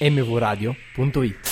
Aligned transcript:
mvradio.it. 0.00 1.48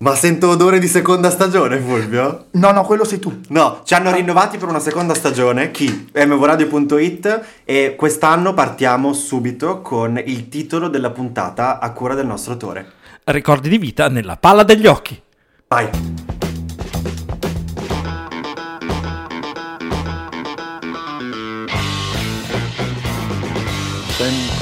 Ma 0.00 0.14
sento 0.14 0.48
odore 0.48 0.78
di 0.78 0.86
seconda 0.86 1.28
stagione, 1.28 1.78
Fulvio? 1.78 2.46
No, 2.52 2.70
no, 2.70 2.84
quello 2.84 3.04
sei 3.04 3.18
tu. 3.18 3.40
No, 3.48 3.80
ci 3.84 3.94
hanno 3.94 4.12
rinnovati 4.12 4.56
per 4.56 4.68
una 4.68 4.78
seconda 4.78 5.14
stagione, 5.14 5.72
chi? 5.72 6.10
mvradio.it 6.14 7.46
e 7.64 7.94
quest'anno 7.96 8.54
partiamo 8.54 9.12
subito 9.12 9.80
con 9.80 10.22
il 10.24 10.48
titolo 10.48 10.88
della 10.88 11.10
puntata 11.10 11.80
a 11.80 11.92
cura 11.92 12.14
del 12.14 12.26
nostro 12.26 12.52
autore. 12.52 12.92
Ricordi 13.24 13.68
di 13.68 13.78
vita 13.78 14.08
nella 14.08 14.36
palla 14.36 14.62
degli 14.62 14.86
occhi. 14.86 15.20
Vai! 15.66 16.17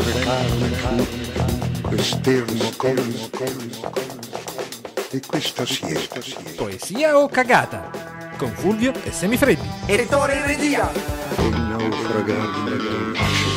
Sempre 0.07 0.21
calmo, 0.21 1.07
quest'ermo 1.83 2.71
colmo, 2.77 3.31
e 5.11 5.21
questa 5.27 5.67
siesta, 5.67 6.21
Poesia 6.57 7.19
o 7.19 7.29
cagata? 7.29 7.91
Con 8.37 8.53
Fulvio 8.53 8.93
e 9.05 9.11
Semifreddi. 9.11 9.69
Ettore 9.87 10.37
in 10.37 10.47
regia! 10.47 10.91
il 11.39 11.61
naufragare 11.61 13.56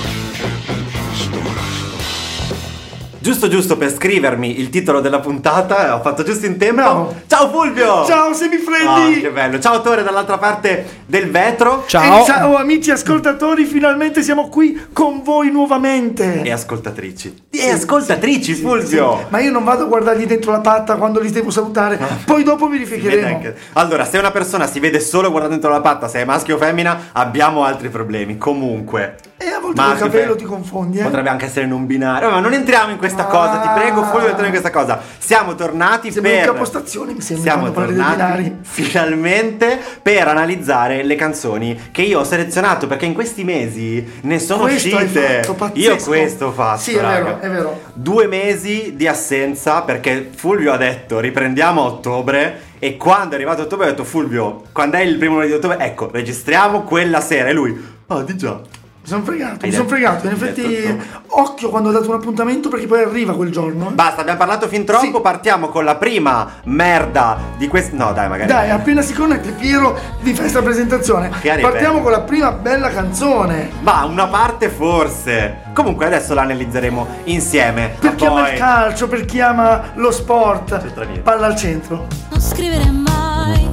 Giusto 3.21 3.49
giusto 3.49 3.75
per 3.75 3.91
scrivermi 3.93 4.59
il 4.61 4.69
titolo 4.69 5.01
della 5.01 5.19
puntata, 5.19 5.93
ho 5.93 5.99
fatto 6.01 6.23
giusto 6.23 6.45
in 6.45 6.57
tempo. 6.57 6.75
Bravo. 6.75 7.15
Ciao 7.27 7.49
Fulvio! 7.49 8.05
Ciao 8.05 8.29
Ah, 8.29 8.33
semifreddi! 8.33 9.19
che 9.19 9.29
bello. 9.29 9.59
Ciao 9.59 9.73
autore 9.75 10.03
dall'altra 10.03 10.37
parte 10.37 10.85
del 11.05 11.29
vetro. 11.29 11.83
Ciao. 11.85 12.21
E 12.21 12.25
ciao 12.25 12.55
amici 12.55 12.91
ascoltatori, 12.91 13.65
finalmente 13.65 14.23
siamo 14.23 14.47
qui 14.47 14.87
con 14.93 15.21
voi 15.21 15.51
nuovamente. 15.51 16.41
E 16.43 16.51
ascoltatrici. 16.51 17.43
E 17.49 17.69
ascoltatrici, 17.71 18.53
Fulvio! 18.53 19.25
Ma 19.27 19.39
io 19.41 19.51
non 19.51 19.65
vado 19.65 19.83
a 19.83 19.87
guardargli 19.87 20.25
dentro 20.25 20.51
la 20.51 20.61
patta 20.61 20.95
quando 20.95 21.19
li 21.19 21.29
devo 21.29 21.49
salutare, 21.51 21.99
poi 22.25 22.43
dopo 22.43 22.67
vi 22.67 22.77
Si 22.77 22.83
vede 22.85 22.95
rificheremo. 22.95 23.35
anche- 23.35 23.55
Allora, 23.73 24.05
se 24.05 24.17
una 24.17 24.31
persona 24.31 24.65
si 24.65 24.79
vede 24.79 25.01
solo 25.01 25.29
guardando 25.29 25.55
dentro 25.57 25.71
la 25.71 25.81
patta, 25.81 26.07
se 26.07 26.21
è 26.21 26.25
maschio 26.25 26.55
o 26.55 26.57
femmina, 26.57 27.09
abbiamo 27.11 27.65
altri 27.65 27.89
problemi. 27.89 28.37
Comunque. 28.37 29.17
E 29.41 29.47
a 29.47 29.59
volte 29.61 29.79
Maschio, 29.79 29.99
col 29.99 30.11
capello 30.11 30.35
ti 30.35 30.43
confondi, 30.43 30.97
eh? 30.99 31.03
Potrebbe 31.03 31.29
anche 31.29 31.45
essere 31.45 31.65
non 31.65 31.85
binario. 31.85 32.29
Ma 32.29 32.39
non 32.41 32.51
entriamo 32.51 32.91
in 32.91 32.97
questa 32.97 33.23
Ah. 33.23 33.27
cosa, 33.27 33.57
ti 33.59 33.69
prego, 33.73 34.03
Fulvio, 34.03 34.27
entriamo 34.27 34.53
in 34.53 34.59
questa 34.59 34.69
cosa. 34.69 34.99
Siamo 35.17 35.55
tornati 35.55 36.11
un 36.13 36.21
per. 36.21 36.45
capostazione, 36.45 37.13
mi 37.13 37.21
sembra, 37.21 37.49
Siamo 37.51 37.71
tornati 37.71 38.57
finalmente 38.63 39.79
per 40.01 40.27
analizzare 40.27 41.03
le 41.03 41.15
canzoni 41.15 41.79
che 41.91 42.01
io 42.01 42.19
ho 42.19 42.23
selezionato 42.25 42.87
perché 42.87 43.05
in 43.05 43.13
questi 43.13 43.45
mesi 43.45 44.05
ne 44.21 44.39
sono 44.39 44.63
Questo 44.63 44.95
uscite. 44.97 45.43
fatto, 45.55 45.79
io 45.79 45.95
questo 45.95 46.47
ho 46.47 46.51
fatto. 46.51 46.81
Sì, 46.81 46.95
è 46.95 47.01
raga. 47.01 47.23
vero, 47.23 47.39
è 47.39 47.49
vero. 47.49 47.81
Due 47.93 48.27
mesi 48.27 48.93
di 48.97 49.07
assenza 49.07 49.83
perché 49.83 50.29
Fulvio 50.35 50.73
ha 50.73 50.77
detto 50.77 51.19
riprendiamo 51.19 51.81
a 51.81 51.85
ottobre 51.85 52.59
e 52.79 52.97
quando 52.97 53.31
è 53.31 53.35
arrivato 53.35 53.61
ottobre 53.61 53.85
ho 53.87 53.89
detto 53.91 54.03
Fulvio, 54.03 54.63
quando 54.73 54.97
è 54.97 55.01
il 55.01 55.17
primo 55.17 55.35
lunedì 55.35 55.51
di 55.51 55.57
ottobre, 55.57 55.77
ecco, 55.79 56.09
registriamo 56.11 56.81
quella 56.83 57.21
sera 57.21 57.47
e 57.47 57.53
lui, 57.53 57.97
ah 58.07 58.21
di 58.23 58.35
già. 58.35 58.59
Mi 59.01 59.07
sono 59.07 59.23
fregato, 59.23 59.63
Hai 59.63 59.69
mi 59.69 59.71
sono 59.71 59.83
detto- 59.83 59.95
fregato. 59.95 60.25
In 60.27 60.31
hai 60.33 60.37
effetti, 60.37 60.61
detto 60.67 61.03
occhio 61.29 61.69
quando 61.69 61.89
ho 61.89 61.91
dato 61.91 62.09
un 62.09 62.15
appuntamento 62.15 62.67
perché 62.69 62.85
poi 62.85 63.01
arriva 63.01 63.33
quel 63.33 63.49
giorno. 63.49 63.89
eh. 63.89 63.93
Basta, 63.93 64.21
abbiamo 64.21 64.37
parlato 64.37 64.67
fin 64.67 64.83
troppo, 64.85 65.05
Sì. 65.05 65.21
partiamo 65.21 65.69
con 65.69 65.83
la 65.85 65.95
prima 65.95 66.47
merda 66.65 67.37
di 67.57 67.67
questo... 67.67 67.95
No 67.95 68.11
dai, 68.11 68.27
magari... 68.27 68.49
Dai, 68.49 68.69
appena 68.69 69.01
si 69.01 69.13
connette 69.13 69.51
Piero 69.51 69.97
vi 70.21 70.33
fa 70.33 70.41
questa 70.41 70.61
presentazione. 70.61 71.31
Che 71.39 71.49
arriva. 71.49 71.69
Partiamo 71.69 72.01
con 72.01 72.11
la 72.11 72.21
prima 72.21 72.51
bella 72.51 72.89
canzone. 72.89 73.69
Ma 73.81 74.03
una 74.05 74.27
parte 74.27 74.69
forse. 74.69 75.61
Comunque 75.73 76.05
adesso 76.05 76.33
la 76.33 76.41
analizzeremo 76.41 77.07
insieme. 77.25 77.95
Per 77.99 78.09
Ma 78.11 78.15
chi 78.15 78.25
ama 78.25 78.41
poi- 78.41 78.51
il 78.53 78.57
calcio, 78.59 79.07
per 79.07 79.25
chi 79.25 79.39
ama 79.39 79.91
lo 79.95 80.11
sport, 80.11 80.77
C'entra 80.81 81.03
niente. 81.05 81.21
palla 81.21 81.45
al 81.47 81.55
centro. 81.55 82.05
Non 82.29 82.41
scrivere 82.41 82.89
mai 82.91 83.67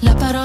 la 0.00 0.14
parola 0.14 0.37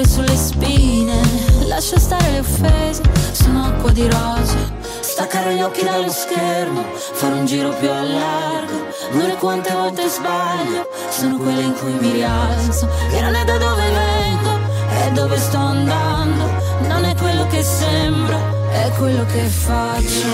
stare 0.00 0.06
sulle 0.06 0.36
spine, 0.36 1.20
lascia 1.66 1.98
stare 1.98 2.30
le 2.32 2.38
offese, 2.40 3.02
sono 3.32 3.66
acqua 3.66 3.90
di 3.90 4.08
rose, 4.08 4.56
staccare 5.00 5.54
gli 5.54 5.62
occhi 5.62 5.84
dallo 5.84 6.10
schermo, 6.10 6.82
fare 6.94 7.34
un 7.34 7.44
giro 7.44 7.68
più 7.70 7.90
a 7.90 8.02
largo, 8.02 8.86
è 9.26 9.36
quante 9.36 9.70
volte 9.72 10.08
sbaglio, 10.08 10.88
sono 11.10 11.36
quelle 11.36 11.62
in 11.62 11.74
cui 11.74 11.92
mi 11.92 12.12
rialzo, 12.12 12.88
che 13.10 13.20
non 13.20 13.34
è 13.34 13.44
da 13.44 13.58
dove 13.58 13.90
vengo, 13.90 14.58
è 14.88 15.10
dove 15.12 15.36
sto 15.38 15.58
andando, 15.58 16.48
non 16.88 17.04
è 17.04 17.14
quello 17.16 17.46
che 17.48 17.62
sembra, 17.62 18.38
è 18.70 18.90
quello 18.96 19.26
che 19.26 19.42
faccio. 19.42 20.28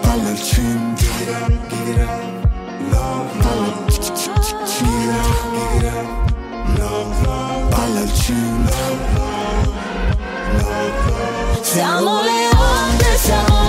palla 0.00 0.28
al 0.28 0.42
centro, 0.42 1.06
palla 3.40 3.84
al 3.84 3.90
centro, 3.90 6.29
Siamo 11.62 12.22
le 12.22 12.48
onde, 12.56 13.16
siamo 13.16 13.44
le 13.44 13.52
onde 13.54 13.59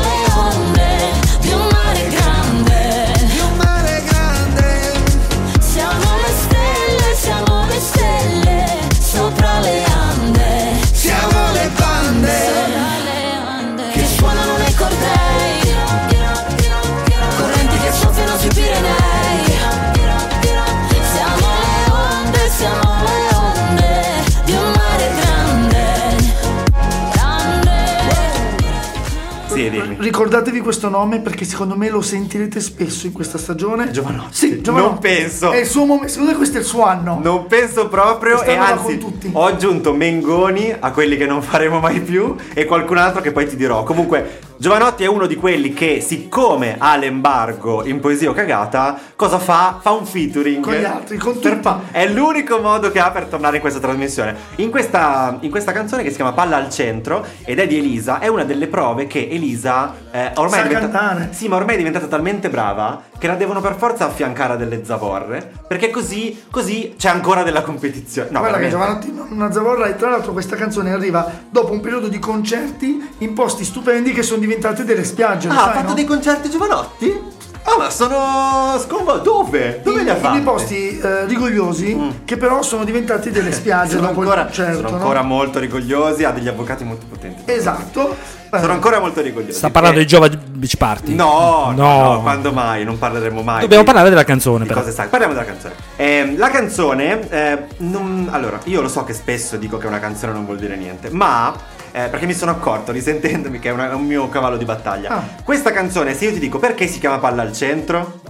Ricordatevi 30.01 30.62
questo 30.62 30.89
nome 30.89 31.19
perché 31.19 31.45
secondo 31.45 31.78
me 31.78 31.88
lo 31.88 32.01
sentirete 32.01 32.59
spesso 32.59 33.06
in 33.06 33.12
questa 33.12 33.38
stagione. 33.38 33.91
Giovanotti. 33.91 34.34
Sì, 34.34 34.59
Giovanotti. 34.59 34.91
Non 34.94 35.00
penso. 35.00 35.51
È 35.51 35.57
il 35.57 35.67
suo 35.67 35.85
momento, 35.85 36.07
secondo 36.07 36.31
me 36.31 36.38
questo 36.38 36.57
è 36.57 36.59
il 36.62 36.66
suo 36.66 36.85
anno. 36.85 37.19
Non 37.22 37.45
penso 37.45 37.88
proprio 37.88 38.41
e 38.41 38.56
Quest'anno 38.56 38.81
anzi 38.81 39.29
ho 39.31 39.45
aggiunto 39.45 39.94
Mengoni 39.94 40.73
a 40.78 40.91
quelli 40.91 41.17
che 41.17 41.28
non 41.28 41.44
faremo 41.44 41.79
mai 41.79 42.01
più 42.01 42.35
e 42.51 42.66
qualcun 42.66 42.97
altro 42.97 43.22
che 43.22 43.31
poi 43.31 43.47
ti 43.47 43.56
dirò. 43.56 43.84
Comunque 43.84 44.40
Giovanotti 44.61 45.03
è 45.03 45.07
uno 45.07 45.25
di 45.25 45.33
quelli 45.33 45.73
che 45.73 46.01
siccome 46.01 46.75
ha 46.77 46.95
l'embargo 46.95 47.83
in 47.83 47.99
poesia 47.99 48.29
o 48.29 48.33
cagata, 48.33 48.95
cosa 49.16 49.39
fa? 49.39 49.79
Fa 49.81 49.89
un 49.89 50.05
featuring 50.05 50.63
Con 50.63 50.75
gli 50.75 50.83
altri, 50.83 51.17
con 51.17 51.39
Per 51.39 51.53
tutti. 51.53 51.63
fa- 51.63 51.81
È 51.89 52.05
l'unico 52.07 52.59
modo 52.59 52.91
che 52.91 52.99
ha 52.99 53.09
per 53.09 53.25
tornare 53.25 53.55
in 53.55 53.61
questa 53.61 53.79
trasmissione. 53.79 54.35
In 54.57 54.69
questa, 54.69 55.35
in 55.39 55.49
questa 55.49 55.72
canzone 55.72 56.03
che 56.03 56.09
si 56.11 56.17
chiama 56.17 56.33
Palla 56.33 56.57
al 56.57 56.69
centro 56.69 57.25
ed 57.44 57.57
è 57.57 57.66
di 57.66 57.79
Elisa, 57.79 58.19
è 58.19 58.27
una 58.27 58.44
delle 58.44 58.67
prove 58.67 59.07
che 59.07 59.27
Elisa 59.31 59.95
eh, 60.11 60.31
ormai 60.35 60.59
Sa 60.59 60.66
è 60.66 60.67
diventata 60.67 60.95
cantare. 60.99 61.29
Sì, 61.33 61.47
ma 61.47 61.55
ormai 61.55 61.73
è 61.73 61.78
diventata 61.79 62.05
talmente 62.05 62.51
brava 62.51 63.01
che 63.22 63.28
la 63.28 63.36
devono 63.36 63.62
per 63.62 63.76
forza 63.76 64.08
affiancare 64.08 64.54
a 64.54 64.56
delle 64.56 64.84
zavorre, 64.84 65.52
perché 65.68 65.92
così, 65.92 66.46
così 66.50 66.96
c'è 66.98 67.09
ancora 67.09 67.44
della 67.44 67.62
competizione. 67.62 68.32
No, 68.32 68.40
Guarda 68.40 68.58
che 68.58 68.64
veramente. 68.70 69.06
Giovanotti 69.06 69.30
non 69.30 69.38
una 69.38 69.52
zavorra 69.52 69.86
e 69.86 69.96
tra 69.96 70.09
l'altro 70.09 70.32
questa 70.32 70.56
canzone 70.56 70.92
arriva 70.92 71.32
dopo 71.48 71.72
un 71.72 71.82
periodo 71.82 72.08
di 72.08 72.18
concerti 72.18 73.09
in 73.20 73.36
posti 73.36 73.64
stupendi 73.64 74.12
che 74.12 74.24
sono 74.24 74.40
diventati 74.40 74.84
delle 74.84 75.04
spiagge. 75.04 75.50
Ah, 75.50 75.52
ha 75.52 75.64
sai, 75.66 75.74
fatto 75.76 75.90
no? 75.90 75.94
dei 75.94 76.06
concerti 76.06 76.50
Giovanotti? 76.50 77.22
Ah, 77.63 77.77
ma 77.77 77.89
sono 77.89 78.77
sconvolto. 78.79 79.22
Dove? 79.23 79.81
Dove 79.83 79.99
in, 79.99 80.05
li 80.05 80.09
ha 80.09 80.16
in 80.16 80.19
fatti? 80.19 80.33
dei 80.35 80.44
posti 80.44 80.97
eh, 80.99 81.25
rigogliosi 81.25 82.22
che 82.25 82.37
però 82.37 82.61
sono 82.63 82.84
diventati 82.84 83.29
delle 83.31 83.52
spiagge 83.52 83.91
sono 83.96 84.08
dopo 84.08 84.19
ancora, 84.22 84.41
il 84.41 84.46
concerto. 84.47 84.75
sono 84.78 84.90
no? 84.90 84.96
ancora 84.96 85.22
molto 85.22 85.59
rigogliosi, 85.59 86.23
ha 86.23 86.31
degli 86.31 86.47
avvocati 86.47 86.84
molto 86.84 87.05
potenti. 87.08 87.43
Esatto. 87.52 88.16
Eh, 88.53 88.59
Sono 88.59 88.73
ancora 88.73 88.99
molto 88.99 89.22
rigogliosi. 89.22 89.58
Sta 89.58 89.69
parlando 89.69 89.99
Eh, 89.99 90.02
di 90.02 90.08
Giova 90.08 90.28
Beach 90.28 90.75
Party. 90.75 91.16
No, 91.16 91.72
no, 91.73 91.84
No. 91.84 92.11
no, 92.16 92.22
quando 92.22 92.52
mai? 92.52 92.84
Non 92.84 92.97
parleremo 92.97 93.41
mai. 93.41 93.61
Dobbiamo 93.61 93.84
di- 93.84 93.87
parlare 93.87 94.09
della 94.09 94.25
canzone, 94.25 94.64
di 94.64 94.67
però. 94.67 94.81
cose 94.81 94.91
sacre. 94.91 95.09
Parliamo 95.09 95.34
della 95.34 95.46
canzone. 95.46 95.73
Ehm, 95.96 96.37
la 96.37 96.49
canzone, 96.49 97.29
eh, 97.29 97.57
non- 97.78 98.28
allora, 98.29 98.59
io 98.66 98.81
lo 98.81 98.90
so 98.90 99.05
che 99.05 99.14
spesso 99.14 99.55
dico 99.55 99.78
che 99.78 99.87
una 99.87 99.99
canzone 99.99 100.34
non 100.34 100.43
vuol 100.43 100.57
dire 100.57 100.75
niente, 100.75 101.09
ma 101.11 101.53
eh, 101.91 102.08
perché 102.09 102.26
mi 102.26 102.34
sono 102.34 102.52
accorto, 102.52 102.91
risentendomi, 102.91 103.59
che 103.59 103.70
è, 103.70 103.72
una- 103.72 103.91
è 103.91 103.93
un 103.93 104.05
mio 104.05 104.29
cavallo 104.29 104.58
di 104.58 104.66
battaglia. 104.66 105.09
Ah. 105.09 105.23
Questa 105.43 105.72
canzone, 105.72 106.14
se 106.16 106.26
io 106.26 106.34
ti 106.34 106.40
dico 106.40 106.59
perché 106.59 106.88
si 106.88 106.99
chiama 106.99 107.17
Palla 107.20 107.41
al 107.41 107.53
centro, 107.53 108.22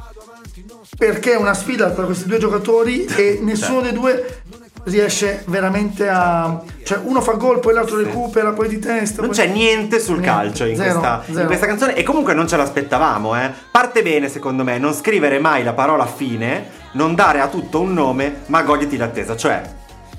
perché 0.98 1.34
è 1.34 1.38
una 1.38 1.54
sfida 1.54 1.90
tra 1.92 2.06
questi 2.06 2.26
due 2.28 2.38
giocatori 2.38 3.06
e 3.16 3.40
nessuno 3.42 3.82
dei 3.82 3.94
due 3.94 4.42
riesce 4.84 5.44
veramente 5.46 6.10
a 6.10 6.60
cioè 6.84 7.00
uno 7.04 7.22
fa 7.22 7.34
gol 7.34 7.60
poi 7.60 7.72
l'altro 7.72 7.98
recupera 7.98 8.52
poi 8.52 8.68
di 8.68 8.80
testa 8.80 9.22
non 9.22 9.30
poi- 9.30 9.38
c'è 9.40 9.46
niente 9.46 10.00
sul 10.00 10.18
Niente, 10.18 10.32
calcio 10.32 10.66
in, 10.66 10.76
zero, 10.76 10.90
questa, 11.00 11.24
in 11.28 11.34
zero. 11.36 11.46
questa 11.46 11.66
canzone 11.68 11.94
e 11.96 12.02
comunque 12.02 12.34
non 12.34 12.48
ce 12.48 12.58
l'aspettavamo, 12.58 13.40
eh. 13.40 13.52
Parte 13.72 14.02
bene 14.02 14.28
secondo 14.28 14.64
me, 14.64 14.80
non 14.80 14.94
scrivere 14.96 15.38
mai 15.38 15.64
la 15.64 15.74
parola 15.74 16.08
fine, 16.08 16.66
non 16.94 17.14
dare 17.14 17.42
a 17.42 17.48
tutto 17.48 17.80
un 17.80 17.94
nome, 17.94 18.38
ma 18.48 18.64
goditi 18.64 18.98
l'attesa, 18.98 19.36
cioè 19.36 19.62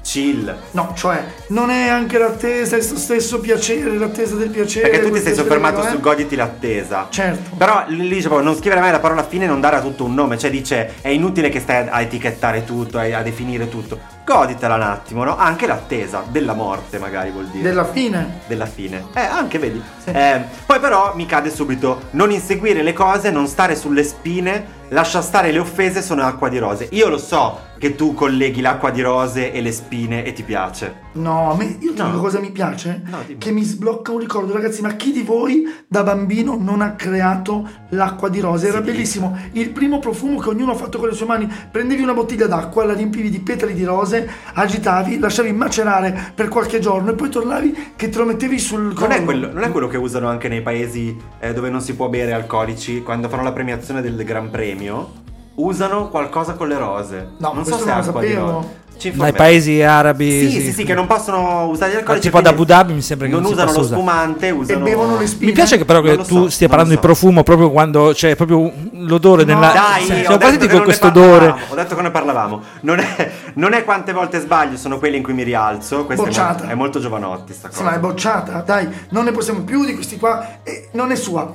chill. 0.02 0.54
No, 0.72 0.92
cioè, 0.94 1.24
non 1.48 1.70
è 1.70 1.88
anche 1.88 2.18
l'attesa, 2.18 2.76
il 2.76 2.82
stesso 2.82 3.40
piacere, 3.40 3.96
l'attesa 3.96 4.36
del 4.36 4.50
piacere. 4.50 4.88
Perché 4.88 5.06
tu 5.06 5.12
ti 5.12 5.20
sei 5.20 5.34
soffermato 5.34 5.76
che 5.76 5.82
non 5.82 5.92
su 5.92 5.98
è. 5.98 6.00
goditi 6.00 6.36
l'attesa. 6.36 7.06
Certo. 7.08 7.56
Però 7.56 7.84
lì 7.88 8.08
dice 8.08 8.28
proprio, 8.28 8.48
non 8.48 8.56
scrivere 8.56 8.80
mai 8.80 8.90
la 8.90 9.00
parola 9.00 9.22
fine 9.22 9.44
e 9.44 9.48
non 9.48 9.60
dare 9.60 9.76
a 9.76 9.80
tutto 9.80 10.04
un 10.04 10.14
nome. 10.14 10.36
Cioè 10.36 10.50
dice 10.50 10.94
è 11.00 11.08
inutile 11.08 11.48
che 11.48 11.60
stai 11.60 11.88
a 11.88 12.00
etichettare 12.00 12.64
tutto, 12.64 12.98
a, 12.98 13.02
a 13.02 13.22
definire 13.22 13.68
tutto. 13.68 13.98
Goditela 14.24 14.74
un 14.74 14.82
attimo, 14.82 15.24
no? 15.24 15.36
Anche 15.36 15.66
l'attesa 15.66 16.24
della 16.28 16.54
morte, 16.54 16.98
magari 16.98 17.30
vuol 17.30 17.46
dire. 17.46 17.62
Della 17.62 17.84
fine. 17.84 18.40
della 18.46 18.66
fine. 18.66 19.06
Eh, 19.14 19.20
anche 19.20 19.58
vedi. 19.58 19.82
Eh, 20.04 20.40
poi 20.66 20.78
però 20.80 21.14
mi 21.14 21.26
cade 21.26 21.50
subito 21.50 22.08
non 22.10 22.30
inseguire 22.30 22.82
le 22.82 22.92
cose, 22.92 23.30
non 23.30 23.46
stare 23.46 23.74
sulle 23.74 24.04
spine, 24.04 24.80
lascia 24.92 25.22
stare 25.22 25.52
le 25.52 25.58
offese, 25.58 26.02
sono 26.02 26.22
acqua 26.22 26.48
di 26.48 26.58
rose. 26.58 26.88
Io 26.92 27.08
lo 27.08 27.18
so 27.18 27.70
che 27.78 27.94
tu 27.94 28.14
colleghi 28.14 28.60
l'acqua 28.60 28.90
di 28.90 29.00
rose 29.00 29.52
e 29.52 29.60
le 29.60 29.72
spine 29.72 30.24
e 30.24 30.32
ti 30.32 30.42
piace. 30.42 31.10
No, 31.14 31.50
a 31.52 31.56
me, 31.56 31.76
io 31.80 31.92
ti 31.92 31.98
No. 31.98 32.06
dico 32.06 32.20
cosa 32.20 32.40
mi 32.40 32.50
piace? 32.50 33.02
No, 33.06 33.18
che 33.36 33.50
mi 33.50 33.62
sblocca 33.62 34.12
un 34.12 34.18
ricordo, 34.18 34.54
ragazzi. 34.54 34.80
Ma 34.80 34.94
chi 34.94 35.12
di 35.12 35.20
voi 35.22 35.64
da 35.86 36.02
bambino 36.02 36.56
non 36.58 36.80
ha 36.80 36.92
creato 36.92 37.68
l'acqua 37.90 38.30
di 38.30 38.40
rose? 38.40 38.68
Era 38.68 38.78
Sì. 38.78 38.84
bellissimo. 38.84 39.36
Il 39.52 39.70
primo 39.70 39.98
profumo 39.98 40.38
che 40.38 40.48
ognuno 40.48 40.72
ha 40.72 40.74
fatto 40.74 40.98
con 40.98 41.08
le 41.08 41.14
sue 41.14 41.26
mani. 41.26 41.46
Prendevi 41.70 42.02
una 42.02 42.14
bottiglia 42.14 42.46
d'acqua, 42.46 42.86
la 42.86 42.94
riempivi 42.94 43.28
di 43.28 43.40
petali 43.40 43.74
di 43.74 43.84
rose, 43.84 44.26
agitavi, 44.54 45.18
lasciavi 45.18 45.52
macerare 45.52 46.32
per 46.34 46.48
qualche 46.48 46.78
giorno 46.78 47.10
e 47.10 47.14
poi 47.14 47.28
tornavi 47.28 47.92
che 47.94 48.08
te 48.08 48.16
lo 48.18 48.24
mettevi 48.24 48.58
sul 48.58 48.80
Non 48.82 48.94
collo. 48.94 49.12
è, 49.12 49.22
quello, 49.24 49.52
non 49.52 49.62
è 49.64 49.70
quello 49.70 49.88
che 49.88 49.98
usano 49.98 50.28
anche 50.28 50.48
nei 50.48 50.62
paesi 50.62 51.14
eh, 51.40 51.52
dove 51.52 51.68
non 51.68 51.82
si 51.82 51.94
può 51.94 52.08
bere 52.08 52.32
alcolici 52.32 53.02
quando 53.02 53.28
fanno 53.28 53.42
la 53.42 53.52
premiazione 53.52 54.00
del 54.00 54.16
Gran 54.24 54.48
Premio? 54.48 55.20
Usano 55.54 56.08
qualcosa 56.08 56.54
con 56.54 56.68
le 56.68 56.78
rose. 56.78 57.28
No, 57.38 57.52
non 57.54 57.64
so 57.64 57.76
se 57.76 57.84
è 57.84 57.86
non 57.86 57.98
acqua 57.98 58.20
di 58.22 58.34
rose. 58.34 58.80
Dai 59.14 59.32
paesi 59.32 59.82
arabi. 59.82 60.48
Sì, 60.48 60.60
sì, 60.60 60.72
sì, 60.72 60.84
che 60.84 60.94
non 60.94 61.08
possono 61.08 61.66
usare 61.66 61.92
gli 61.92 61.96
alcolici. 61.96 62.22
tipo 62.26 62.38
ad 62.38 62.46
Abu 62.46 62.64
Dhabi 62.64 62.92
mi 62.92 63.00
sembra 63.02 63.26
che 63.26 63.32
non 63.32 63.42
non 63.42 63.50
usano 63.52 63.72
lo 63.72 63.82
spumante, 63.82 64.50
usano. 64.50 64.84
bevono 64.84 65.18
le 65.18 65.26
spine. 65.26 65.46
Mi 65.46 65.52
piace 65.52 65.76
che 65.76 65.84
però 65.84 66.00
che 66.02 66.14
lo 66.14 66.22
tu 66.22 66.42
so, 66.44 66.50
stia 66.50 66.68
parlando 66.68 66.94
lo 66.94 67.00
di 67.00 67.06
so. 67.06 67.12
profumo 67.12 67.42
proprio 67.42 67.70
quando 67.72 68.12
c'è 68.14 68.36
proprio 68.36 68.70
l'odore 68.92 69.44
No, 69.44 69.54
nella. 69.54 69.72
Dai, 69.72 70.04
Sì, 70.04 70.12
ho 70.12 70.14
siamo 70.14 70.22
detto 70.22 70.38
partiti 70.38 70.66
che 70.68 70.72
con 70.74 70.82
questo 70.84 71.06
odore. 71.08 71.46
parlavamo, 71.48 71.64
Ho 71.68 71.74
detto 71.74 71.94
che 71.96 72.02
ne 72.02 72.10
parlavamo. 72.12 72.60
Non 72.82 72.98
è, 73.00 73.30
non 73.54 73.72
è 73.72 73.82
quante 73.84 74.12
volte 74.12 74.38
sbaglio, 74.38 74.76
sono 74.76 74.98
quelle 74.98 75.16
in 75.16 75.22
cui 75.24 75.32
mi 75.32 75.42
rialzo. 75.42 76.04
Questo 76.06 76.24
è 76.24 76.28
Bocciata. 76.28 76.52
molto, 76.58 76.66
è 76.72 76.74
molto 76.74 77.00
giovanotti 77.00 77.52
sta 77.54 77.68
cosa. 77.68 77.78
Sì, 77.80 77.84
ma 77.84 77.94
è 77.94 77.98
bocciata, 77.98 78.60
dai, 78.60 78.88
non 79.08 79.24
ne 79.24 79.32
possiamo 79.32 79.62
più 79.62 79.84
di 79.84 79.94
questi 79.94 80.16
qua. 80.16 80.58
E 80.62 80.90
non 80.92 81.10
è 81.10 81.16
sua. 81.16 81.52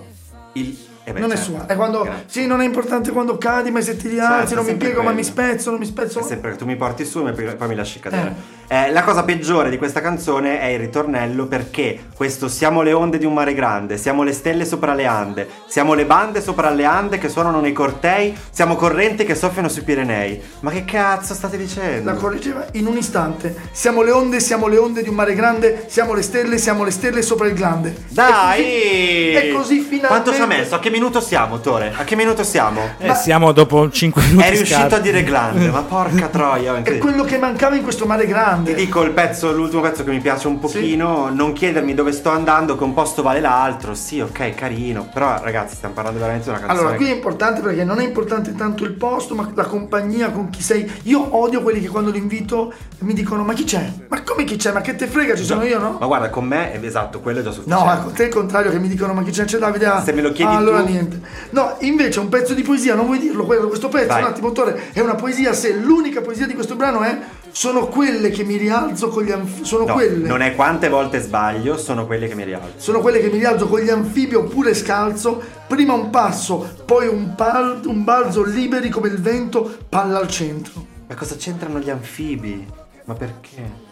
Il- 0.54 0.78
eh 1.08 1.14
beh, 1.14 1.20
non 1.22 1.32
è 1.32 1.38
certo. 1.38 1.52
sua. 1.52 1.66
È 1.68 1.76
quando. 1.78 2.02
Grazie. 2.02 2.24
Sì, 2.26 2.48
non 2.48 2.60
è 2.60 2.66
importante 2.66 3.12
quando 3.12 3.38
cadi, 3.38 3.72
ma 3.72 3.80
se 3.80 3.96
ti 3.96 4.10
rialzi, 4.10 4.54
Certo, 4.54 4.56
non 4.56 4.66
mi 4.66 4.76
piego, 4.76 5.02
ma 5.04 5.12
mi 5.12 5.22
quello. 5.22 5.30
spezzo, 5.30 5.70
non 5.70 5.80
mi 5.80 5.86
spezzo. 5.86 6.20
È 6.20 6.24
sempre 6.24 6.52
che 6.52 6.58
tu 6.58 6.66
mi 6.66 6.76
porti 6.76 7.06
su 7.06 7.26
e 7.26 7.32
poi 7.32 7.68
mi 7.70 7.76
lasci 7.76 8.02
cadere. 8.02 8.36
Eh, 8.68 8.92
la 8.92 9.04
cosa 9.04 9.24
peggiore 9.24 9.70
di 9.70 9.78
questa 9.78 10.02
canzone 10.02 10.60
è 10.60 10.66
il 10.66 10.80
ritornello 10.80 11.46
perché 11.46 12.08
questo 12.14 12.50
siamo 12.50 12.82
le 12.82 12.92
onde 12.92 13.18
di 13.18 13.24
un 13.24 13.34
mare 13.34 13.54
grande, 13.54 13.98
siamo 13.98 14.24
le 14.24 14.34
stelle 14.34 14.66
sopra 14.66 14.94
le 14.94 15.06
Ande, 15.06 15.48
siamo 15.68 15.94
le 15.94 16.06
bande 16.06 16.42
sopra 16.42 16.70
le 16.72 16.84
Ande 16.84 17.18
che 17.18 17.30
suonano 17.30 17.62
nei 17.62 17.72
cortei, 17.72 18.36
siamo 18.50 18.76
correnti 18.76 19.24
che 19.24 19.36
soffiano 19.36 19.70
sui 19.70 19.84
Pirenei. 19.84 20.42
Ma 20.60 20.72
che 20.72 20.84
cazzo 20.84 21.34
state 21.34 21.56
dicendo? 21.56 22.12
La 22.12 22.18
correggeva 22.18 22.66
in 22.74 22.88
un 22.88 22.98
istante. 22.98 23.56
Siamo 23.72 24.02
le 24.02 24.12
onde, 24.12 24.42
siamo 24.42 24.68
le 24.68 24.78
onde 24.78 25.02
di 25.02 25.08
un 25.08 25.16
mare 25.16 25.34
grande, 25.34 25.86
siamo 25.88 26.14
le 26.14 26.22
stelle, 26.22 26.58
siamo 26.58 26.84
le 26.84 26.92
stelle 26.92 27.22
sopra 27.22 27.48
il 27.48 27.54
glande. 27.54 27.96
Dai! 28.10 28.62
E 28.62 29.32
così, 29.34 29.48
e 29.48 29.52
così 29.54 29.80
finalmente. 29.80 30.08
Quanto 30.08 30.34
ci 30.34 30.42
ha 30.42 30.46
messo? 30.46 30.76
A 30.76 30.80
che 30.80 30.90
minuto 30.98 31.22
siamo, 31.22 31.60
Tore? 31.60 31.94
A 31.96 32.04
che 32.04 32.16
minuto 32.16 32.44
siamo? 32.44 32.82
Eh, 32.98 33.14
siamo 33.14 33.52
dopo 33.52 33.90
5 33.90 34.22
minuti. 34.24 34.44
È 34.44 34.50
riuscito 34.50 34.80
scarsi. 34.80 34.96
a 34.96 35.00
dire 35.00 35.24
glande, 35.24 35.70
ma 35.70 35.82
porca 35.84 36.26
troia. 36.28 36.82
È 36.82 36.98
quello 36.98 37.24
che 37.24 37.38
mancava 37.38 37.76
in 37.76 37.84
questo 37.84 38.06
mare 38.08 38.24
Ti 38.26 38.30
grande. 38.32 38.74
dico 38.74 39.04
il 39.04 39.12
pezzo, 39.12 39.52
l'ultimo 39.54 39.82
pezzo 39.82 40.04
che 40.04 40.10
mi 40.10 40.20
piace 40.20 40.48
un 40.48 40.58
pochino, 40.60 41.30
non 41.32 41.54
chiedermi 41.54 41.94
dove 41.94 42.12
sto 42.12 42.32
andando, 42.32 42.76
che 42.76 42.84
un 42.84 42.94
posto 42.96 43.22
vale 43.22 43.40
l'altro. 43.40 43.94
Sì, 43.94 44.20
ok, 44.20 44.56
carino. 44.56 45.08
Però 45.14 45.40
ragazzi, 45.42 45.76
stiamo 45.76 45.94
parlando 45.94 46.20
veramente 46.20 46.46
di 46.46 46.50
una 46.50 46.60
canzone. 46.60 46.80
Allora, 46.80 46.96
qui 46.96 47.12
è 47.12 47.14
importante 47.14 47.62
perché 47.62 47.84
non 47.84 48.00
è 48.00 48.04
importante 48.04 48.56
tanto 48.56 48.84
il 48.84 48.94
posto, 48.94 49.36
ma 49.36 49.50
la 49.54 49.66
compagnia 49.66 50.32
con 50.32 50.50
chi 50.50 50.64
sei. 50.64 50.92
Io 51.04 51.38
odio 51.38 51.62
quelli 51.62 51.80
che 51.80 51.90
quando 51.90 52.10
li 52.10 52.18
invito 52.18 52.74
mi 53.00 53.14
dicono: 53.14 53.44
Ma 53.44 53.54
chi 53.54 53.66
c'è? 53.66 53.88
Ma 54.10 54.24
come 54.24 54.46
chi 54.46 54.56
c'è? 54.56 54.72
Ma 54.72 54.82
che 54.82 54.96
te 54.96 55.06
frega? 55.06 55.36
Ci 55.36 55.44
sono 55.44 55.64
io, 55.64 55.78
no? 55.80 55.98
Ma 56.00 56.08
guarda, 56.08 56.30
con 56.32 56.46
me 56.46 56.72
è 56.72 56.84
esatto, 56.84 57.20
quello 57.20 57.40
è 57.40 57.44
già 57.44 57.52
sufficiente. 57.52 57.84
No, 57.84 57.94
ecco, 57.94 58.10
te 58.10 58.24
il 58.24 58.34
contrario 58.34 58.72
che 58.72 58.80
mi 58.80 58.88
dicono 58.88 59.14
ma 59.14 59.22
chi 59.24 59.30
c'è 59.32 59.46
c'è 59.46 59.60
Davide? 59.60 59.86
Ah, 59.86 60.02
Se 60.04 60.14
me 60.14 60.22
lo 60.22 60.32
chiedi 60.32 60.52
ah, 60.54 60.58
allora 60.58 60.80
tu- 60.82 60.87
niente. 60.88 61.22
No, 61.52 61.76
invece 61.80 62.20
un 62.20 62.30
pezzo 62.30 62.54
di 62.54 62.62
poesia, 62.64 62.96
non 62.96 63.06
vuoi 63.06 63.20
dirlo, 63.20 63.46
quello, 63.46 63.68
questo 63.68 63.90
pezzo, 63.90 64.08
Vai. 64.08 64.22
un 64.24 64.28
attimo, 64.30 64.48
autore, 64.48 64.90
è 64.94 65.00
una 65.00 65.16
poesia 65.16 65.54
se 65.54 65.74
l'unica 65.74 66.22
poesia 66.22 66.46
di 66.48 66.54
questo 66.54 66.76
brano 66.76 67.02
è 67.02 67.18
sono 67.52 67.88
quelle 67.88 68.30
che 68.30 68.44
mi 68.44 68.58
rialzo 68.58 69.08
con 69.10 69.24
gli 69.24 69.32
anfibi, 69.32 69.66
sono 69.66 69.86
No, 69.86 69.94
quelle. 69.94 70.28
non 70.28 70.42
è 70.42 70.54
quante 70.56 70.90
volte 70.90 71.20
sbaglio, 71.20 71.78
sono 71.78 72.06
quelle 72.06 72.28
che 72.28 72.36
mi 72.36 72.44
rialzo. 72.44 72.74
Sono 72.78 73.00
quelle 73.00 73.20
che 73.20 73.30
mi 73.30 73.38
rialzo 73.40 73.68
con 73.68 73.80
gli 73.80 73.90
anfibi 73.90 74.36
oppure 74.36 74.74
scalzo, 74.76 75.42
prima 75.68 75.94
un 75.94 76.10
passo, 76.10 76.82
poi 76.86 77.08
un, 77.08 77.34
pal- 77.36 77.82
un 77.86 78.04
balzo 78.04 78.44
liberi 78.44 78.90
come 78.90 79.08
il 79.08 79.20
vento, 79.20 79.78
palla 79.90 80.20
al 80.20 80.28
centro. 80.28 80.86
Ma 81.08 81.16
cosa 81.16 81.36
c'entrano 81.36 81.80
gli 81.80 81.90
anfibi? 81.90 82.66
Ma 83.06 83.14
perché? 83.16 83.86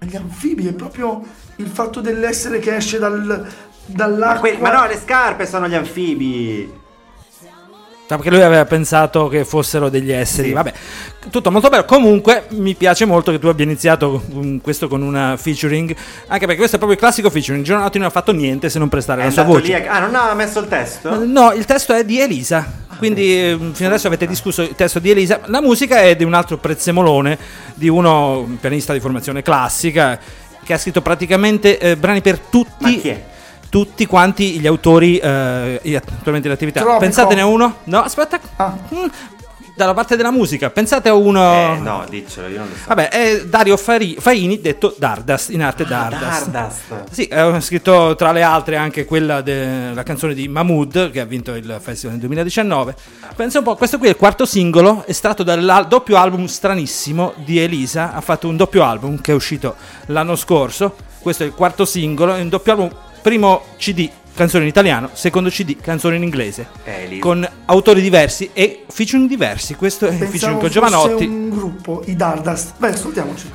Ma 0.00 0.06
Gli 0.06 0.16
anfibi 0.16 0.66
è 0.66 0.72
proprio 0.72 1.22
il 1.56 1.66
fatto 1.68 2.00
dell'essere 2.00 2.58
che 2.58 2.74
esce 2.74 2.98
dal, 2.98 3.46
Ma, 3.86 3.94
dall'acqua. 3.96 4.48
que- 4.50 4.58
ma 4.60 4.72
no, 4.72 4.86
le 4.86 4.98
scarpe 5.02 5.46
sono 5.46 5.68
gli 5.68 5.74
anfibi. 5.74 6.78
Perché 8.06 8.28
lui 8.30 8.42
aveva 8.42 8.64
pensato 8.64 9.28
che 9.28 9.44
fossero 9.44 9.88
degli 9.88 10.10
esseri. 10.10 10.48
Sì. 10.48 10.52
Vabbè, 10.54 10.72
tutto 11.30 11.52
molto 11.52 11.68
bello. 11.68 11.84
Comunque, 11.84 12.46
mi 12.50 12.74
piace 12.74 13.04
molto 13.04 13.30
che 13.30 13.38
tu 13.38 13.46
abbia 13.46 13.64
iniziato 13.64 14.20
questo 14.62 14.88
con 14.88 15.00
una 15.02 15.36
featuring. 15.36 15.94
Anche 16.26 16.40
perché 16.40 16.56
questo 16.56 16.74
è 16.74 16.78
proprio 16.80 16.94
il 16.94 16.98
classico 16.98 17.30
featuring. 17.30 17.62
Giornati 17.64 17.98
non 17.98 18.08
ha 18.08 18.10
fatto 18.10 18.32
niente 18.32 18.68
se 18.68 18.80
non 18.80 18.88
prestare 18.88 19.22
È 19.22 19.26
la 19.26 19.30
sua 19.30 19.44
voce. 19.44 19.86
a- 19.86 19.92
Ah, 19.94 19.98
non 20.00 20.16
ha 20.16 20.34
messo 20.34 20.58
il 20.58 20.66
testo? 20.66 21.24
No, 21.24 21.52
il 21.52 21.64
testo 21.66 21.94
è 21.94 22.04
di 22.04 22.18
Elisa. 22.20 22.78
Quindi 22.98 23.32
eh, 23.32 23.56
fino 23.74 23.88
adesso 23.88 24.08
avete 24.08 24.26
discusso 24.26 24.62
il 24.62 24.74
testo 24.74 24.98
di 24.98 25.08
Elisa. 25.12 25.42
La 25.44 25.60
musica 25.60 26.00
è 26.00 26.16
di 26.16 26.24
un 26.24 26.34
altro 26.34 26.58
prezzemolone, 26.58 27.38
di 27.74 27.88
uno 27.88 28.40
un 28.40 28.58
pianista 28.58 28.92
di 28.92 28.98
formazione 28.98 29.42
classica, 29.42 30.18
che 30.64 30.72
ha 30.72 30.78
scritto 30.78 31.00
praticamente 31.00 31.78
eh, 31.78 31.96
brani 31.96 32.22
per 32.22 32.40
tutti. 32.40 32.72
Ma 32.80 32.90
chi 32.90 33.08
è? 33.08 33.24
Tutti 33.70 34.04
quanti 34.06 34.58
gli 34.58 34.66
autori 34.66 35.18
eh, 35.18 35.80
attualmente 35.96 36.48
in 36.48 36.54
attività. 36.54 36.80
Tropico. 36.80 37.00
Pensatene 37.00 37.40
a 37.40 37.46
uno? 37.46 37.76
No, 37.84 38.02
aspetta. 38.02 38.40
Ah. 38.56 38.76
Mm, 38.92 39.06
dalla 39.80 39.94
parte 39.94 40.14
della 40.14 40.30
musica. 40.30 40.68
Pensate 40.68 41.08
a 41.08 41.14
uno. 41.14 41.40
Eh, 41.40 41.78
no, 41.80 42.04
diccelo, 42.08 42.48
io 42.48 42.58
non 42.58 42.68
lo 42.68 42.74
so. 42.74 42.82
Vabbè, 42.88 43.08
è 43.08 43.44
Dario 43.46 43.78
Fari- 43.78 44.16
Faini, 44.18 44.60
detto 44.60 44.94
Dardas, 44.98 45.48
in 45.48 45.62
arte 45.62 45.86
Dardas. 45.86 46.42
Ah, 46.42 46.46
Dardust. 46.50 47.04
Sì, 47.10 47.28
ha 47.32 47.58
scritto 47.60 48.14
tra 48.14 48.32
le 48.32 48.42
altre 48.42 48.76
anche 48.76 49.06
quella 49.06 49.40
della 49.40 50.02
canzone 50.02 50.34
di 50.34 50.48
Mahmood 50.48 51.10
che 51.10 51.20
ha 51.20 51.24
vinto 51.24 51.54
il 51.54 51.78
festival 51.80 52.16
nel 52.16 52.26
2019. 52.26 52.94
Pensa 53.34 53.58
un 53.58 53.64
po', 53.64 53.76
questo 53.76 53.96
qui 53.96 54.08
è 54.08 54.10
il 54.10 54.16
quarto 54.16 54.44
singolo 54.44 55.04
estratto 55.06 55.42
dal 55.42 55.86
doppio 55.88 56.18
album 56.18 56.44
stranissimo 56.44 57.32
di 57.36 57.58
Elisa. 57.58 58.12
Ha 58.12 58.20
fatto 58.20 58.48
un 58.48 58.56
doppio 58.56 58.84
album 58.84 59.20
che 59.20 59.32
è 59.32 59.34
uscito 59.34 59.76
l'anno 60.06 60.36
scorso. 60.36 60.94
Questo 61.20 61.42
è 61.42 61.46
il 61.46 61.52
quarto 61.52 61.84
singolo, 61.84 62.34
è 62.34 62.40
un 62.40 62.48
doppio 62.48 62.72
album, 62.72 62.90
primo 63.20 63.62
CD 63.76 64.08
canzone 64.34 64.62
in 64.64 64.70
italiano, 64.70 65.10
secondo 65.12 65.50
CD 65.50 65.76
canzone 65.80 66.16
in 66.16 66.22
inglese. 66.22 66.68
Eh. 66.84 67.18
Con 67.18 67.46
autori 67.66 68.00
diversi 68.00 68.50
e 68.52 68.84
featuring 68.88 69.28
diversi. 69.28 69.74
Questo 69.74 70.06
è 70.06 70.12
il 70.12 70.16
featuring 70.28 70.58
Pensavo 70.58 70.58
con 70.58 70.70
fosse 70.70 70.80
Giovanotti. 70.80 71.24
un 71.26 71.50
gruppo, 71.50 72.02
i 72.06 72.16
Dardast. 72.16 72.74
Beh, 72.78 72.88
ascoltiamoci. 72.88 73.50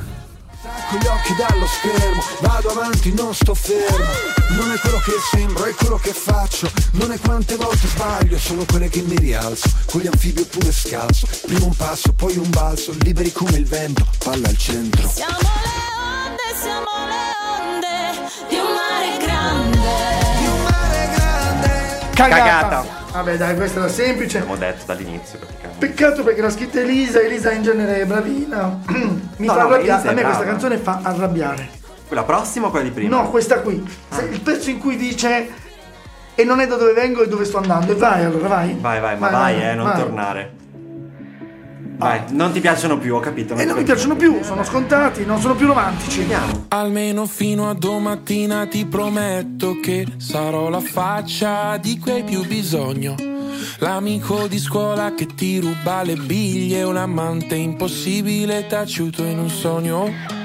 con 0.90 1.00
gli 1.00 1.06
occhi 1.08 1.34
dallo 1.36 1.66
schermo 1.66 2.22
Vado 2.42 2.70
avanti, 2.70 3.14
non 3.14 3.34
sto 3.34 3.54
fermo 3.56 4.06
Non 4.50 4.72
è 4.72 4.78
quello 4.80 5.00
che 5.00 5.12
sembro, 5.32 5.66
è 5.66 5.74
quello 5.74 5.98
che 5.98 6.12
faccio 6.14 6.70
Non 6.92 7.12
è 7.12 7.20
quante 7.20 7.56
volte 7.56 7.88
sbaglio, 7.88 8.38
sono 8.38 8.66
quelle 8.66 8.90
che 8.90 9.02
mi 9.02 9.16
rialzo 9.18 9.70
Con 9.86 10.02
gli 10.02 10.08
anfibi 10.08 10.42
oppure 10.42 10.72
scalzo 10.72 11.28
Prima 11.46 11.66
un 11.66 11.76
passo, 11.76 12.14
poi 12.14 12.38
un 12.38 12.50
balzo 12.50 12.94
Liberi 13.02 13.32
come 13.32 13.58
il 13.58 13.66
vento, 13.66 14.06
palla 14.24 14.48
al 14.48 14.58
centro 14.58 15.08
Siamo 15.08 15.38
le 15.38 16.28
onde, 16.28 16.60
siamo 16.60 16.86
le 17.08 17.14
onde 17.50 17.55
di 18.50 18.56
un 18.56 18.74
mare 18.74 19.18
grande. 19.24 19.94
Cagata. 22.14 22.44
Cagata. 22.44 22.86
Vabbè, 23.12 23.38
dai, 23.38 23.56
questa 23.56 23.80
era 23.80 23.90
semplice. 23.90 24.38
Abbiamo 24.40 24.58
detto 24.58 24.84
dall'inizio 24.86 25.40
praticamente. 25.40 25.86
Peccato 25.86 26.24
perché 26.24 26.42
l'ha 26.42 26.50
scritta 26.50 26.80
Elisa, 26.80 27.20
Elisa 27.22 27.52
in 27.52 27.62
genere 27.64 28.02
è 28.02 28.06
bravina. 28.06 28.80
Mi 29.38 29.46
No, 29.48 29.54
fa 29.54 29.62
no, 29.64 29.68
arrabbiare. 29.70 30.10
A 30.10 30.12
me 30.14 30.22
questa 30.24 30.44
canzone 30.44 30.78
fa 30.78 31.00
arrabbiare. 31.04 31.70
Quella 32.08 32.24
prossima 32.24 32.68
o 32.68 32.70
quella 32.70 32.86
di 32.86 32.92
prima? 32.92 33.16
No, 33.22 33.30
questa 33.30 33.60
qui. 33.60 33.84
Se- 34.10 34.24
Il 34.32 34.42
pezzo 34.42 34.70
in 34.70 34.80
cui 34.80 34.96
dice 34.98 35.50
e 36.36 36.44
non 36.44 36.60
è 36.60 36.68
da 36.68 36.76
dove 36.76 36.94
vengo 36.94 37.24
e 37.24 37.28
dove 37.28 37.46
sto 37.46 37.58
andando. 37.58 37.92
E 37.92 37.96
vai 37.96 38.24
allora, 38.26 38.48
vai. 38.48 38.78
Vai, 38.80 39.00
vai, 39.00 39.18
ma 39.18 39.30
vai, 39.30 39.62
eh, 39.64 39.74
non 39.76 39.86
vai. 39.88 40.00
tornare. 40.02 40.54
Vai, 41.98 42.22
non 42.30 42.52
ti 42.52 42.60
piacciono 42.60 42.98
più, 42.98 43.16
ho 43.16 43.20
capito. 43.20 43.56
E 43.56 43.66
non 43.66 43.78
mi 43.78 43.84
piacciono 43.84 44.16
più, 44.16 44.44
sono 44.44 44.64
scontati, 44.64 45.26
non 45.26 45.40
sono 45.40 45.56
più 45.56 45.68
romantici. 45.68 46.20
Vediamo. 46.20 46.66
Almeno 46.70 47.26
fino 47.26 47.70
a 47.70 47.74
domattina 47.74 48.66
ti 48.68 48.86
prometto 48.86 49.80
che 49.80 50.06
sarò 50.18 50.70
la 50.70 50.82
faccia 50.82 51.78
di 51.78 51.98
cui 51.98 52.12
hai 52.12 52.24
più 52.24 52.46
bisogno. 52.46 53.16
L'amico 53.80 54.48
di 54.48 54.60
scuola 54.60 55.14
che 55.14 55.26
ti 55.26 55.60
ruba 55.60 56.04
le 56.04 56.16
biglie, 56.16 56.84
un 56.84 56.98
amante 56.98 57.56
impossibile 57.56 58.68
taciuto 58.68 59.24
in 59.24 59.40
un 59.40 59.50
sogno. 59.50 60.45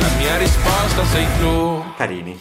La 0.00 0.08
mia 0.18 0.36
risposta 0.36 1.04
sei 1.06 1.26
tu. 1.40 1.82
Carini. 1.96 2.38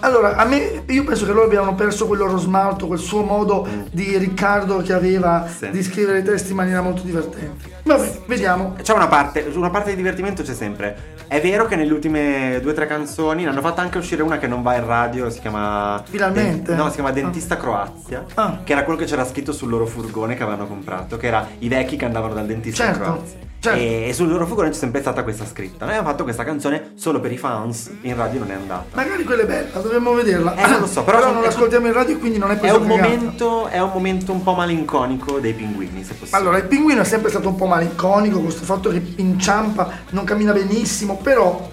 Allora, 0.00 0.36
a 0.36 0.44
me, 0.44 0.82
io 0.86 1.04
penso 1.04 1.24
che 1.24 1.32
loro 1.32 1.46
abbiano 1.46 1.74
perso 1.74 2.06
quel 2.06 2.18
loro 2.18 2.36
smalto, 2.38 2.86
quel 2.86 2.98
suo 2.98 3.22
modo 3.22 3.66
di 3.92 4.16
Riccardo 4.18 4.78
che 4.82 4.92
aveva 4.92 5.46
Sì. 5.48 5.70
di 5.70 5.82
scrivere 5.82 6.18
i 6.18 6.22
testi 6.22 6.50
in 6.50 6.56
maniera 6.56 6.80
molto 6.80 7.02
divertente. 7.02 7.78
Vabbè, 7.84 8.22
vediamo. 8.26 8.74
C'è 8.80 8.92
una 8.92 9.06
parte, 9.08 9.50
una 9.54 9.70
parte 9.70 9.90
di 9.90 9.96
divertimento 9.96 10.42
c'è 10.42 10.54
sempre. 10.54 11.18
È 11.28 11.40
vero 11.40 11.66
che 11.66 11.76
nelle 11.76 11.92
ultime 11.92 12.58
due 12.60 12.72
o 12.72 12.74
tre 12.74 12.86
canzoni 12.86 13.44
ne 13.44 13.50
hanno 13.50 13.60
fatta 13.60 13.80
anche 13.82 13.98
uscire 13.98 14.22
una 14.22 14.38
che 14.38 14.48
non 14.48 14.62
va 14.62 14.74
in 14.76 14.84
radio, 14.86 15.30
si 15.30 15.38
chiama... 15.40 16.02
Finalmente? 16.08 16.70
Den- 16.74 16.76
no, 16.76 16.88
si 16.88 16.94
chiama 16.94 17.12
Dentista 17.12 17.56
Croazia. 17.56 18.24
Ah. 18.34 18.58
Che 18.64 18.72
era 18.72 18.82
quello 18.84 18.98
che 18.98 19.04
c'era 19.06 19.24
scritto 19.24 19.52
sul 19.52 19.68
loro 19.68 19.86
furgone 19.86 20.34
che 20.34 20.42
avevano 20.42 20.66
comprato, 20.66 21.16
che 21.16 21.28
era 21.28 21.46
i 21.60 21.68
vecchi 21.68 21.96
che 21.96 22.04
andavano 22.04 22.34
dal 22.34 22.46
dentista 22.46 22.84
Certo, 22.84 22.98
in 22.98 23.04
Croazia. 23.04 23.38
Certo. 23.60 23.78
E, 23.78 24.12
sul 24.12 24.28
loro 24.28 24.46
furgone 24.46 24.70
c'è 24.70 24.76
sempre 24.76 25.00
stata 25.00 25.22
questa 25.22 25.46
scritta. 25.46 25.84
Noi 25.84 25.94
abbiamo 25.94 26.08
fatto 26.08 26.24
questa 26.24 26.44
canzone 26.44 26.92
solo 26.96 27.20
per 27.20 27.30
i 27.30 27.38
fans, 27.38 27.90
in 28.02 28.16
radio 28.16 28.40
non 28.40 28.50
è 28.50 28.54
andata. 28.54 28.86
Magari 28.94 29.22
quella 29.24 29.42
è 29.42 29.46
bella, 29.46 29.78
dovremmo 29.80 30.12
vederla. 30.14 30.56
Eh, 30.56 30.66
non 30.66 30.80
lo 30.80 30.86
so, 30.86 31.04
però 31.04 31.20
sono- 31.20 31.32
non 31.34 31.42
l'ascoltiamo 31.42 31.86
in 31.86 31.92
radio 31.92 32.18
quindi 32.18 32.38
non 32.38 32.50
è 32.50 32.54
È 32.54 32.58
preso 32.58 32.78
un, 32.80 32.86
momento, 32.86 33.66
è 33.68 33.80
un 33.80 33.90
momento 33.92 34.32
un 34.32 34.42
po' 34.42 34.54
malinconico 34.54 35.38
dei 35.38 35.52
pinguini, 35.52 36.02
se 36.02 36.14
possibile. 36.14 36.36
Allora, 36.36 36.56
il 36.56 36.64
pinguino 36.64 37.02
è 37.02 37.04
sempre 37.04 37.30
stato 37.30 37.48
un 37.48 37.56
po' 37.56 37.66
malinconico, 37.66 38.36
con 38.36 38.44
questo 38.44 38.64
fatto 38.64 38.90
che 38.90 39.02
inciampa, 39.16 39.90
non 40.10 40.24
cammina 40.24 40.52
benissimo, 40.52 41.16
però 41.16 41.68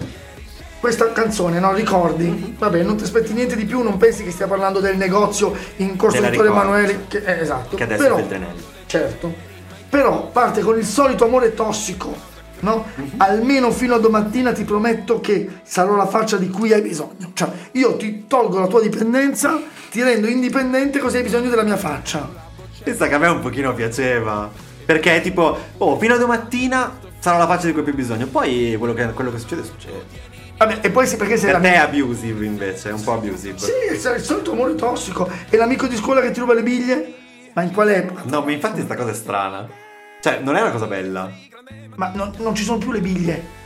questa 0.80 1.10
canzone, 1.12 1.58
no? 1.58 1.72
Ricordi? 1.72 2.54
Vabbè, 2.56 2.82
non 2.82 2.96
ti 2.96 3.04
aspetti 3.04 3.32
niente 3.32 3.56
di 3.56 3.64
più, 3.64 3.82
non 3.82 3.96
pensi 3.96 4.22
che 4.22 4.30
stia 4.30 4.46
parlando 4.46 4.78
del 4.80 4.96
negozio 4.96 5.54
in 5.76 5.96
Corso 5.96 6.20
Vittorio. 6.20 6.52
Emanuele, 6.52 7.04
che, 7.08 7.18
eh, 7.24 7.40
esatto. 7.40 7.76
Che 7.76 7.82
adesso 7.82 8.02
però, 8.02 8.14
è 8.16 8.18
Feltrinelli. 8.18 8.62
Certo. 8.86 9.47
Però 9.88 10.28
parte 10.30 10.60
con 10.60 10.76
il 10.76 10.84
solito 10.84 11.24
amore 11.24 11.54
tossico, 11.54 12.14
no? 12.60 12.86
Mhm. 12.94 13.10
Almeno 13.16 13.70
fino 13.70 13.94
a 13.94 13.98
domattina 13.98 14.52
ti 14.52 14.64
prometto 14.64 15.20
che 15.20 15.60
sarò 15.62 15.96
la 15.96 16.06
faccia 16.06 16.36
di 16.36 16.48
cui 16.48 16.72
hai 16.72 16.82
bisogno. 16.82 17.30
Cioè, 17.32 17.48
io 17.72 17.96
ti 17.96 18.26
tolgo 18.26 18.58
la 18.58 18.66
tua 18.66 18.80
dipendenza, 18.80 19.60
ti 19.90 20.02
rendo 20.02 20.26
indipendente 20.26 20.98
così 20.98 21.16
hai 21.16 21.22
bisogno 21.22 21.48
della 21.48 21.62
mia 21.62 21.76
faccia. 21.76 22.28
Pensa 22.82 23.06
che 23.08 23.14
a 23.14 23.18
me 23.18 23.28
un 23.28 23.40
pochino 23.40 23.72
piaceva. 23.74 24.50
Perché 24.84 25.16
è 25.16 25.20
tipo, 25.20 25.58
oh, 25.78 25.98
fino 25.98 26.14
a 26.14 26.18
domattina 26.18 26.98
sarà 27.18 27.36
la 27.36 27.46
faccia 27.46 27.66
di 27.66 27.72
cui 27.72 27.82
più 27.82 27.94
bisogno. 27.94 28.26
Poi 28.26 28.76
quello 28.78 28.94
che, 28.94 29.06
quello 29.12 29.30
che 29.30 29.38
succede, 29.38 29.62
succede. 29.62 30.36
Vabbè, 30.58 30.78
e 30.82 30.90
poi 30.90 31.06
sì, 31.06 31.16
perché 31.16 31.36
sei 31.36 31.52
Per 31.52 31.60
te 31.60 31.72
è 31.72 31.76
abusive 31.76 32.44
invece, 32.44 32.88
è 32.88 32.92
un 32.92 33.02
po' 33.02 33.12
abusive. 33.12 33.58
Sì, 33.58 33.70
è 33.88 33.92
il 33.92 34.22
solito 34.22 34.52
amore 34.52 34.74
tossico. 34.74 35.28
E 35.48 35.56
l'amico 35.56 35.86
di 35.86 35.96
scuola 35.96 36.20
che 36.20 36.32
ti 36.32 36.40
ruba 36.40 36.54
le 36.54 36.62
biglie? 36.62 37.14
Ma 37.58 37.64
in 37.64 37.72
quale 37.72 37.96
epoca? 37.96 38.22
No, 38.26 38.42
ma 38.42 38.52
infatti 38.52 38.82
sta 38.82 38.94
cosa 38.94 39.10
è 39.10 39.14
strana. 39.14 39.68
Cioè, 40.20 40.38
non 40.38 40.54
è 40.54 40.60
una 40.60 40.70
cosa 40.70 40.86
bella. 40.86 41.28
Ma 41.96 42.12
non, 42.14 42.32
non 42.38 42.54
ci 42.54 42.62
sono 42.62 42.78
più 42.78 42.92
le 42.92 43.00
biglie. 43.00 43.56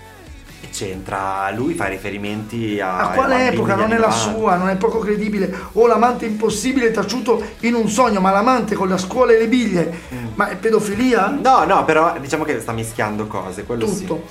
E 0.63 0.71
c'entra, 0.71 1.51
lui 1.55 1.75
fa 1.75 1.89
riferimenti 1.89 2.81
a... 2.81 2.97
A 2.97 3.09
quale 3.11 3.49
epoca? 3.49 3.75
Non 3.75 3.93
è 3.93 3.99
la 3.99 4.09
90. 4.09 4.17
sua, 4.17 4.57
non 4.57 4.71
è 4.71 4.77
poco 4.77 4.99
credibile. 5.01 5.55
O 5.73 5.87
l'amante 5.87 6.25
impossibile 6.25 6.91
taciuto 6.91 7.45
in 7.61 7.75
un 7.75 7.87
sogno, 7.91 8.21
ma 8.21 8.31
l'amante 8.31 8.75
con 8.75 8.89
la 8.89 8.97
scuola 8.97 9.33
e 9.33 9.39
le 9.41 9.49
biglie. 9.49 9.93
Mm. 10.15 10.27
Ma 10.37 10.49
è 10.49 10.57
pedofilia? 10.57 11.29
No, 11.29 11.65
no, 11.65 11.85
però 11.85 12.19
diciamo 12.19 12.45
che 12.45 12.61
sta 12.61 12.73
mischiando 12.73 13.27
cose, 13.27 13.65
quello 13.65 13.87
sì. 13.87 14.07
Tutto. 14.07 14.27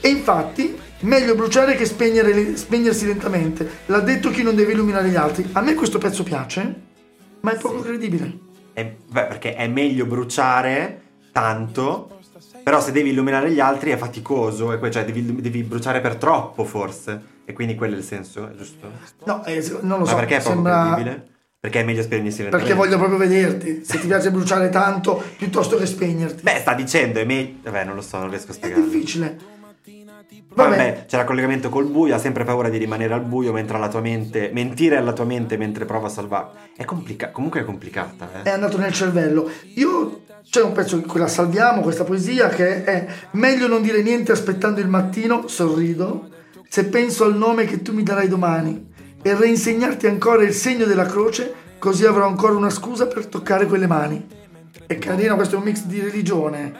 E 0.00 0.08
infatti, 0.08 0.74
meglio 1.00 1.34
bruciare 1.34 1.76
che 1.76 1.84
spegnersi 1.84 3.04
lentamente. 3.04 3.80
L'ha 3.84 4.00
detto 4.00 4.30
chi 4.30 4.42
non 4.42 4.54
deve 4.54 4.72
illuminare 4.72 5.10
gli 5.10 5.16
altri. 5.16 5.46
A 5.52 5.60
me 5.60 5.74
questo 5.74 5.98
pezzo 5.98 6.22
piace, 6.22 6.74
ma 7.42 7.52
è 7.52 7.58
poco 7.58 7.80
credibile. 7.80 8.46
È- 8.78 8.94
beh, 9.10 9.24
perché 9.24 9.54
è 9.56 9.66
meglio 9.66 10.06
bruciare 10.06 11.00
tanto, 11.32 12.18
però 12.62 12.80
se 12.80 12.92
devi 12.92 13.10
illuminare 13.10 13.50
gli 13.50 13.58
altri 13.60 13.90
è 13.90 13.96
faticoso, 13.96 14.72
e 14.72 14.78
que- 14.78 14.90
cioè 14.90 15.04
devi, 15.04 15.40
devi 15.40 15.62
bruciare 15.64 16.00
per 16.00 16.14
troppo 16.16 16.64
forse. 16.64 17.36
E 17.44 17.52
quindi 17.54 17.74
quello 17.74 17.94
è 17.94 17.98
il 17.98 18.04
senso, 18.04 18.46
è 18.48 18.54
giusto? 18.54 18.90
No, 19.24 19.44
eh, 19.44 19.64
non 19.80 19.98
lo 19.98 20.04
Ma 20.04 20.10
so. 20.10 20.16
perché 20.16 20.36
è 20.36 20.38
poco 20.38 20.50
sembra... 20.52 20.92
credibile? 20.92 21.26
Perché 21.60 21.80
è 21.80 21.84
meglio 21.84 22.02
spegnersi 22.02 22.42
Perché 22.42 22.56
lentamente. 22.58 22.74
voglio 22.88 22.98
proprio 22.98 23.18
vederti. 23.18 23.80
Se 23.84 23.98
ti 23.98 24.06
piace 24.06 24.30
bruciare 24.30 24.68
tanto, 24.68 25.20
piuttosto 25.36 25.76
che 25.76 25.86
spegnerti. 25.86 26.42
Beh, 26.42 26.58
sta 26.60 26.74
dicendo, 26.74 27.18
è 27.18 27.24
meglio... 27.24 27.54
Vabbè, 27.64 27.82
non 27.84 27.96
lo 27.96 28.00
so, 28.02 28.18
non 28.18 28.28
riesco 28.30 28.50
a 28.50 28.54
è 28.54 28.56
spiegarlo. 28.56 28.84
difficile. 28.84 29.38
Vabbè, 30.54 31.04
c'era 31.06 31.24
collegamento 31.24 31.68
col 31.68 31.86
buio, 31.86 32.14
ha 32.14 32.18
sempre 32.18 32.44
paura 32.44 32.68
di 32.68 32.78
rimanere 32.78 33.14
al 33.14 33.22
buio 33.22 33.52
mentre 33.52 33.78
la 33.78 33.88
tua 33.88 34.00
mente. 34.00 34.50
Mentire 34.52 34.96
alla 34.96 35.12
tua 35.12 35.24
mente 35.24 35.56
mentre 35.56 35.84
prova 35.84 36.06
a 36.06 36.10
salvare. 36.10 36.48
È 36.76 36.84
complicato. 36.84 37.32
Comunque 37.32 37.60
è 37.60 37.64
complicata, 37.64 38.42
è 38.42 38.48
eh. 38.48 38.50
andato 38.50 38.76
nel 38.78 38.92
cervello. 38.92 39.48
Io 39.74 40.22
c'è 40.50 40.62
un 40.62 40.72
pezzo 40.72 40.96
in 40.96 41.06
cui 41.06 41.20
la 41.20 41.28
salviamo, 41.28 41.82
questa 41.82 42.04
poesia, 42.04 42.48
che 42.48 42.84
è 42.84 43.06
meglio 43.32 43.68
non 43.68 43.82
dire 43.82 44.02
niente 44.02 44.32
aspettando 44.32 44.80
il 44.80 44.88
mattino, 44.88 45.46
sorrido, 45.46 46.28
se 46.68 46.86
penso 46.86 47.24
al 47.24 47.36
nome 47.36 47.64
che 47.66 47.82
tu 47.82 47.92
mi 47.92 48.02
darai 48.02 48.28
domani 48.28 48.92
e 49.22 49.34
reinsegnarti 49.34 50.06
ancora 50.06 50.42
il 50.42 50.52
segno 50.52 50.86
della 50.86 51.06
croce, 51.06 51.54
così 51.78 52.04
avrò 52.04 52.26
ancora 52.26 52.54
una 52.54 52.70
scusa 52.70 53.06
per 53.06 53.26
toccare 53.26 53.66
quelle 53.66 53.86
mani. 53.86 54.26
È 54.86 54.98
carino, 54.98 55.36
questo 55.36 55.56
è 55.56 55.58
un 55.58 55.64
mix 55.64 55.84
di 55.84 56.00
religione. 56.00 56.72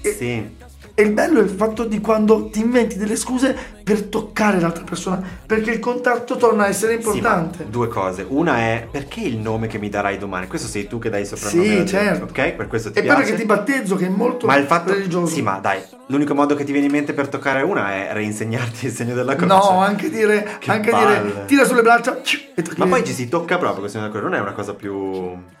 E, 0.00 0.12
Sì. 0.12 0.68
E 1.00 1.02
il 1.04 1.12
bello 1.12 1.40
è 1.40 1.42
il 1.42 1.48
fatto 1.48 1.84
di 1.84 1.98
quando 2.00 2.50
ti 2.50 2.60
inventi 2.60 2.98
delle 2.98 3.16
scuse 3.16 3.56
per 3.82 4.02
toccare 4.02 4.60
l'altra 4.60 4.84
persona, 4.84 5.20
perché 5.46 5.70
il 5.70 5.78
contatto 5.78 6.36
torna 6.36 6.64
a 6.64 6.68
essere 6.68 7.00
Sì, 7.00 7.06
importante. 7.08 7.66
due 7.70 7.88
cose. 7.88 8.24
Una 8.28 8.58
è 8.58 8.86
perché 8.90 9.20
il 9.20 9.38
nome 9.38 9.66
che 9.66 9.78
mi 9.78 9.88
darai 9.88 10.18
domani? 10.18 10.46
Questo 10.46 10.68
sei 10.68 10.86
tu 10.86 10.98
che 10.98 11.08
dai 11.08 11.22
il 11.22 11.26
soprannome. 11.26 11.80
Sì, 11.80 11.86
certo. 11.86 12.24
Ok, 12.24 12.52
per 12.52 12.66
questo 12.68 12.90
ti 12.90 12.98
e 12.98 13.02
poi 13.02 13.08
piace. 13.14 13.22
perché 13.30 13.40
ti 13.40 13.46
battezzo, 13.46 13.96
che 13.96 14.06
è 14.06 14.08
molto 14.10 14.44
Ma 14.46 14.56
il 14.56 14.66
fatto. 14.66 14.92
religioso. 14.92 15.32
Sì, 15.34 15.40
ma 15.40 15.58
dai, 15.58 15.80
l'unico 16.08 16.34
modo 16.34 16.54
che 16.54 16.64
ti 16.64 16.72
viene 16.72 16.86
in 16.86 16.92
mente 16.92 17.14
per 17.14 17.28
toccare 17.28 17.62
una 17.62 17.94
è 17.94 18.10
reinsegnarti 18.12 18.86
il 18.86 18.92
segno 18.92 19.14
della 19.14 19.34
croce. 19.34 19.54
No, 19.54 19.80
anche 19.80 20.10
dire, 20.10 20.46
Che 20.58 20.70
anche 20.70 20.92
dire 20.92 21.44
tira 21.46 21.64
sulle 21.64 21.82
braccia 21.82 22.20
e 22.54 22.62
tocchi 22.62 22.78
Ma 22.78 22.86
poi 22.86 23.04
ci 23.04 23.14
si 23.14 23.26
tocca 23.28 23.56
proprio 23.56 23.84
il 23.86 23.90
segno 23.90 24.02
della 24.06 24.14
croce, 24.18 24.30
non 24.30 24.38
è 24.38 24.42
una 24.42 24.52
cosa 24.54 24.74
più. 24.74 25.58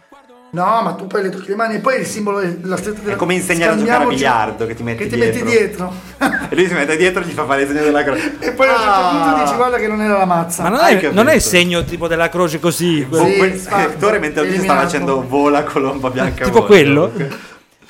No, 0.52 0.80
ma 0.82 0.94
tu 0.94 1.06
poi 1.06 1.22
le 1.22 1.28
tocchi 1.28 1.48
le 1.50 1.54
mani 1.54 1.76
e 1.76 1.78
poi 1.78 2.00
il 2.00 2.06
simbolo 2.06 2.40
è 2.40 2.52
la 2.62 2.76
stretta 2.76 3.00
della 3.02 3.12
È 3.14 3.16
come 3.16 3.34
insegnare 3.34 3.72
a 3.72 3.76
giocare 3.76 4.02
a 4.04 4.06
biliardo, 4.08 4.66
che 4.66 4.74
ti 4.74 4.82
metti 4.82 5.04
che 5.04 5.08
ti 5.08 5.14
dietro. 5.16 5.38
metti 5.38 5.48
dietro. 5.56 5.92
E 6.50 6.54
lui 6.56 6.66
si 6.66 6.74
mette 6.74 6.96
dietro 6.96 7.22
e 7.22 7.26
gli 7.26 7.30
fa 7.30 7.44
fare 7.44 7.62
il 7.62 7.68
segno 7.68 7.82
della 7.82 8.02
croce. 8.02 8.36
e 8.40 8.50
poi 8.52 8.66
a 8.66 8.72
un 8.72 8.76
certo 8.78 8.92
Ah. 8.92 9.10
punto 9.30 9.44
dici 9.44 9.54
guarda 9.54 9.76
che 9.76 9.86
non 9.86 10.00
era 10.00 10.18
la 10.18 10.24
mazza. 10.24 10.62
Ma 10.64 10.68
non 10.70 10.80
Hai 10.80 10.96
è, 10.96 11.10
non 11.12 11.28
è 11.28 11.34
il 11.34 11.40
segno 11.40 11.84
tipo 11.84 12.08
della 12.08 12.28
croce 12.28 12.58
così? 12.58 12.98
Sì, 13.00 13.06
quel 13.36 13.56
spazio, 13.58 13.88
scrittore 13.90 14.18
mentre 14.18 14.42
lui 14.44 14.58
stava 14.58 14.82
eliminato. 14.82 14.86
facendo 14.90 15.28
vola 15.28 15.62
colomba 15.62 16.10
bianca. 16.10 16.44
Tipo 16.44 16.56
vola. 16.56 16.66
quello? 16.66 17.12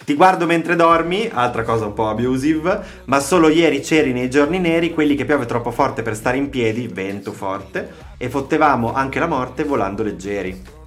Ti 0.05 0.15
guardo 0.15 0.45
mentre 0.45 0.77
dormi, 0.77 1.31
altra 1.33 1.63
cosa 1.63 1.87
un 1.87 1.95
po' 1.95 2.09
abusive, 2.09 2.81
ma 3.05 3.21
solo 3.21 3.49
ieri 3.49 3.81
c'eri 3.81 4.13
nei 4.13 4.29
giorni 4.29 4.59
neri 4.59 4.93
quelli 4.93 5.15
che 5.15 5.25
piove 5.25 5.47
troppo 5.47 5.71
forte 5.71 6.03
per 6.03 6.15
stare 6.17 6.37
in 6.37 6.51
piedi, 6.51 6.89
vento 6.93 7.33
forte, 7.33 7.89
e 8.19 8.29
fottevamo 8.29 8.93
anche 8.93 9.19
la 9.19 9.27
morte 9.27 9.63
volando 9.65 10.03
leggeri. 10.03 10.79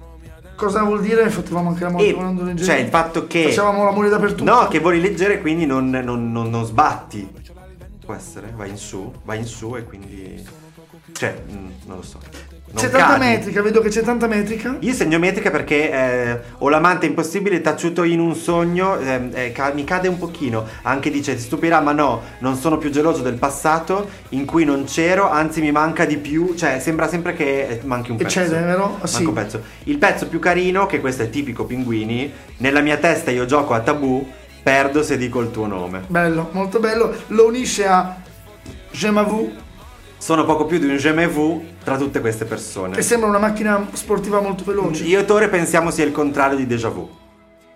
Cosa 0.56 0.82
vuol 0.82 1.00
dire? 1.00 1.28
Fottevamo 1.30 1.70
anche 1.70 1.82
la 1.84 1.90
morte 1.90 2.08
E, 2.08 2.12
volando 2.12 2.44
leggeri. 2.44 2.64
cioè 2.66 2.76
il 2.76 2.88
fatto 2.88 3.26
che... 3.26 3.44
Facevamo 3.44 3.84
l'amore 3.84 4.08
dappertutto. 4.08 4.44
No, 4.44 4.68
che 4.68 4.78
voli 4.78 5.00
leggero 5.00 5.32
e 5.32 5.40
quindi 5.40 5.66
non, 5.66 5.90
non- 5.90 6.30
non- 6.32 6.48
non 6.50 6.64
sbatti. 6.64 7.28
Può 8.04 8.14
essere, 8.14 8.52
vai 8.54 8.70
in 8.70 8.76
su, 8.76 9.12
vai 9.24 9.38
in 9.38 9.46
su 9.46 9.74
e 9.76 9.84
quindi... 9.84 10.46
Cioè, 11.12 11.42
mm, 11.50 11.66
non 11.86 11.96
lo 11.96 12.02
so. 12.02 12.18
C'è 12.74 12.90
tanta 12.90 13.06
cadi. 13.14 13.24
metrica, 13.26 13.62
vedo 13.62 13.80
che 13.80 13.88
c'è 13.88 14.02
tanta 14.02 14.26
metrica. 14.26 14.76
Io 14.80 14.92
segno 14.92 15.18
metrica 15.18 15.50
perché 15.50 15.90
eh, 15.90 16.40
ho 16.58 16.68
l'amante 16.68 17.06
impossibile 17.06 17.60
taciuto 17.60 18.02
in 18.02 18.20
un 18.20 18.34
sogno, 18.34 18.98
ehm, 18.98 19.30
eh, 19.32 19.52
ca- 19.52 19.72
mi 19.72 19.84
cade 19.84 20.08
un 20.08 20.18
pochino. 20.18 20.66
Anche 20.82 21.10
dice, 21.10 21.34
ti 21.36 21.40
stupirà, 21.40 21.80
ma 21.80 21.92
no, 21.92 22.22
non 22.40 22.56
sono 22.56 22.76
più 22.78 22.90
geloso 22.90 23.22
del 23.22 23.34
passato 23.34 24.08
in 24.30 24.44
cui 24.44 24.64
non 24.64 24.84
c'ero, 24.84 25.30
anzi 25.30 25.60
mi 25.60 25.70
manca 25.70 26.04
di 26.04 26.16
più. 26.16 26.54
Cioè, 26.56 26.80
sembra 26.80 27.08
sempre 27.08 27.34
che 27.34 27.66
eh, 27.68 27.80
manchi 27.84 28.10
un 28.10 28.16
E 28.18 28.24
pezzo. 28.24 28.40
c'è, 28.40 28.48
vero? 28.48 28.98
Sì. 29.04 29.22
Manca 29.22 29.28
un 29.28 29.34
pezzo. 29.34 29.62
Il 29.84 29.98
pezzo 29.98 30.26
più 30.26 30.38
carino, 30.40 30.86
che 30.86 31.00
questo 31.00 31.22
è 31.22 31.30
tipico 31.30 31.64
pinguini, 31.64 32.32
nella 32.58 32.80
mia 32.80 32.96
testa 32.96 33.30
io 33.30 33.44
gioco 33.46 33.74
a 33.74 33.80
tabù, 33.80 34.26
perdo 34.62 35.02
se 35.02 35.16
dico 35.16 35.40
il 35.40 35.50
tuo 35.50 35.66
nome. 35.66 36.02
Bello, 36.08 36.48
molto 36.52 36.80
bello. 36.80 37.14
Lo 37.28 37.46
unisce 37.46 37.86
a 37.86 38.16
Je 38.90 39.10
m'avoue, 39.10 39.52
Sono 40.24 40.46
poco 40.46 40.64
più 40.64 40.78
di 40.78 40.86
un 40.86 41.26
vu 41.30 41.62
tra 41.84 41.98
tutte 41.98 42.20
queste 42.22 42.46
persone. 42.46 42.94
che 42.94 43.02
sembra 43.02 43.28
una 43.28 43.38
macchina 43.38 43.86
sportiva 43.92 44.40
molto 44.40 44.64
veloce. 44.64 45.04
Io 45.04 45.20
e 45.20 45.26
Tore 45.26 45.50
pensiamo 45.50 45.90
sia 45.90 46.06
il 46.06 46.12
contrario 46.12 46.56
di 46.56 46.66
déjà 46.66 46.88
vu. 46.88 47.06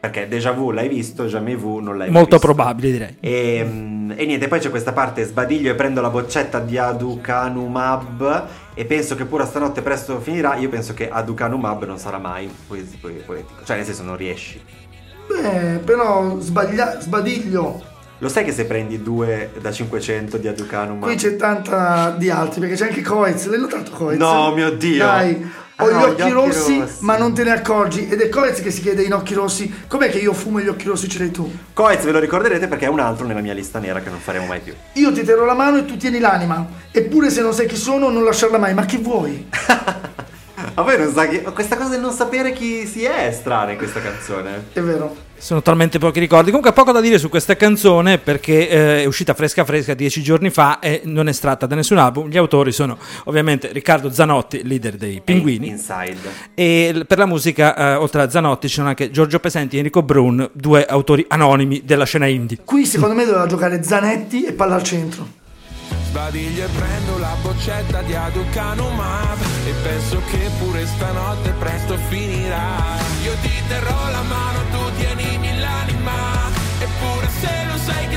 Perché 0.01 0.29
déjà 0.29 0.53
vu 0.53 0.71
l'hai 0.71 0.89
visto, 0.89 1.27
jamais 1.27 1.59
vu 1.59 1.79
non 1.81 1.99
l'hai 1.99 2.09
Molto 2.09 2.37
visto. 2.37 2.47
probabile, 2.47 2.91
direi. 2.91 3.17
E, 3.21 3.63
mm, 3.63 4.13
e 4.17 4.25
niente, 4.25 4.49
poi 4.49 4.61
c'è 4.61 4.71
questa 4.71 4.95
parte 4.95 5.25
sbadiglio 5.25 5.71
e 5.73 5.75
prendo 5.75 6.01
la 6.01 6.09
boccetta 6.09 6.59
di 6.59 6.79
Aducanumab 6.79 8.47
e 8.73 8.85
penso 8.87 9.15
che 9.15 9.27
pure 9.27 9.45
stanotte 9.45 9.83
presto 9.83 10.19
finirà. 10.19 10.55
Io 10.57 10.71
penso 10.71 10.95
che 10.95 11.11
Aducanumab 11.11 11.85
non 11.85 11.99
sarà 11.99 12.17
mai 12.17 12.51
poetico. 12.67 13.13
Cioè, 13.63 13.77
nel 13.77 13.85
senso, 13.85 14.05
non 14.05 14.17
riesci. 14.17 14.59
Beh, 15.29 15.81
però 15.85 16.39
sbaglia- 16.41 16.99
sbadiglio. 16.99 17.97
Lo 18.19 18.29
sai 18.29 18.45
che 18.45 18.53
se 18.53 18.65
prendi 18.65 19.03
due 19.03 19.53
da 19.61 19.71
500 19.71 20.39
di 20.39 20.49
Aducanumab... 20.49 21.05
Qui 21.05 21.15
c'è 21.17 21.37
tanta 21.37 22.11
di 22.19 22.31
altri, 22.31 22.61
perché 22.61 22.75
c'è 22.75 22.87
anche 22.89 23.03
Coez. 23.03 23.47
L'hai 23.47 23.61
notato 23.61 23.91
Coez? 23.93 24.19
No, 24.19 24.53
mio 24.53 24.71
Dio. 24.71 25.05
Dai, 25.05 25.51
Ah, 25.81 25.85
ho 25.85 25.91
no, 25.93 26.01
gli 26.09 26.21
occhi, 26.21 26.31
rossi, 26.33 26.81
rossi. 26.81 27.05
ma 27.05 27.17
non 27.17 27.33
te 27.35 27.45
ne 27.45 27.53
accorgi. 27.53 28.09
Ed 28.09 28.21
è 28.21 28.29
Coez 28.29 28.61
che 28.61 28.73
si 28.73 28.81
chiede 28.81 29.05
in 29.05 29.13
occhi 29.15 29.33
rossi. 29.35 29.73
Com'è 29.87 30.11
che 30.11 30.19
io 30.19 30.33
fumo 30.33 30.59
e 30.59 30.65
gli 30.65 30.69
occhi 30.69 30.87
rossi 30.87 31.09
ce 31.09 31.21
l'hai 31.21 31.31
tu? 31.31 31.49
Coez 31.73 32.03
ve 32.03 32.11
lo 32.11 32.19
ricorderete 32.19 32.67
perché 32.67 32.87
è 32.87 32.89
un 32.89 32.99
altro 32.99 33.25
nella 33.25 33.39
mia 33.41 33.53
lista 33.55 33.79
nera 33.79 34.01
che 34.01 34.11
non 34.11 34.19
faremo 34.19 34.47
mai 34.47 34.59
più. 34.59 34.75
Io 34.95 35.13
ti 35.13 35.23
terrò 35.23 35.45
la 35.45 35.55
mano 35.55 35.77
e 35.79 35.85
tu 35.85 35.97
tieni 35.97 36.19
l'anima. 36.19 36.67
Eppure 36.91 37.31
se 37.31 37.43
non 37.43 37.53
sai 37.53 37.67
chi 37.67 37.77
sono, 37.77 38.09
non 38.09 38.25
lasciarla 38.25 38.59
mai. 38.59 38.75
Ma 38.75 38.85
chi 38.85 38.97
vuoi? 38.97 39.49
A 40.75 40.83
voi 40.83 40.99
non 40.99 41.13
sa 41.13 41.27
chi... 41.29 41.43
Questa 41.43 41.77
cosa 41.77 41.91
del 41.91 42.01
non 42.01 42.13
sapere 42.13 42.51
chi 42.53 42.85
si 42.85 43.05
è 43.05 43.29
è 43.29 43.31
strana 43.31 43.71
in 43.71 43.79
questa 43.79 44.01
canzone. 44.01 44.65
È 44.73 44.81
vero. 44.81 45.15
Sono 45.39 45.63
talmente 45.63 45.99
pochi 45.99 46.19
ricordi. 46.19 46.47
Comunque, 46.47 46.73
poco 46.73 46.91
da 46.93 47.01
dire 47.01 47.19
su 47.19 47.29
questa 47.29 47.57
canzone 47.57 48.19
perché 48.19 48.69
eh, 48.69 49.03
è 49.03 49.05
uscita 49.07 49.35
fresca 49.35 49.65
fresca 49.65 49.95
dieci 49.95 50.21
giorni 50.21 50.51
fa 50.51 50.81
e 50.81 51.03
non 51.05 51.29
è 51.29 51.31
estratta 51.31 51.67
da 51.67 51.77
nessun 51.77 51.99
album. 51.99 52.29
Gli 52.29 52.37
autori 52.37 52.73
sono 52.73 52.99
ovviamente 53.25 53.71
Riccardo 53.73 54.11
Zanotti, 54.11 54.67
leader 54.67 54.97
dei 54.97 55.21
Pinguini. 55.23 55.69
Inside. 55.69 56.19
E 56.55 57.05
per 57.07 57.19
la 57.19 57.27
musica, 57.27 57.77
eh, 57.77 57.95
oltre 57.95 58.23
a 58.23 58.29
Zanotti, 58.29 58.69
ci 58.69 58.75
sono 58.75 58.89
anche 58.89 59.11
Giorgio 59.11 59.39
Pesenti 59.39 59.77
e 59.77 59.79
Enrico 59.79 60.03
Brun, 60.03 60.51
due 60.53 60.85
autori 60.85 61.25
anonimi 61.29 61.83
della 61.85 62.05
scena 62.05 62.27
indie. 62.27 62.59
Qui 62.65 62.85
secondo 62.85 63.15
me 63.15 63.25
doveva 63.25 63.47
giocare 63.47 63.83
Zanetti 63.83 64.45
e 64.45 64.53
palla 64.53 64.75
al 64.75 64.83
centro. 64.83 65.39
Sbadiglio 66.09 66.65
e 66.65 66.69
prendo 66.69 67.19
la 67.19 67.37
boccetta 67.43 68.01
di 68.01 68.15
Aducanumab 68.15 69.39
E 69.67 69.73
penso 69.83 70.21
che 70.31 70.51
pure 70.59 70.87
stanotte 70.87 71.53
presto 71.59 71.97
finirà 72.09 72.97
Io 73.25 73.33
ti 73.43 73.53
terrò 73.69 74.11
la 74.11 74.18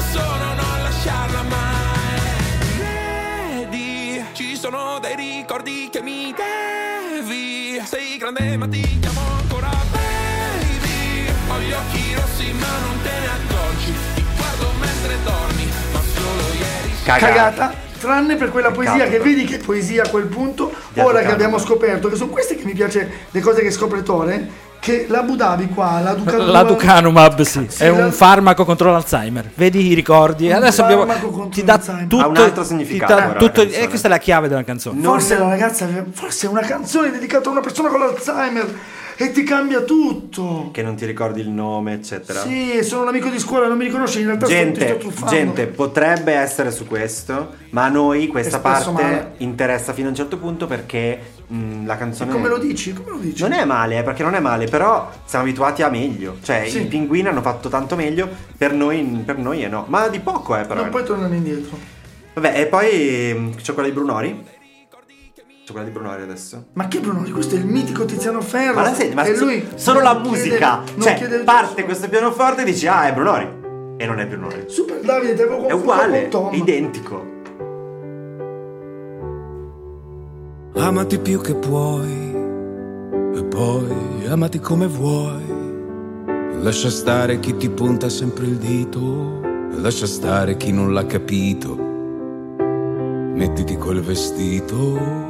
che 0.01 0.17
sono, 0.17 0.53
non 0.53 0.83
lasciarla 0.83 1.43
mai. 1.43 2.75
Vedi, 2.77 4.23
ci 4.33 4.55
sono 4.55 4.99
dei 4.99 5.15
ricordi 5.15 5.89
che 5.91 6.01
mi 6.01 6.33
devi. 6.33 7.81
Sei 7.85 8.17
grande 8.17 8.57
ma 8.57 8.67
ti 8.67 8.99
chiamo 8.99 9.21
ancora 9.37 9.69
baby. 9.91 11.27
Ho 11.49 11.59
gli 11.59 11.71
occhi 11.71 12.15
rossi 12.15 12.51
ma 12.53 12.77
non 12.79 13.01
te 13.01 13.09
ne 13.09 13.27
accorgi. 13.27 13.93
Ti 14.15 14.25
guardo 14.35 14.71
mentre 14.79 15.23
dormi, 15.23 15.71
ma 15.93 16.01
solo 16.15 16.53
ieri 16.53 16.93
Cagata. 17.03 17.90
Tranne 18.01 18.35
per 18.35 18.49
quella 18.51 18.71
poesia 18.71 19.03
Peccato. 19.05 19.11
che 19.11 19.19
vedi 19.19 19.43
che 19.45 19.57
poesia 19.59 20.03
a 20.03 20.09
quel 20.09 20.25
punto, 20.25 20.73
Di 20.91 20.99
ora 20.99 21.21
che 21.21 21.31
abbiamo 21.31 21.57
scoperto, 21.59 22.09
che 22.09 22.15
sono 22.15 22.31
queste 22.31 22.55
che 22.55 22.65
mi 22.65 22.73
piace, 22.73 23.09
le 23.29 23.39
cose 23.41 23.61
che 23.61 23.69
scopre 23.71 24.01
Tore, 24.01 24.69
che 24.79 25.05
l'Abu 25.07 25.35
Dhabi 25.35 25.67
qua, 25.67 25.99
la 26.01 26.13
Ducanumab, 26.15 26.49
L'Aducanumab, 26.51 27.41
sì, 27.41 27.67
Sì, 27.69 27.83
è 27.83 27.89
la- 27.95 28.05
un 28.05 28.11
farmaco 28.11 28.65
contro 28.65 28.89
l'Alzheimer. 28.91 29.51
Vedi 29.53 29.91
i 29.91 29.93
ricordi? 29.93 30.47
Un 30.47 30.53
Adesso 30.53 30.81
abbiamo. 30.83 31.05
farmaco 31.05 31.29
contro 31.29 31.49
Ti 31.51 31.63
dà 31.63 31.77
tutto. 31.77 32.17
Ha 32.19 32.27
un 32.27 32.37
altro 32.37 32.61
ti 32.63 32.67
significato, 32.69 33.13
dà 33.13 33.21
tutto- 33.33 33.43
la 33.61 33.67
canzone. 33.67 33.83
e 33.83 33.87
questa 33.87 34.07
è 34.07 34.09
la 34.09 34.17
chiave 34.17 34.47
della 34.47 34.63
canzone. 34.63 34.99
Forse 35.03 35.37
la 35.37 35.47
ragazza, 35.47 35.87
forse 36.11 36.47
è 36.47 36.49
una 36.49 36.61
canzone 36.61 37.11
dedicata 37.11 37.49
a 37.49 37.51
una 37.51 37.61
persona 37.61 37.89
con 37.89 37.99
l'Alzheimer 37.99 38.75
e 39.17 39.31
ti 39.31 39.43
cambia 39.43 39.81
tutto. 39.81 40.69
Che 40.71 40.81
non 40.81 40.95
ti 40.95 41.05
ricordi 41.05 41.41
il 41.41 41.49
nome, 41.49 41.93
eccetera. 41.93 42.41
Sì, 42.41 42.83
sono 42.83 43.03
un 43.03 43.07
amico 43.09 43.29
di 43.29 43.39
scuola, 43.39 43.67
non 43.67 43.77
mi 43.77 43.85
riconosci, 43.85 44.19
in 44.19 44.25
realtà 44.27 44.45
sto- 44.45 44.55
ti 44.55 44.61
Gente, 44.61 44.87
sto 44.87 44.97
truffando. 44.97 45.31
gente, 45.35 45.67
potrebbe 45.67 46.33
essere 46.33 46.71
su 46.71 46.85
questo, 46.85 47.53
ma 47.71 47.85
a 47.85 47.89
noi 47.89 48.27
questa 48.27 48.59
parte 48.59 48.91
male. 48.91 49.33
interessa 49.37 49.93
fino 49.93 50.07
a 50.07 50.09
un 50.09 50.15
certo 50.15 50.37
punto 50.37 50.65
perché 50.67 51.19
mh, 51.47 51.85
la 51.85 51.97
canzone... 51.97 52.31
Come 52.31 52.47
lo 52.49 52.57
dici? 52.57 52.93
Come 52.93 53.09
lo 53.11 53.17
dici? 53.17 53.41
Non 53.41 53.51
è 53.53 53.63
male, 53.65 53.99
eh, 53.99 54.03
perché 54.03 54.23
non 54.23 54.35
è 54.35 54.39
male, 54.39 54.65
però 54.67 55.09
siamo 55.25 55.45
abituati 55.45 55.81
a 55.83 55.89
meglio. 55.89 56.37
Cioè, 56.41 56.65
Sì. 56.67 56.81
i 56.81 56.85
pinguini 56.85 57.27
hanno 57.27 57.41
fatto 57.41 57.69
tanto 57.69 57.95
meglio, 57.95 58.27
per 58.57 58.73
noi, 58.73 59.01
per 59.25 59.37
noi 59.37 59.61
è 59.61 59.67
no. 59.67 59.85
Ma 59.87 60.07
di 60.07 60.19
poco, 60.19 60.57
eh, 60.57 60.63
però. 60.65 60.81
Non 60.81 60.89
puoi 60.89 61.03
tornare 61.03 61.35
indietro. 61.35 61.77
Vabbè, 62.33 62.59
e 62.61 62.65
poi 62.67 63.53
c'è 63.61 63.73
quella 63.73 63.89
di 63.89 63.93
Brunori. 63.93 64.59
C'è 65.63 65.71
quella 65.73 65.85
di 65.85 65.91
Brunori 65.93 66.23
adesso. 66.23 66.65
Ma 66.73 66.87
che 66.87 66.99
Brunori? 66.99 67.29
Questo 67.31 67.55
è 67.55 67.59
il 67.59 67.65
mitico 67.65 68.03
Tiziano 68.05 68.41
Ferro. 68.41 68.73
Ma 68.73 68.81
la 68.81 68.93
senti, 68.93 69.13
ma 69.13 69.23
e 69.23 69.35
so- 69.35 69.45
lui 69.45 69.63
solo 69.75 70.01
la 70.01 70.17
musica. 70.17 70.81
cioè, 70.99 71.13
chiede- 71.15 71.43
parte 71.43 71.83
questo 71.83 72.09
pianoforte 72.09 72.61
e 72.61 72.65
dici, 72.65 72.87
ah, 72.87 73.07
è 73.07 73.13
Brunori. 73.13 73.59
E 73.97 74.05
non 74.07 74.19
è 74.19 74.25
Brunori. 74.25 74.63
Super 74.67 74.99
Davide, 75.01 75.35
ti 75.35 75.41
avevo 75.43 75.67
È 75.67 75.71
uguale, 75.73 76.21
con 76.29 76.29
Tom. 76.49 76.53
identico. 76.55 77.25
Amati 80.73 81.19
più 81.19 81.39
che 81.41 81.53
puoi 81.53 82.31
e 83.35 83.43
poi 83.43 84.25
amati 84.27 84.59
come 84.59 84.87
vuoi. 84.87 85.59
Lascia 86.61 86.89
stare 86.89 87.39
chi 87.39 87.55
ti 87.57 87.69
punta 87.69 88.09
sempre 88.09 88.45
il 88.45 88.55
dito, 88.57 89.41
lascia 89.75 90.07
stare 90.07 90.57
chi 90.57 90.71
non 90.71 90.91
l'ha 90.93 91.05
capito. 91.05 91.89
Mettiti 93.35 93.75
quel 93.77 94.01
vestito, 94.01 95.29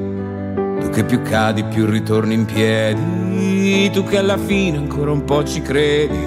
Tu 0.81 0.89
che 0.89 1.03
più 1.05 1.21
cadi 1.21 1.63
più 1.63 1.85
ritorni 1.85 2.33
in 2.33 2.45
piedi, 2.45 3.89
tu 3.91 4.03
che 4.03 4.17
alla 4.17 4.37
fine 4.37 4.77
ancora 4.77 5.11
un 5.11 5.23
po' 5.23 5.43
ci 5.43 5.61
credi, 5.61 6.19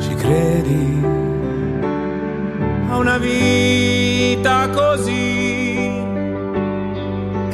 ci 0.00 0.14
credi. 0.14 1.02
A 2.90 2.96
una 2.98 3.16
vita 3.18 4.68
così 4.70 5.56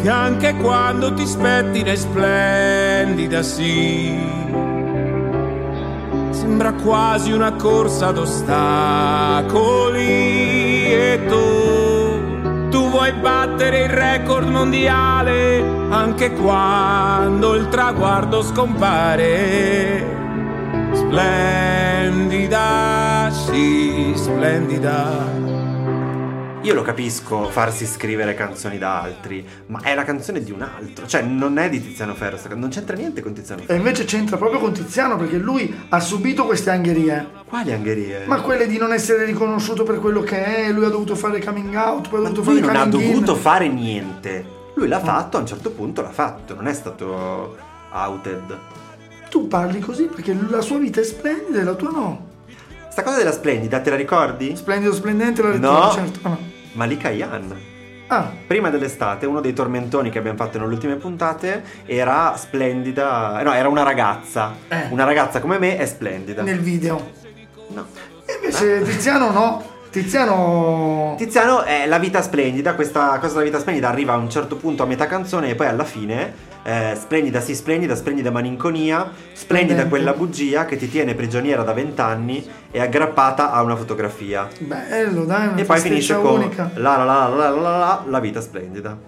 che 0.03 0.09
anche 0.09 0.55
quando 0.57 1.14
ti 1.14 1.27
spettina 1.27 1.92
è 1.92 1.97
splendida, 1.97 3.42
sì. 3.42 4.12
Sembra 6.31 6.73
quasi 6.73 7.33
una 7.33 7.53
corsa 7.53 8.09
ad 8.09 8.18
ostacoli 8.18 10.03
e 10.92 11.20
tu 11.27 11.54
vuoi 12.94 13.12
battere 13.14 13.80
il 13.80 13.88
record 13.88 14.46
mondiale 14.46 15.61
anche 15.90 16.30
quando 16.30 17.57
il 17.57 17.68
traguardo 17.68 18.40
scompare. 18.40 20.07
Splendida, 20.92 22.52
sì, 23.33 24.12
splendida. 24.14 25.26
Io 26.62 26.72
lo 26.72 26.83
capisco 26.83 27.50
farsi 27.50 27.85
scrivere 27.85 28.35
canzoni 28.35 28.78
da 28.78 29.00
altri, 29.02 29.44
ma 29.66 29.80
è 29.83 29.92
la 29.96 30.04
canzone 30.04 30.40
di 30.44 30.52
un 30.52 30.62
altro. 30.62 31.04
Cioè, 31.04 31.22
non 31.22 31.59
è 31.59 31.68
di 31.68 31.83
Tiziano 31.83 32.14
Ferro, 32.14 32.38
non 32.54 32.68
c'entra 32.68 32.94
niente 32.94 33.22
con 33.22 33.35
Tiziano 33.35 33.62
E 33.62 33.64
Ferro. 33.64 33.76
invece 33.78 34.04
c'entra 34.04 34.37
proprio 34.37 34.61
con 34.61 34.72
Tiziano 34.72 35.16
perché 35.16 35.37
lui 35.37 35.87
ha 35.88 35.98
subito 35.98 36.46
queste 36.46 36.70
angherie. 36.70 37.34
Quali 37.46 37.72
angherie? 37.72 38.24
Ma 38.26 38.40
quelle 38.40 38.66
di 38.66 38.78
non 38.78 38.92
essere 38.92 39.24
riconosciuto 39.24 39.83
per 39.85 39.98
quello 40.00 40.20
che 40.22 40.44
è, 40.66 40.70
lui 40.72 40.85
ha 40.85 40.88
dovuto 40.88 41.14
fare 41.14 41.42
coming 41.44 41.74
out, 41.74 42.09
poi 42.09 42.20
ha 42.24 42.28
dovuto 42.28 42.50
lui 42.50 42.61
fare 42.61 42.72
non 42.72 42.76
ha 42.76 42.90
coming 42.90 43.02
in. 43.02 43.11
dovuto 43.12 43.35
fare 43.37 43.68
niente. 43.68 44.44
Lui 44.74 44.88
l'ha 44.88 44.98
fatto, 45.00 45.37
a 45.37 45.40
un 45.40 45.46
certo 45.46 45.70
punto 45.70 46.02
l'ha 46.02 46.11
fatto, 46.11 46.54
non 46.54 46.66
è 46.66 46.72
stato 46.72 47.57
outed. 47.92 48.59
Tu 49.30 49.46
parli 49.46 49.78
così 49.80 50.04
perché 50.04 50.37
la 50.48 50.61
sua 50.61 50.78
vita 50.78 51.00
è 51.00 51.04
splendida 51.04 51.61
e 51.61 51.64
la 51.64 51.74
tua 51.74 51.90
no. 51.90 52.26
Sta 52.88 53.02
cosa 53.02 53.18
della 53.18 53.33
splendida, 53.33 53.80
te 53.80 53.90
la 53.90 53.96
ricordi? 53.96 54.54
Splendido, 54.57 54.92
splendente 54.92 55.42
la 55.42 55.48
lettura, 55.50 55.72
No. 55.87 55.90
certo. 55.92 56.28
No. 56.28 56.38
Malika 56.72 57.11
Yan. 57.11 57.54
Ah, 58.09 58.30
Prima 58.46 58.68
dell'estate, 58.70 59.26
uno 59.26 59.40
dei 59.40 59.52
tormentoni 59.52 60.11
che 60.11 60.18
abbiamo 60.18 60.37
fatto 60.37 60.59
nelle 60.59 60.72
ultime 60.72 60.96
puntate 60.96 61.62
era 61.87 62.37
splendida. 62.37 63.40
No, 63.42 63.52
era 63.52 63.68
una 63.68 63.83
ragazza. 63.83 64.54
Eh. 64.68 64.87
Una 64.90 65.04
ragazza 65.04 65.40
come 65.40 65.59
me 65.59 65.76
è 65.78 65.87
splendida. 65.87 66.42
nel 66.42 66.61
video. 66.61 67.22
No. 67.75 67.87
E 68.27 68.35
invece 68.41 68.83
Tiziano 68.83 69.31
no. 69.31 69.73
Tiziano... 69.91 71.15
Tiziano 71.17 71.63
è 71.63 71.87
la 71.87 71.99
vita 71.99 72.21
splendida, 72.21 72.75
questa 72.75 73.17
cosa 73.21 73.35
della 73.35 73.45
vita 73.45 73.61
splendida 73.61 73.89
arriva 73.89 74.15
a 74.15 74.17
un 74.17 74.29
certo 74.29 74.57
punto 74.57 74.83
a 74.83 74.87
metà 74.87 75.07
canzone 75.07 75.51
e 75.51 75.55
poi 75.55 75.69
alla 75.69 75.85
fine 75.85 76.35
eh, 76.65 76.97
splendida 77.01 77.41
sì 77.41 77.55
splendida, 77.55 77.95
splendida 77.95 78.33
malinconia, 78.33 79.09
splendida 79.35 79.87
quella 79.87 80.13
bugia 80.13 80.65
che 80.65 80.77
ti 80.77 80.91
tiene 80.91 81.15
prigioniera 81.15 81.63
da 81.63 81.73
vent'anni 81.73 82.45
e 82.73 82.81
aggrappata 82.81 83.53
a 83.53 83.63
una 83.63 83.77
fotografia. 83.77 84.49
Bello, 84.59 85.25
dai, 85.25 85.47
una 85.49 85.57
E 85.59 85.65
poi 85.65 85.79
finisce 85.79 86.15
con 86.21 86.41
unica. 86.41 86.71
la 86.75 86.97
la 86.97 87.05
la 87.05 87.29
la 87.29 87.51
la 87.51 87.61
la 87.61 87.79
la, 87.79 88.05
la 88.09 88.19
vita 88.21 88.41
splendida. 88.41 88.99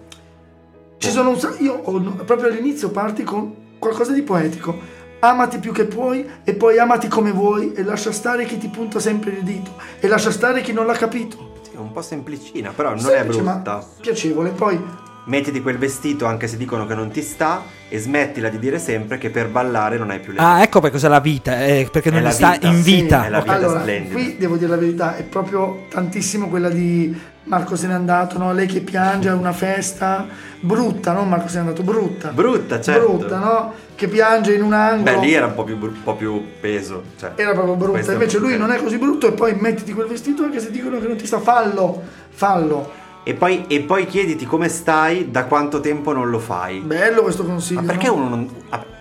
Ci 0.99 1.09
sono 1.09 1.29
un 1.31 1.37
sa- 1.39 1.53
io 1.57 1.73
ho- 1.83 1.99
proprio 2.23 2.49
all'inizio 2.49 2.91
parti 2.91 3.23
con 3.23 3.53
qualcosa 3.77 4.13
di 4.13 4.21
poetico. 4.21 4.95
Amati 5.19 5.57
più 5.57 5.71
che 5.71 5.85
puoi 5.85 6.25
e 6.43 6.53
poi 6.53 6.77
amati 6.77 7.07
come 7.07 7.31
vuoi 7.31 7.73
e 7.73 7.83
lascia 7.83 8.11
stare 8.11 8.45
chi 8.45 8.57
ti 8.57 8.67
punta 8.67 8.99
sempre 8.99 9.31
il 9.31 9.41
dito 9.43 9.71
e 9.99 10.07
lascia 10.07 10.29
stare 10.31 10.61
chi 10.61 10.73
non 10.73 10.85
l'ha 10.85 10.93
capito. 10.93 11.53
Sì, 11.63 11.71
è 11.75 11.79
un 11.79 11.91
po' 11.91 12.01
semplicina, 12.03 12.71
però 12.75 12.89
non 12.89 12.99
Semplice, 12.99 13.39
è 13.39 13.43
ma 13.43 13.53
brutta. 13.53 13.83
piacevole. 13.99 14.49
Poi 14.51 15.05
Mettiti 15.27 15.61
quel 15.61 15.77
vestito 15.77 16.25
anche 16.25 16.47
se 16.47 16.55
dicono 16.55 16.85
che 16.85 16.95
non 16.95 17.09
ti 17.11 17.21
sta 17.21 17.61
e 17.89 17.99
smettila 17.99 18.47
di 18.47 18.59
dire 18.59 18.79
sempre 18.79 19.17
che 19.17 19.29
per 19.29 19.49
ballare 19.49 19.97
non 19.97 20.09
hai 20.09 20.19
più 20.21 20.31
le 20.31 20.39
Ah, 20.39 20.61
ecco 20.61 20.79
per 20.79 20.89
cos'è 20.91 21.09
la 21.09 21.19
vita, 21.19 21.65
eh, 21.65 21.89
perché 21.91 22.09
non 22.09 22.19
È 22.19 22.21
la 22.21 22.29
gli 22.29 22.33
sta 22.33 22.51
vita, 22.51 22.67
in 22.69 22.81
sì, 22.81 22.95
vita. 23.01 23.25
è 23.25 23.29
la 23.29 23.39
vita 23.41 23.53
allora, 23.55 23.79
splendida. 23.81 24.13
qui 24.13 24.37
devo 24.37 24.55
dire 24.55 24.69
la 24.69 24.77
verità, 24.77 25.17
è 25.17 25.23
proprio 25.23 25.83
tantissimo 25.89 26.47
quella 26.47 26.69
di 26.69 27.13
Marco 27.47 27.77
se 27.77 27.87
n'è 27.87 27.93
andato, 27.93 28.37
no? 28.37 28.51
Lei 28.51 28.67
che 28.67 28.81
piange 28.81 29.29
a 29.29 29.35
una 29.35 29.53
festa 29.53 30.27
brutta, 30.59 31.13
no? 31.13 31.23
Marco 31.23 31.47
se 31.47 31.55
n'è 31.55 31.61
andato 31.61 31.81
brutta. 31.81 32.29
Brutta, 32.29 32.81
certo. 32.81 33.13
Brutta, 33.13 33.37
no? 33.37 33.73
Che 33.95 34.07
piange 34.09 34.53
in 34.53 34.63
un 34.63 34.73
angolo. 34.73 35.19
Beh, 35.19 35.25
lì 35.25 35.33
era 35.33 35.45
un 35.45 35.53
po' 35.55 35.63
più, 35.63 35.77
bru- 35.77 35.95
un 35.95 36.03
po' 36.03 36.15
più 36.15 36.43
peso. 36.59 37.03
cioè. 37.17 37.31
Era 37.35 37.53
proprio 37.53 37.75
brutta, 37.75 38.11
è 38.11 38.13
invece 38.13 38.37
lui 38.37 38.57
non 38.57 38.71
è 38.71 38.77
così 38.81 38.97
brutto 38.97 39.27
e 39.27 39.31
poi 39.31 39.55
mettiti 39.55 39.93
quel 39.93 40.07
vestito 40.07 40.43
anche 40.43 40.59
se 40.59 40.71
dicono 40.71 40.99
che 40.99 41.07
non 41.07 41.15
ti 41.15 41.25
sta, 41.25 41.39
fallo, 41.39 42.01
fallo. 42.29 43.05
E 43.23 43.33
poi, 43.33 43.65
e 43.67 43.81
poi 43.81 44.05
chiediti 44.07 44.45
come 44.45 44.69
stai, 44.69 45.31
da 45.31 45.45
quanto 45.45 45.79
tempo 45.79 46.13
non 46.13 46.29
lo 46.29 46.39
fai. 46.39 46.79
Bello 46.79 47.21
questo 47.21 47.45
consiglio. 47.45 47.81
Ma 47.81 47.87
perché 47.87 48.07
no? 48.07 48.13
uno 48.13 48.29
non. 48.29 48.49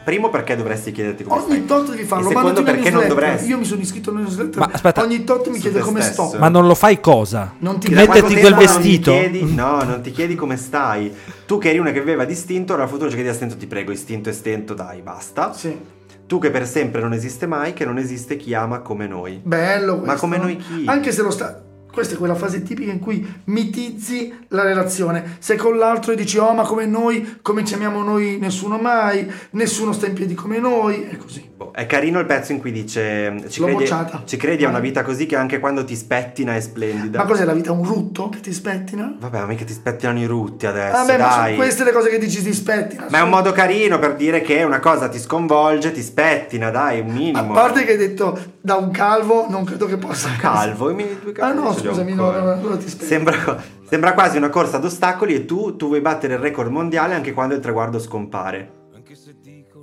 Primo, 0.07 0.31
perché 0.31 0.55
dovresti 0.55 0.93
chiederti 0.93 1.25
come 1.25 1.41
Ogni 1.41 1.45
stai? 1.47 1.65
tot 1.65 1.91
devi 1.91 2.05
farlo, 2.05 2.31
E 2.31 2.33
secondo, 2.33 2.63
perché 2.63 2.91
non 2.91 3.09
dovresti? 3.09 3.49
Io 3.49 3.59
mi 3.59 3.65
sono 3.65 3.81
iscritto 3.81 4.11
alla 4.11 4.21
newsletter, 4.21 4.59
Ma 4.61 4.71
aspetta. 4.73 5.03
ogni 5.03 5.25
tot 5.25 5.49
mi 5.49 5.59
chiede 5.59 5.81
come 5.81 6.01
stesso. 6.01 6.29
sto. 6.29 6.39
Ma 6.39 6.49
non 6.49 6.69
lo 6.69 6.77
fai 6.77 7.01
cosa? 7.01 7.55
Non 7.59 7.81
ti 7.81 7.89
Metterti 7.93 8.21
quel 8.21 8.35
tempo 8.35 8.49
non 8.51 8.59
vestito? 8.61 9.11
chiedi- 9.11 9.53
no, 9.53 9.83
non 9.83 10.01
ti 10.03 10.13
chiedi 10.13 10.37
come 10.37 10.57
stai. 10.57 11.13
Tu 11.45 11.59
che 11.59 11.71
eri 11.71 11.79
una 11.79 11.91
che 11.91 11.99
viveva 11.99 12.25
distinto, 12.25 12.71
allora 12.73 12.85
al 12.87 12.93
futuro 12.93 13.09
ci 13.11 13.17
chiedi 13.17 13.31
a 13.31 13.35
stento, 13.35 13.57
ti 13.57 13.67
prego, 13.67 13.91
istinto 13.91 14.29
e 14.29 14.33
stento, 14.33 14.75
dai, 14.75 15.03
basta. 15.03 15.53
Sì. 15.53 15.77
Tu 16.25 16.39
che 16.39 16.51
per 16.53 16.69
sempre 16.69 17.01
non 17.01 17.13
esiste 17.13 17.47
mai, 17.47 17.73
che 17.73 17.85
non 17.85 17.99
esiste 17.99 18.37
chi 18.37 18.55
ama 18.55 18.79
come 18.79 19.09
noi. 19.09 19.41
Bello 19.43 19.95
questo. 19.99 20.07
Ma 20.13 20.15
come 20.21 20.37
noi 20.39 20.57
chi? 20.57 20.85
Anche 20.87 21.11
se 21.11 21.23
lo 21.23 21.31
sta... 21.33 21.63
Questa 21.97 22.13
è 22.13 22.19
quella 22.19 22.35
fase 22.35 22.63
tipica 22.63 22.93
in 22.93 22.99
cui 22.99 23.27
mitizzi 23.45 24.31
la 24.49 24.63
relazione. 24.63 25.39
Se 25.39 25.57
con 25.57 25.79
l'altro 25.79 26.13
e 26.13 26.15
dici, 26.15 26.37
oh 26.37 26.53
ma 26.53 26.63
come 26.63 26.85
noi, 26.85 27.39
come 27.41 27.65
ci 27.65 27.73
amiamo 27.73 28.03
noi, 28.03 28.37
nessuno 28.39 28.77
mai, 28.77 29.27
nessuno 29.53 29.95
sta 29.95 30.05
in 30.05 30.13
piedi 30.13 30.35
come 30.35 30.59
noi, 30.59 31.05
è 31.05 31.17
così. 31.17 31.55
Boh, 31.57 31.71
è 31.73 31.87
carino 31.87 32.19
il 32.19 32.27
pezzo 32.27 32.53
in 32.53 32.59
cui 32.61 32.71
dice: 32.71 33.35
Ci 33.49 33.61
L'ho 33.61 33.67
credi, 33.67 33.81
bocciata. 33.85 34.23
ci 34.27 34.37
credi 34.37 34.65
a 34.65 34.69
una 34.69 34.79
Vai. 34.79 34.89
vita 34.89 35.03
così 35.03 35.25
che 35.25 35.37
anche 35.37 35.59
quando 35.59 35.85
ti 35.85 35.97
spettina 35.97 36.55
è 36.55 36.61
splendida. 36.61 37.17
Ma 37.21 37.25
cos'è 37.25 37.47
la 37.47 37.55
vita? 37.55 37.73
Un 37.73 37.83
rutto 37.83 38.29
che 38.29 38.41
ti 38.41 38.53
spettina? 38.53 39.17
Vabbè, 39.19 39.39
ma 39.41 39.47
mica 39.47 39.65
ti 39.65 39.73
spettinano 39.73 40.19
i 40.19 40.27
rutti 40.27 40.67
adesso. 40.67 40.93
Vabbè, 40.99 41.17
ma 41.19 41.31
sono 41.31 41.43
dai. 41.45 41.55
queste 41.57 41.85
le 41.85 41.93
cose 41.93 42.11
che 42.11 42.19
dici 42.19 42.43
ti 42.43 42.53
spettina. 42.53 43.07
Ma 43.09 43.19
è 43.19 43.23
un 43.23 43.31
modo 43.31 43.53
carino 43.53 43.99
per 43.99 44.17
dire 44.17 44.43
che 44.43 44.63
una 44.65 44.81
cosa 44.81 45.09
ti 45.09 45.19
sconvolge, 45.19 45.93
ti 45.93 46.03
spettina, 46.03 46.69
dai, 46.69 47.01
un 47.01 47.09
A 47.09 47.13
minimo. 47.13 47.53
parte 47.55 47.85
che 47.87 47.93
hai 47.93 47.97
detto 47.97 48.39
da 48.61 48.75
un 48.77 48.91
calvo, 48.91 49.47
non 49.49 49.65
credo 49.65 49.87
che 49.87 49.97
possa. 49.97 50.29
calvo, 50.39 50.91
i 50.91 50.95
miei 50.95 51.19
due 51.23 51.31
Ah 51.33 51.53
capelli 51.53 51.63
no, 51.63 51.73
scusami, 51.73 52.13
no, 52.15 52.31
no, 52.33 52.53
allora 52.53 52.77
ti 52.77 52.87
spettina. 52.87 53.09
Sembra, 53.09 53.63
sembra 53.89 54.13
quasi 54.13 54.37
una 54.37 54.51
corsa 54.51 54.77
ad 54.77 54.85
ostacoli 54.85 55.35
e 55.35 55.47
tu, 55.47 55.75
tu 55.77 55.87
vuoi 55.87 56.03
battere 56.03 56.35
il 56.35 56.41
record 56.41 56.71
mondiale 56.71 57.15
anche 57.15 57.33
quando 57.33 57.55
il 57.55 57.61
traguardo 57.61 57.99
scompare. 57.99 58.85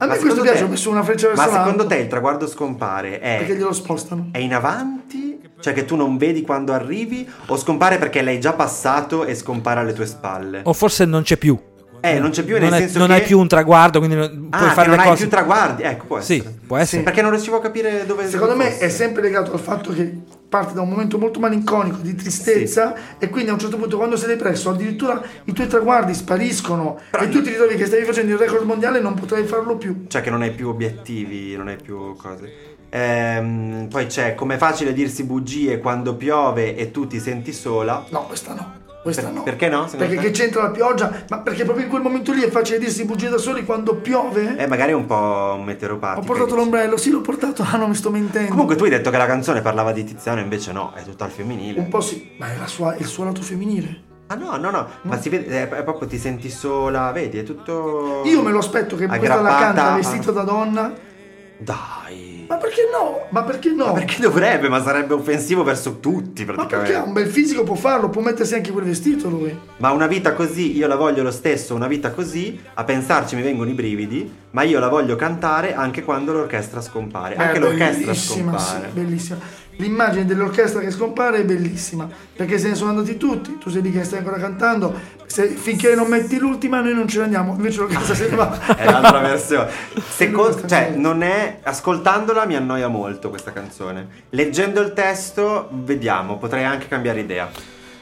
A 0.03 0.07
me 0.07 0.13
Ma 0.15 0.19
questo 0.19 0.29
secondo 0.29 0.41
piace, 0.43 0.57
te- 0.59 0.63
ho 0.65 0.67
messo 0.69 0.89
una 0.89 1.03
freccia 1.03 1.27
verso 1.27 1.41
Ma 1.41 1.47
secondo 1.47 1.77
l'alto. 1.77 1.87
te 1.87 1.95
il 2.01 2.07
traguardo 2.07 2.47
scompare 2.47 3.09
Perché 3.19 3.53
è, 3.53 3.55
glielo 3.55 3.73
spostano. 3.73 4.29
è 4.31 4.37
in 4.39 4.53
avanti? 4.53 5.39
Cioè 5.59 5.71
che 5.73 5.85
tu 5.85 5.95
non 5.95 6.17
vedi 6.17 6.41
quando 6.41 6.73
arrivi? 6.73 7.27
O 7.47 7.57
scompare 7.57 7.97
perché 7.97 8.21
l'hai 8.21 8.39
già 8.39 8.51
passato 8.53 9.23
e 9.25 9.33
scompare 9.33 9.79
alle 9.79 9.93
tue 9.93 10.05
spalle? 10.05 10.61
O 10.65 10.73
forse 10.73 11.05
non 11.05 11.23
c'è 11.23 11.37
più. 11.37 11.57
Eh, 12.01 12.19
non 12.19 12.31
c'è 12.31 12.43
più 12.43 12.59
non 12.59 12.63
nel 12.69 12.73
è- 12.73 12.79
senso 12.81 12.99
non 12.99 13.07
che... 13.07 13.13
hai 13.13 13.21
più 13.21 13.39
un 13.39 13.47
traguardo, 13.47 13.99
quindi 13.99 14.17
non- 14.17 14.47
Ah, 14.49 14.57
puoi 14.57 14.69
fare 14.71 14.87
non 14.89 14.97
le 14.97 15.03
hai 15.03 15.07
cose. 15.07 15.21
più 15.21 15.29
traguardi. 15.29 15.83
Ecco, 15.83 16.05
può 16.05 16.19
Sì, 16.19 16.35
essere. 16.35 16.55
può 16.67 16.75
essere. 16.75 17.01
Perché 17.03 17.21
non 17.21 17.31
riuscivo 17.31 17.55
a 17.55 17.61
capire 17.61 18.05
dove 18.05 18.27
Secondo 18.27 18.57
me 18.57 18.71
fosse. 18.71 18.85
è 18.85 18.89
sempre 18.89 19.21
legato 19.21 19.53
al 19.53 19.59
fatto 19.59 19.93
che 19.93 20.17
parte 20.53 20.75
da 20.75 20.81
un 20.81 20.89
momento 20.89 21.17
molto 21.17 21.39
malinconico, 21.39 21.97
di 21.97 22.13
tristezza, 22.13 23.17
e 23.17 23.27
quindi 23.29 23.49
a 23.49 23.53
un 23.53 23.59
certo 23.59 23.77
punto 23.77 23.97
quando 23.97 24.15
sei 24.17 24.27
depresso 24.27 24.69
addirittura 24.69 25.19
i 25.45 25.51
tuoi 25.51 25.65
traguardi 25.65 26.13
spariscono 26.13 26.99
e 27.09 27.29
tu 27.29 27.41
ti 27.41 27.49
ritrovi 27.49 27.75
che 27.75 27.87
stavi 27.87 28.03
facendo 28.03 28.33
il 28.33 28.37
record 28.37 28.63
mondiale 28.63 28.99
e 28.99 29.01
non 29.01 29.15
potrai 29.15 29.45
farlo 29.45 29.77
più. 29.77 30.05
Cioè 30.07 30.21
che 30.21 30.29
non 30.29 30.43
hai 30.43 30.51
più 30.51 30.67
obiettivi, 30.67 31.55
non 31.55 31.69
hai 31.69 31.77
più 31.77 32.15
cose. 32.15 32.51
Ehm, 32.89 33.87
poi 33.89 34.05
c'è 34.05 34.35
com'è 34.35 34.57
facile 34.57 34.93
dirsi 34.93 35.23
bugie 35.23 35.79
quando 35.79 36.15
piove 36.15 36.75
e 36.75 36.91
tu 36.91 37.07
ti 37.07 37.19
senti 37.19 37.51
sola. 37.51 38.05
No, 38.09 38.27
questa 38.27 38.53
no. 38.53 38.82
Questa 39.03 39.21
Per- 39.23 39.31
no. 39.33 39.43
perché 39.43 39.67
no, 39.67 39.85
Perché 39.97 40.15
che 40.15 40.31
c'entra 40.31 40.63
la 40.63 40.69
pioggia? 40.71 41.25
Ma 41.27 41.39
perché 41.39 41.65
proprio 41.65 41.83
in 41.83 41.91
quel 41.91 42.01
momento 42.01 42.31
lì 42.31 42.41
è 42.41 42.49
facile 42.49 42.79
dirsi 42.79 43.03
bugie 43.03 43.27
da 43.27 43.37
soli 43.37 43.65
quando 43.65 43.95
piove? 43.97 44.55
Eh, 44.57 44.65
magari 44.65 44.93
è 44.93 44.95
un 44.95 45.05
po' 45.05 45.13
Ho 45.15 45.61
meteoropatico. 45.61 46.25
portato 46.25 46.55
l'ombrello, 46.55 46.95
sì 46.95 47.09
l'ho 47.11 47.19
portato, 47.19 47.63
ah 47.69 47.75
non 47.75 47.89
mi 47.89 47.95
sto 47.95 48.09
mentendo. 48.09 48.49
Comunque 48.49 48.77
tu 48.77 48.85
hai 48.85 48.89
detto 48.89 49.09
che 49.09 49.17
la 49.17 49.25
canzone 49.25 49.61
parlava 49.61 49.91
di 49.91 50.05
Tiziano, 50.05 50.39
invece 50.39 50.71
no, 50.71 50.93
è 50.95 51.03
tutta 51.03 51.25
al 51.25 51.31
femminile. 51.31 51.79
Un 51.81 51.89
po' 51.89 51.99
sì, 51.99 52.31
ma 52.37 52.47
è 52.47 52.55
sua- 52.67 52.95
il 52.95 53.05
suo 53.05 53.25
lato 53.25 53.41
femminile. 53.41 54.03
Ah 54.27 54.35
no, 54.35 54.55
no, 54.55 54.71
no, 54.71 54.87
ma 55.01 55.19
si 55.19 55.27
vede, 55.27 55.47
è, 55.47 55.67
è 55.69 55.83
proprio 55.83 56.07
ti 56.07 56.17
senti 56.17 56.49
sola, 56.49 57.11
vedi, 57.11 57.37
è 57.39 57.43
tutto... 57.43 58.21
Io 58.23 58.41
me 58.41 58.51
lo 58.51 58.59
aspetto 58.59 58.95
che 58.95 59.05
questa 59.05 59.41
la 59.41 59.55
canta 59.57 59.95
vestito 59.95 60.31
da 60.31 60.43
donna. 60.43 60.93
Dai. 61.57 62.32
Ma 62.53 62.59
perché 62.59 62.81
no? 62.91 63.25
Ma 63.29 63.43
perché 63.43 63.69
no? 63.71 63.85
Ma 63.87 63.91
perché 63.93 64.21
dovrebbe? 64.21 64.69
Ma 64.69 64.81
sarebbe 64.83 65.13
offensivo 65.15 65.63
verso 65.63 65.99
tutti 65.99 66.45
Ma 66.45 66.53
praticamente. 66.53 66.91
perché 66.91 66.95
ha 66.95 67.07
un 67.07 67.13
bel 67.13 67.27
fisico, 67.27 67.63
può 67.63 67.73
farlo, 67.75 68.09
può 68.09 68.21
mettersi 68.21 68.53
anche 68.53 68.71
quel 68.71 68.85
vestito 68.85 69.27
lui. 69.27 69.57
Ma 69.77 69.91
una 69.91 70.05
vita 70.07 70.33
così, 70.33 70.77
io 70.77 70.85
la 70.87 70.95
voglio 70.95 71.23
lo 71.23 71.31
stesso, 71.31 71.73
una 71.73 71.87
vita 71.87 72.11
così, 72.11 72.59
a 72.75 72.83
pensarci 72.83 73.35
mi 73.35 73.41
vengono 73.41 73.71
i 73.71 73.73
brividi, 73.73 74.31
ma 74.51 74.61
io 74.61 74.79
la 74.79 74.87
voglio 74.87 75.15
cantare 75.15 75.73
anche 75.73 76.03
quando 76.03 76.31
l'orchestra 76.31 76.79
scompare. 76.81 77.35
Anche 77.35 77.57
Eh, 77.57 77.59
l'orchestra 77.59 78.13
scompare. 78.13 78.89
sì, 78.93 78.99
bellissima. 78.99 79.37
L'immagine 79.77 80.25
dell'orchestra 80.25 80.79
che 80.81 80.91
scompare 80.91 81.39
è 81.39 81.43
bellissima, 81.43 82.07
perché 82.35 82.59
se 82.59 82.69
ne 82.69 82.75
sono 82.75 82.91
andati 82.91 83.17
tutti, 83.17 83.57
tu 83.57 83.69
sei 83.69 83.81
lì 83.81 83.91
che 83.91 84.03
stai 84.03 84.19
ancora 84.19 84.37
cantando, 84.37 84.93
se- 85.25 85.49
finché 85.49 85.95
non 85.95 86.07
metti 86.07 86.37
l'ultima 86.37 86.79
noi 86.81 86.93
non 86.93 87.07
ce 87.07 87.17
ne 87.17 87.23
andiamo, 87.23 87.55
invece 87.55 87.79
l'orchestra 87.79 88.13
se 88.13 88.29
ne 88.29 88.35
va. 88.35 88.59
È 88.75 88.85
l'altra 88.85 89.19
versione. 89.19 89.69
Secondo, 90.07 90.67
cioè, 90.67 90.91
non 90.95 91.23
è. 91.23 91.59
Ascoltandola 91.63 92.45
mi 92.45 92.55
annoia 92.55 92.87
molto 92.87 93.29
questa 93.29 93.51
canzone. 93.51 94.07
Leggendo 94.29 94.79
il 94.81 94.93
testo, 94.93 95.69
vediamo, 95.71 96.37
potrei 96.37 96.63
anche 96.63 96.87
cambiare 96.87 97.21
idea. 97.21 97.49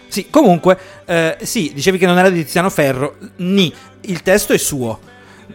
Sì, 0.07 0.29
comunque, 0.29 0.77
eh, 1.05 1.37
sì, 1.41 1.71
dicevi 1.73 1.97
che 1.97 2.05
non 2.05 2.17
era 2.17 2.29
di 2.29 2.43
Tiziano 2.43 2.69
Ferro. 2.69 3.15
Ni, 3.37 3.73
il 4.01 4.21
testo 4.23 4.51
è 4.51 4.57
suo. 4.57 4.99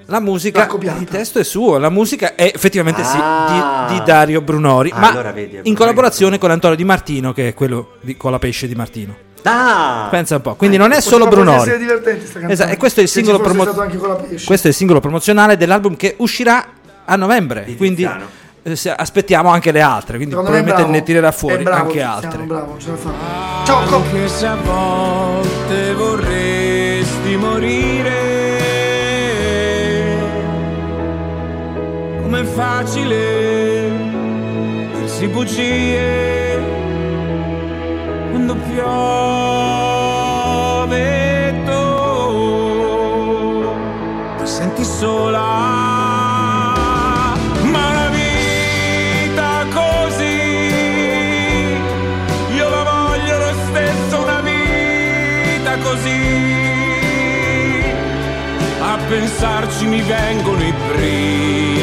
La 0.09 0.21
musica, 0.21 0.69
il 0.99 1.05
testo 1.11 1.41
è 1.41 1.45
suo, 1.45 1.79
la 1.79 1.91
musica 1.91 2.37
è 2.37 2.51
effettivamente 2.55 3.03
Ah. 3.03 3.87
sì, 3.89 3.93
di, 3.95 3.99
di 3.99 4.05
Dario 4.05 4.41
Brunori, 4.41 4.91
Ah, 4.95 4.99
ma 5.01 5.11
allora 5.11 5.33
vedi, 5.33 5.57
in 5.63 5.63
Brunori 5.63 5.75
collaborazione 5.75 6.39
con 6.39 6.51
Antonio 6.53 6.77
Di 6.77 6.85
Martino, 6.85 7.33
che 7.33 7.49
è 7.49 7.55
quello 7.55 7.95
di, 8.03 8.17
con 8.17 8.31
la 8.31 8.39
pesce 8.39 8.69
di 8.69 8.75
Martino. 8.77 9.17
Ah! 9.43 10.07
Pensa 10.11 10.37
un 10.37 10.43
po', 10.43 10.55
quindi 10.55 10.77
non 10.77 10.93
è 10.93 11.01
solo 11.01 11.27
Brunori. 11.27 11.59
essere 11.59 11.79
divertente 11.79 12.21
sta 12.21 12.33
canzone. 12.35 12.53
Esatto, 12.53 12.73
e 12.73 12.77
questo 12.77 13.01
è 13.01 13.03
promo-. 13.41 13.65
Questo 14.45 14.67
è 14.67 14.71
il 14.71 14.75
singolo 14.77 15.01
promozionale 15.01 15.57
dell'album 15.57 15.97
che 15.97 16.15
uscirà 16.19 16.65
a 17.05 17.17
novembre. 17.17 17.65
Di 17.65 17.77
quindi 17.77 18.03
Tiziano. 18.03 18.27
eh, 18.63 18.95
aspettiamo 18.97 19.49
anche 19.51 19.73
le 19.73 19.81
altre. 19.81 20.17
Quindi 20.19 20.35
Secondo 20.35 20.51
probabilmente 20.53 20.91
ne 20.99 21.03
tirerà 21.05 21.33
fuori 21.33 21.63
bravo, 21.65 21.79
anche 21.79 21.93
Tiziano, 21.93 22.15
altre. 22.15 22.43
Bravo, 22.43 22.77
ce. 22.79 22.91
Ciao, 23.65 23.85
Cop. 23.87 24.05
Anche 24.05 24.29
se 24.29 24.47
a 24.47 24.55
volte 24.57 25.93
vorresti 25.95 27.37
morire. 27.37 27.96
Com'è 32.27 32.43
facile 32.43 33.89
dirsi 34.95 35.29
bugie 35.29 36.59
quando 38.33 38.57
piove 38.67 39.05
tu 41.65 41.85
sola. 44.83 45.47
Ma 47.63 47.85
una 47.91 48.09
vita 48.11 49.67
così. 55.81 56.15
A 58.81 58.99
pensarci 59.09 59.87
mi 59.87 60.01
vengono 60.01 60.65
i 60.65 60.75
brividi. 60.89 61.76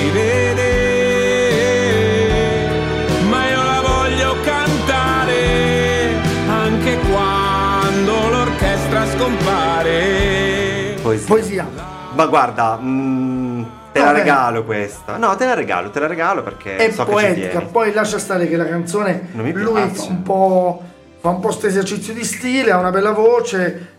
Scompare. 9.24 10.96
Poesia. 11.02 11.28
Poesia. 11.28 11.68
Ma 12.16 12.26
guarda, 12.28 12.78
mm, 12.82 13.64
te 13.92 14.00
la 14.00 14.06
Vabbè. 14.06 14.18
regalo 14.18 14.64
questa. 14.66 15.18
No, 15.18 15.36
te 15.36 15.46
la 15.46 15.54
regalo, 15.54 15.90
te 15.90 16.00
la 16.00 16.08
regalo 16.08 16.44
perché 16.44 16.76
È 16.76 16.92
so 16.92 17.04
che 17.06 17.10
ci 17.10 17.12
poetica. 17.12 17.62
Poi 17.62 17.94
lascia 17.94 18.20
stare 18.20 18.48
che 18.48 18.56
la 18.56 18.68
canzone 18.68 19.30
Non 19.32 19.46
mi 19.46 19.52
lui 19.54 19.82
fa 19.90 20.04
un 20.04 20.22
po'. 20.22 20.82
Fa 21.20 21.30
un 21.30 21.40
po' 21.40 21.52
sto 21.52 21.68
esercizio 21.68 22.14
di 22.14 22.24
stile, 22.26 22.72
ha 22.72 22.78
una 22.78 22.92
bella 22.92 23.12
voce. 23.12 23.92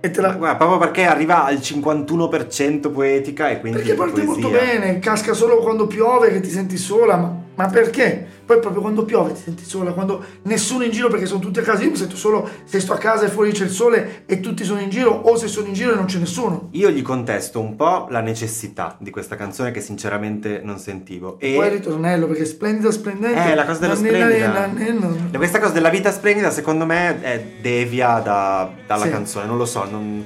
E 0.00 0.10
te 0.10 0.20
la. 0.20 0.32
Guarda, 0.32 0.56
proprio 0.56 0.78
perché 0.78 1.04
arriva 1.04 1.44
al 1.44 1.56
51% 1.56 2.90
poetica 2.90 3.50
e 3.50 3.60
quindi 3.60 3.78
Perché 3.80 3.94
parte 3.94 4.22
poesia. 4.22 4.32
molto 4.42 4.48
bene, 4.50 4.98
casca 4.98 5.34
solo 5.34 5.58
quando 5.58 5.86
piove 5.86 6.32
che 6.32 6.40
ti 6.40 6.50
senti 6.50 6.76
sola, 6.78 7.16
ma, 7.16 7.34
ma 7.56 7.68
perché? 7.68 8.26
Poi 8.44 8.58
proprio 8.60 8.82
quando 8.82 9.04
piove 9.04 9.32
ti 9.32 9.40
senti 9.42 9.64
sola, 9.64 9.92
quando 9.92 10.22
nessuno 10.42 10.82
è 10.82 10.86
in 10.86 10.92
giro 10.92 11.08
perché 11.08 11.24
sono 11.26 11.40
tutti 11.40 11.60
a 11.60 11.62
casa, 11.62 11.82
io 11.82 11.90
mi 11.90 11.96
sento 11.96 12.14
solo 12.16 12.46
se 12.64 12.78
sto 12.80 12.92
a 12.92 12.98
casa 12.98 13.24
e 13.24 13.28
fuori 13.28 13.52
c'è 13.52 13.64
il 13.64 13.70
sole 13.70 14.24
e 14.26 14.40
tutti 14.40 14.64
sono 14.64 14.80
in 14.80 14.90
giro 14.90 15.10
o 15.10 15.36
se 15.36 15.48
sono 15.48 15.66
in 15.68 15.72
giro 15.72 15.92
e 15.92 15.94
non 15.94 16.04
c'è 16.04 16.18
nessuno. 16.18 16.68
Io 16.72 16.90
gli 16.90 17.00
contesto 17.00 17.60
un 17.60 17.74
po' 17.76 18.06
la 18.10 18.20
necessità 18.20 18.96
di 19.00 19.10
questa 19.10 19.36
canzone 19.36 19.70
che 19.70 19.80
sinceramente 19.80 20.60
non 20.62 20.78
sentivo. 20.78 21.36
E 21.38 21.54
Poi 21.54 21.66
il 21.66 21.72
ritornello 21.72 22.26
perché 22.26 22.44
splendida, 22.44 22.90
splendente. 22.90 23.50
Eh, 23.50 23.54
la 23.54 23.64
cosa 23.64 23.86
Nannina, 23.86 24.66
splendida. 24.66 25.38
questa 25.38 25.58
cosa 25.60 25.72
della 25.72 25.88
vita 25.90 26.10
splendida, 26.12 26.50
secondo 26.50 26.84
me, 26.84 27.22
è 27.22 27.42
devia 27.60 28.18
da- 28.18 28.70
dalla 28.86 29.08
canzone. 29.08 29.46
Non 29.46 29.56
lo 29.56 29.64
so. 29.64 29.84
non- 29.90 30.24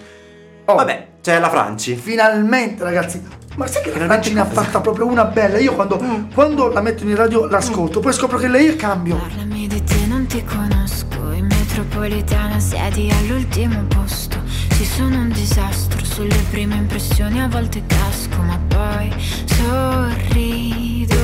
Oh, 0.71 0.75
Vabbè, 0.75 1.07
c'è 1.23 1.39
la 1.39 1.49
Franci. 1.49 1.97
Finalmente 1.97 2.85
ragazzi, 2.85 3.23
ma 3.57 3.67
sai 3.67 3.81
che 3.81 3.89
la 3.89 3.95
Finalmente 3.95 4.29
Franci 4.29 4.35
ne 4.35 4.41
ha 4.41 4.45
fatta 4.45 4.83
proprio 4.83 5.07
una 5.07 5.25
bella, 5.25 5.59
io 5.59 5.75
quando, 5.75 5.99
quando 6.35 6.69
la 6.69 6.83
metto 6.83 7.05
in 7.05 7.17
radio 7.17 7.47
l'ascolto, 7.47 8.01
poi 8.01 8.13
scopro 8.13 8.37
che 8.37 8.49
lei 8.49 8.67
è 8.67 8.77
cambio. 8.77 9.17
Parlami 9.17 9.67
di 9.67 9.83
te, 9.83 10.05
non 10.07 10.27
ti 10.27 10.45
conosco. 10.45 11.33
In 11.33 11.47
metropolitana 11.47 12.61
siedi 12.61 13.11
all'ultimo 13.11 13.83
posto. 13.85 14.37
Ci 14.75 14.85
sono 14.85 15.17
un 15.17 15.31
disastro, 15.31 16.05
sulle 16.05 16.37
prime 16.51 16.75
impressioni 16.75 17.41
a 17.41 17.49
volte 17.49 17.83
casco, 17.87 18.43
ma 18.43 18.61
poi 18.69 19.11
sorrido. 19.47 21.17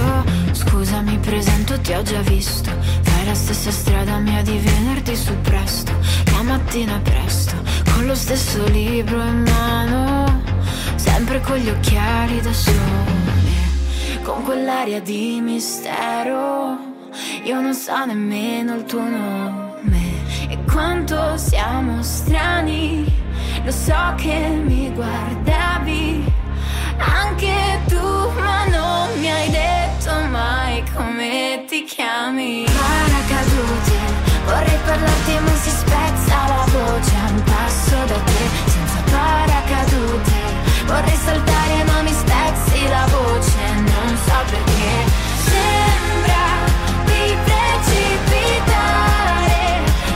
Scusa, 0.52 1.02
mi 1.02 1.18
presento, 1.18 1.78
ti 1.80 1.92
ho 1.92 2.00
già 2.00 2.20
visto. 2.20 2.70
Fai 3.02 3.26
la 3.26 3.34
stessa 3.34 3.70
strada 3.70 4.16
mia 4.20 4.40
di 4.40 4.56
venerdì 4.56 5.14
su 5.14 5.38
presto. 5.42 5.92
La 6.32 6.42
mattina 6.42 6.98
presto, 7.02 7.56
con 7.94 8.06
lo 8.06 8.14
stesso 8.14 8.66
libro 8.66 9.22
in 9.22 9.42
mano. 9.42 10.42
Sempre 10.96 11.40
con 11.40 11.56
gli 11.56 11.68
occhiali 11.68 12.40
da 12.40 12.52
sole 12.52 13.14
con 14.22 14.42
quell'aria 14.42 15.00
di 15.00 15.40
mistero. 15.40 16.78
Io 17.44 17.60
non 17.60 17.74
so 17.74 18.04
nemmeno 18.04 18.74
il 18.74 18.84
tuo 18.84 19.02
nome 19.02 20.48
e 20.48 20.58
quanto 20.70 21.36
siamo 21.36 22.02
strani. 22.02 23.04
Lo 23.64 23.70
so 23.70 24.14
che 24.16 24.48
mi 24.48 24.90
guardavi 24.92 26.32
anche 26.98 27.80
tu, 27.86 28.30
ma 28.38 28.64
non 28.66 29.08
mi 29.20 29.30
hai 29.30 29.50
detto 29.50 30.12
mai 30.30 30.82
come 30.94 31.64
ti 31.68 31.84
chiami. 31.84 32.64
Paracadute, 32.64 34.23
vorrei 34.44 34.78
parlarti 34.84 35.38
ma 35.40 35.54
si 35.56 35.70
spezza 35.70 36.36
la 36.48 36.64
voce 36.70 37.12
a 37.14 37.30
un 37.30 37.42
passo 37.44 37.96
da 38.06 38.18
te, 38.24 38.48
senza 38.70 39.00
paracadute. 39.10 40.32
Vorrei 40.86 41.16
saltare 41.16 41.84
ma 41.84 42.02
mi 42.02 42.12
spezzi 42.12 42.88
la 42.88 43.06
voce, 43.10 43.58
non 43.74 44.16
so 44.24 44.34
perché. 44.50 45.22
Sembra 45.44 46.44
di 47.04 47.36
precipitare 47.44 48.72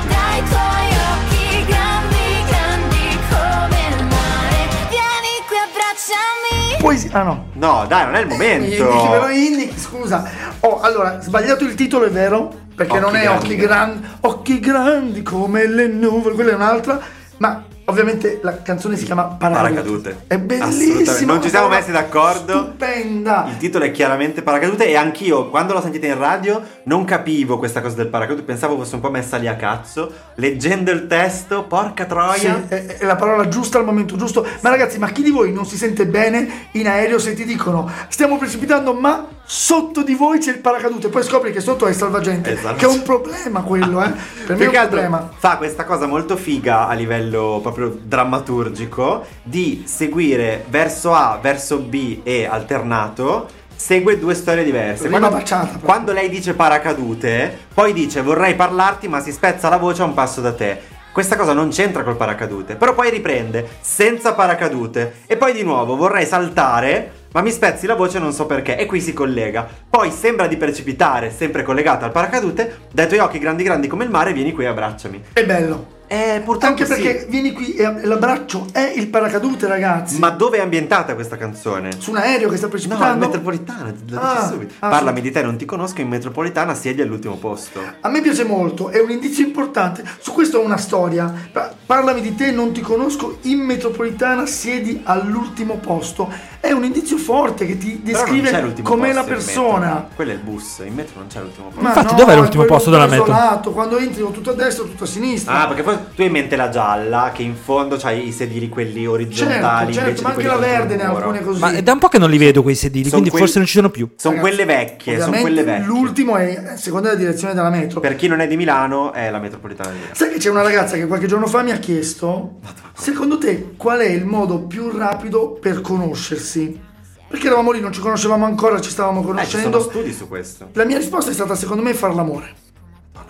dai 0.06 0.42
tuoi 0.44 0.88
occhi 1.12 1.64
grandi, 1.64 2.44
grandi 2.46 3.18
come 3.30 3.80
il 3.88 4.04
mare. 4.04 4.60
Vieni 4.88 5.32
qui, 5.48 5.56
abbracciami. 5.56 6.78
Poesia, 6.80 7.10
ah 7.12 7.22
no. 7.22 7.46
No, 7.54 7.86
dai, 7.86 8.04
non 8.04 8.14
è 8.14 8.20
il 8.20 8.26
momento. 8.26 8.84
Lo 8.84 9.28
indichi, 9.28 9.78
scusa. 9.78 10.22
Oh, 10.60 10.80
allora, 10.80 11.20
sbagliato 11.20 11.64
il 11.64 11.74
titolo, 11.74 12.04
è 12.04 12.10
vero? 12.10 12.66
Perché 12.78 12.92
Occhi 12.92 13.00
non 13.02 13.16
è 13.16 13.22
grandi. 13.24 13.44
occhi 13.44 13.56
grandi, 13.56 14.06
occhi 14.20 14.60
grandi 14.60 15.22
come 15.24 15.66
le 15.66 15.88
nuvole, 15.88 16.34
quella 16.36 16.52
è 16.52 16.54
un'altra. 16.54 17.00
Ma 17.38 17.64
ovviamente 17.86 18.38
la 18.42 18.62
canzone 18.62 18.96
si 18.96 19.04
chiama 19.04 19.24
Paracadute. 19.24 19.70
Paracadute. 20.12 20.24
È 20.28 20.38
bellissima. 20.38 21.32
Non 21.32 21.42
ci 21.42 21.48
siamo 21.48 21.66
messi 21.68 21.90
d'accordo. 21.90 22.52
Stupenda. 22.52 23.46
Il 23.48 23.56
titolo 23.56 23.84
è 23.84 23.90
chiaramente 23.90 24.42
Paracadute 24.42 24.86
e 24.86 24.94
anch'io 24.96 25.48
quando 25.50 25.72
l'ho 25.72 25.80
sentita 25.80 26.06
in 26.06 26.16
radio 26.18 26.62
non 26.84 27.04
capivo 27.04 27.58
questa 27.58 27.80
cosa 27.80 27.96
del 27.96 28.06
paracadute, 28.08 28.44
pensavo 28.44 28.76
fosse 28.76 28.94
un 28.94 29.00
po' 29.00 29.10
messa 29.10 29.36
lì 29.38 29.48
a 29.48 29.56
cazzo. 29.56 30.12
Leggendo 30.36 30.92
il 30.92 31.08
testo, 31.08 31.64
porca 31.64 32.04
Sì, 32.04 32.08
troia. 32.08 32.64
è, 32.68 32.86
è 32.98 33.04
la 33.04 33.16
parola 33.16 33.48
giusta 33.48 33.78
al 33.78 33.84
momento 33.84 34.16
giusto. 34.16 34.46
Ma 34.60 34.70
ragazzi, 34.70 34.98
ma 34.98 35.08
chi 35.10 35.22
di 35.24 35.30
voi 35.30 35.52
non 35.52 35.66
si 35.66 35.76
sente 35.76 36.06
bene 36.06 36.68
in 36.72 36.86
aereo 36.86 37.18
se 37.18 37.34
ti 37.34 37.44
dicono 37.44 37.90
stiamo 38.08 38.38
precipitando, 38.38 38.94
ma 38.94 39.26
sotto 39.50 40.02
di 40.02 40.14
voi 40.14 40.38
c'è 40.40 40.50
il 40.50 40.58
paracadute? 40.58 41.08
Poi 41.08 41.22
scopri 41.22 41.52
che 41.52 41.60
sotto 41.60 41.86
è 41.86 41.88
il 41.88 41.94
salvagente. 41.94 42.52
Esatto. 42.52 42.76
Che 42.76 42.84
è 42.84 42.88
un 42.88 43.02
problema 43.02 43.62
quello, 43.62 44.04
eh. 44.04 44.12
Per 44.44 44.58
me 44.58 44.64
è 44.64 44.66
un 44.66 44.88
problema. 44.88 45.30
fa 45.38 45.56
questa 45.56 45.86
cosa 45.86 46.06
molto 46.06 46.36
figa 46.36 46.86
a 46.86 46.92
livello 46.92 47.58
proprio 47.62 47.98
drammaturgico 48.02 49.24
di 49.42 49.84
seguire 49.86 50.66
verso 50.68 51.14
A, 51.14 51.38
verso 51.40 51.78
B 51.78 52.20
e 52.24 52.44
alternato. 52.44 53.48
Segue 53.74 54.18
due 54.18 54.34
storie 54.34 54.64
diverse. 54.64 55.08
Quando, 55.08 55.30
baciata, 55.30 55.78
quando 55.80 56.12
lei 56.12 56.28
dice 56.28 56.52
paracadute, 56.52 57.56
poi 57.72 57.94
dice 57.94 58.20
vorrei 58.20 58.54
parlarti, 58.54 59.08
ma 59.08 59.20
si 59.20 59.32
spezza 59.32 59.70
la 59.70 59.78
voce 59.78 60.02
a 60.02 60.04
un 60.04 60.12
passo 60.12 60.42
da 60.42 60.52
te. 60.52 60.78
Questa 61.10 61.36
cosa 61.36 61.54
non 61.54 61.70
c'entra 61.70 62.02
col 62.02 62.16
paracadute, 62.16 62.76
però 62.76 62.92
poi 62.92 63.08
riprende 63.08 63.66
senza 63.80 64.34
paracadute 64.34 65.20
e 65.26 65.38
poi 65.38 65.54
di 65.54 65.62
nuovo 65.62 65.96
vorrei 65.96 66.26
saltare, 66.26 67.12
ma 67.32 67.40
mi 67.40 67.50
spezzi 67.50 67.86
la 67.86 67.94
voce 67.94 68.18
non 68.18 68.32
so 68.32 68.46
perché 68.46 68.76
e 68.76 68.86
qui 68.86 69.00
si 69.00 69.12
collega. 69.12 69.68
Poi 69.88 70.10
sembra 70.10 70.46
di 70.46 70.56
precipitare, 70.56 71.30
sempre 71.30 71.62
collegata 71.62 72.04
al 72.04 72.12
paracadute, 72.12 72.86
dai 72.92 73.06
tuoi 73.06 73.20
occhi 73.20 73.38
grandi 73.38 73.62
grandi 73.62 73.88
come 73.88 74.04
il 74.04 74.10
mare, 74.10 74.32
vieni 74.32 74.52
qui 74.52 74.64
e 74.64 74.68
abbracciami. 74.68 75.24
È 75.32 75.44
bello. 75.44 75.97
Eh, 76.10 76.40
purtroppo 76.42 76.66
Anche 76.72 76.86
sì. 76.86 76.94
perché 77.02 77.26
vieni 77.28 77.52
qui 77.52 77.74
e 77.74 78.06
l'abbraccio 78.06 78.66
è 78.72 78.92
il 78.96 79.08
paracadute, 79.08 79.66
ragazzi. 79.66 80.18
Ma 80.18 80.30
dove 80.30 80.56
è 80.56 80.60
ambientata 80.60 81.14
questa 81.14 81.36
canzone? 81.36 81.90
Su 81.98 82.10
un 82.10 82.16
aereo 82.16 82.48
che 82.48 82.56
sta 82.56 82.66
No, 82.66 82.72
in 82.72 82.78
precipitando. 82.80 83.26
metropolitana, 83.26 83.94
lo 84.08 84.18
Ah, 84.18 84.34
dici 84.40 84.52
subito. 84.52 84.74
ah, 84.78 84.88
Parlami 84.88 85.18
sì. 85.18 85.22
di 85.24 85.30
te, 85.32 85.42
non 85.42 85.56
ti 85.58 85.66
conosco, 85.66 86.00
in 86.00 86.08
metropolitana 86.08 86.74
siedi 86.74 87.02
all'ultimo 87.02 87.36
posto. 87.36 87.80
A 88.00 88.08
me 88.08 88.22
piace 88.22 88.44
molto, 88.44 88.88
è 88.88 89.00
un 89.00 89.10
indizio 89.10 89.44
importante. 89.44 90.02
Su 90.18 90.32
questo 90.32 90.58
ho 90.58 90.64
una 90.64 90.78
storia. 90.78 91.32
Pa- 91.52 91.74
Parlami 91.84 92.20
di 92.22 92.34
te, 92.34 92.50
non 92.52 92.72
ti 92.72 92.80
conosco, 92.80 93.38
in 93.42 93.60
metropolitana 93.60 94.46
siedi 94.46 95.00
all'ultimo 95.04 95.76
posto. 95.76 96.30
È 96.60 96.70
un 96.72 96.84
indizio 96.84 97.16
forte 97.18 97.66
che 97.66 97.76
ti 97.78 98.00
descrive 98.02 98.74
com'è 98.82 99.12
la 99.12 99.24
persona. 99.24 100.06
Quello 100.14 100.30
è 100.30 100.34
il 100.34 100.40
bus, 100.40 100.82
in 100.84 100.94
metro 100.94 101.18
non 101.20 101.28
c'è 101.28 101.40
l'ultimo 101.40 101.66
posto. 101.68 101.80
Ma 101.82 101.88
Infatti, 101.88 102.12
no, 102.12 102.18
dov'è 102.18 102.32
è 102.32 102.36
l'ultimo 102.36 102.64
posto 102.64 102.90
della 102.90 103.06
metro? 103.06 103.70
Quando 103.72 103.98
entri 103.98 104.22
tutto 104.32 104.50
a 104.50 104.54
destra 104.54 104.84
tutto 104.84 105.04
a 105.04 105.06
sinistra. 105.06 105.62
Ah, 105.62 105.66
perché 105.66 105.82
poi 105.82 105.97
tu 106.14 106.20
hai 106.20 106.26
in 106.26 106.32
mente 106.32 106.56
la 106.56 106.68
gialla, 106.68 107.30
che 107.34 107.42
in 107.42 107.54
fondo 107.54 107.96
c'hai 107.96 108.28
i 108.28 108.32
sedili 108.32 108.68
quelli 108.68 109.06
orizzontali. 109.06 109.92
certo, 109.92 109.92
certo, 109.92 110.08
invece 110.08 110.22
ma 110.22 110.28
anche 110.30 110.46
la 110.46 110.56
verde 110.56 110.96
ne 110.96 111.02
ha 111.04 111.10
alcune 111.10 111.42
così. 111.42 111.60
Ma 111.60 111.72
è 111.72 111.82
da 111.82 111.92
un 111.92 111.98
po' 111.98 112.08
che 112.08 112.18
non 112.18 112.30
li 112.30 112.38
vedo 112.38 112.62
quei 112.62 112.74
sedili, 112.74 113.04
Son 113.04 113.12
quindi 113.12 113.30
quelli- 113.30 113.44
forse 113.44 113.58
non 113.58 113.66
ci 113.68 113.74
sono 113.74 113.90
più. 113.90 114.08
Sono 114.16 114.34
Ragazzi, 114.36 114.54
quelle 114.56 114.64
vecchie, 114.72 115.20
sono 115.20 115.40
quelle 115.40 115.62
vecchie. 115.64 115.84
L'ultimo 115.86 116.36
è 116.36 116.72
seconda 116.76 117.14
direzione 117.14 117.54
della 117.54 117.70
metro. 117.70 118.00
Per 118.00 118.16
chi 118.16 118.26
non 118.28 118.40
è 118.40 118.46
di 118.46 118.56
Milano, 118.56 119.12
è 119.12 119.30
la 119.30 119.38
metropolitana 119.38 119.90
di 119.90 119.96
Milano. 119.96 120.14
Sai 120.14 120.30
che 120.30 120.38
c'è 120.38 120.50
una 120.50 120.62
ragazza 120.62 120.96
che 120.96 121.06
qualche 121.06 121.26
giorno 121.26 121.46
fa 121.46 121.62
mi 121.62 121.70
ha 121.72 121.78
chiesto, 121.78 122.58
secondo 122.96 123.38
te 123.38 123.72
qual 123.76 124.00
è 124.00 124.08
il 124.08 124.24
modo 124.24 124.60
più 124.62 124.90
rapido 124.96 125.52
per 125.52 125.80
conoscersi? 125.80 126.86
Perché 127.28 127.46
eravamo 127.46 127.72
lì, 127.72 127.80
non 127.80 127.92
ci 127.92 128.00
conoscevamo 128.00 128.46
ancora, 128.46 128.80
ci 128.80 128.88
stavamo 128.88 129.18
Eh, 129.20 129.22
ci 129.22 129.26
sono 129.26 129.34
conoscendo. 129.70 129.80
studi 129.80 130.12
su 130.14 130.28
questo. 130.28 130.70
La 130.72 130.84
mia 130.86 130.96
risposta 130.96 131.30
è 131.30 131.34
stata 131.34 131.54
secondo 131.54 131.82
me 131.82 131.92
far 131.92 132.14
l'amore. 132.14 132.54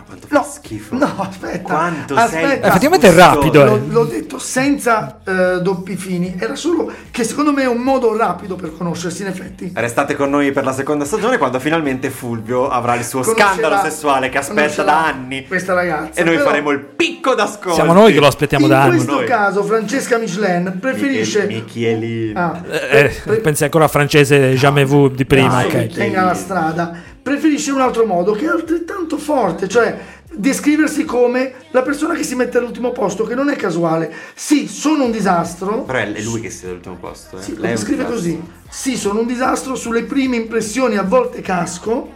Quanto 0.08 0.26
fa 0.26 0.36
No, 0.38 0.42
schifo. 0.50 0.94
no, 0.96 1.14
aspetta. 1.18 1.62
Quanto 1.62 2.14
aspetta. 2.14 2.48
sei 2.48 2.58
Effettivamente 2.62 3.08
è 3.08 3.12
rapido, 3.14 3.62
eh. 3.62 3.66
L'ho, 3.66 3.80
l'ho 3.88 4.04
detto 4.04 4.38
senza 4.38 5.20
eh, 5.24 5.60
doppi 5.62 5.96
fini, 5.96 6.34
era 6.38 6.54
solo 6.56 6.90
che 7.10 7.24
secondo 7.24 7.52
me 7.52 7.62
è 7.62 7.66
un 7.68 7.78
modo 7.82 8.16
rapido 8.16 8.56
per 8.56 8.76
conoscersi, 8.76 9.22
in 9.22 9.28
effetti. 9.28 9.70
Restate 9.74 10.16
con 10.16 10.30
noi 10.30 10.50
per 10.52 10.64
la 10.64 10.72
seconda 10.72 11.04
stagione 11.04 11.38
quando 11.38 11.60
finalmente 11.60 12.10
Fulvio 12.10 12.68
avrà 12.68 12.94
il 12.94 13.04
suo 13.04 13.20
Conoscerà- 13.20 13.52
scandalo 13.52 13.82
sessuale 13.88 14.28
che 14.28 14.38
aspetta 14.38 14.82
da 14.82 15.06
anni. 15.06 15.46
Questa 15.46 15.74
ragazza. 15.74 16.20
E 16.20 16.24
noi 16.24 16.36
Però 16.36 16.48
faremo 16.48 16.70
il 16.70 16.80
picco 16.80 17.34
d'ascolto. 17.34 17.74
Siamo 17.74 17.92
noi 17.92 18.12
che 18.12 18.20
lo 18.20 18.26
aspettiamo 18.26 18.64
in 18.64 18.70
da 18.70 18.82
anni. 18.82 18.90
questo 18.96 19.12
noi. 19.14 19.26
caso 19.26 19.62
Francesca 19.62 20.18
Michelin 20.18 20.78
preferisce... 20.80 21.46
Michielini. 21.46 22.32
Ah, 22.34 22.60
Eh, 22.90 23.14
eh, 23.26 23.36
pensi 23.40 23.64
ancora 23.64 23.84
al 23.84 23.90
francese 23.90 24.54
jamais 24.54 24.86
vu 24.88 25.08
di 25.08 25.24
prima, 25.26 25.62
Dai, 25.62 25.84
ok. 25.86 25.86
tenga 25.92 26.24
la 26.24 26.34
strada. 26.34 26.92
Preferisce 27.28 27.72
un 27.72 27.82
altro 27.82 28.06
modo 28.06 28.32
che 28.32 28.46
è 28.46 28.48
altrettanto 28.48 29.18
forte, 29.18 29.68
cioè 29.68 29.98
descriversi 30.32 31.04
come 31.04 31.52
la 31.72 31.82
persona 31.82 32.14
che 32.14 32.22
si 32.22 32.34
mette 32.34 32.56
all'ultimo 32.56 32.90
posto, 32.90 33.24
che 33.24 33.34
non 33.34 33.50
è 33.50 33.56
casuale. 33.56 34.10
Sì, 34.34 34.66
sono 34.66 35.04
un 35.04 35.10
disastro. 35.10 35.82
Però 35.82 35.98
è 35.98 36.22
lui 36.22 36.40
che 36.40 36.48
sia 36.48 36.70
all'ultimo 36.70 36.96
posto. 36.96 37.36
Eh. 37.36 37.42
Sì, 37.42 37.54
lo 37.54 37.60
Lei 37.60 37.72
descrive 37.72 38.06
così. 38.06 38.42
Sì, 38.70 38.96
sono 38.96 39.20
un 39.20 39.26
disastro, 39.26 39.74
sulle 39.74 40.04
prime 40.04 40.36
impressioni 40.36 40.96
a 40.96 41.02
volte 41.02 41.42
casco, 41.42 42.10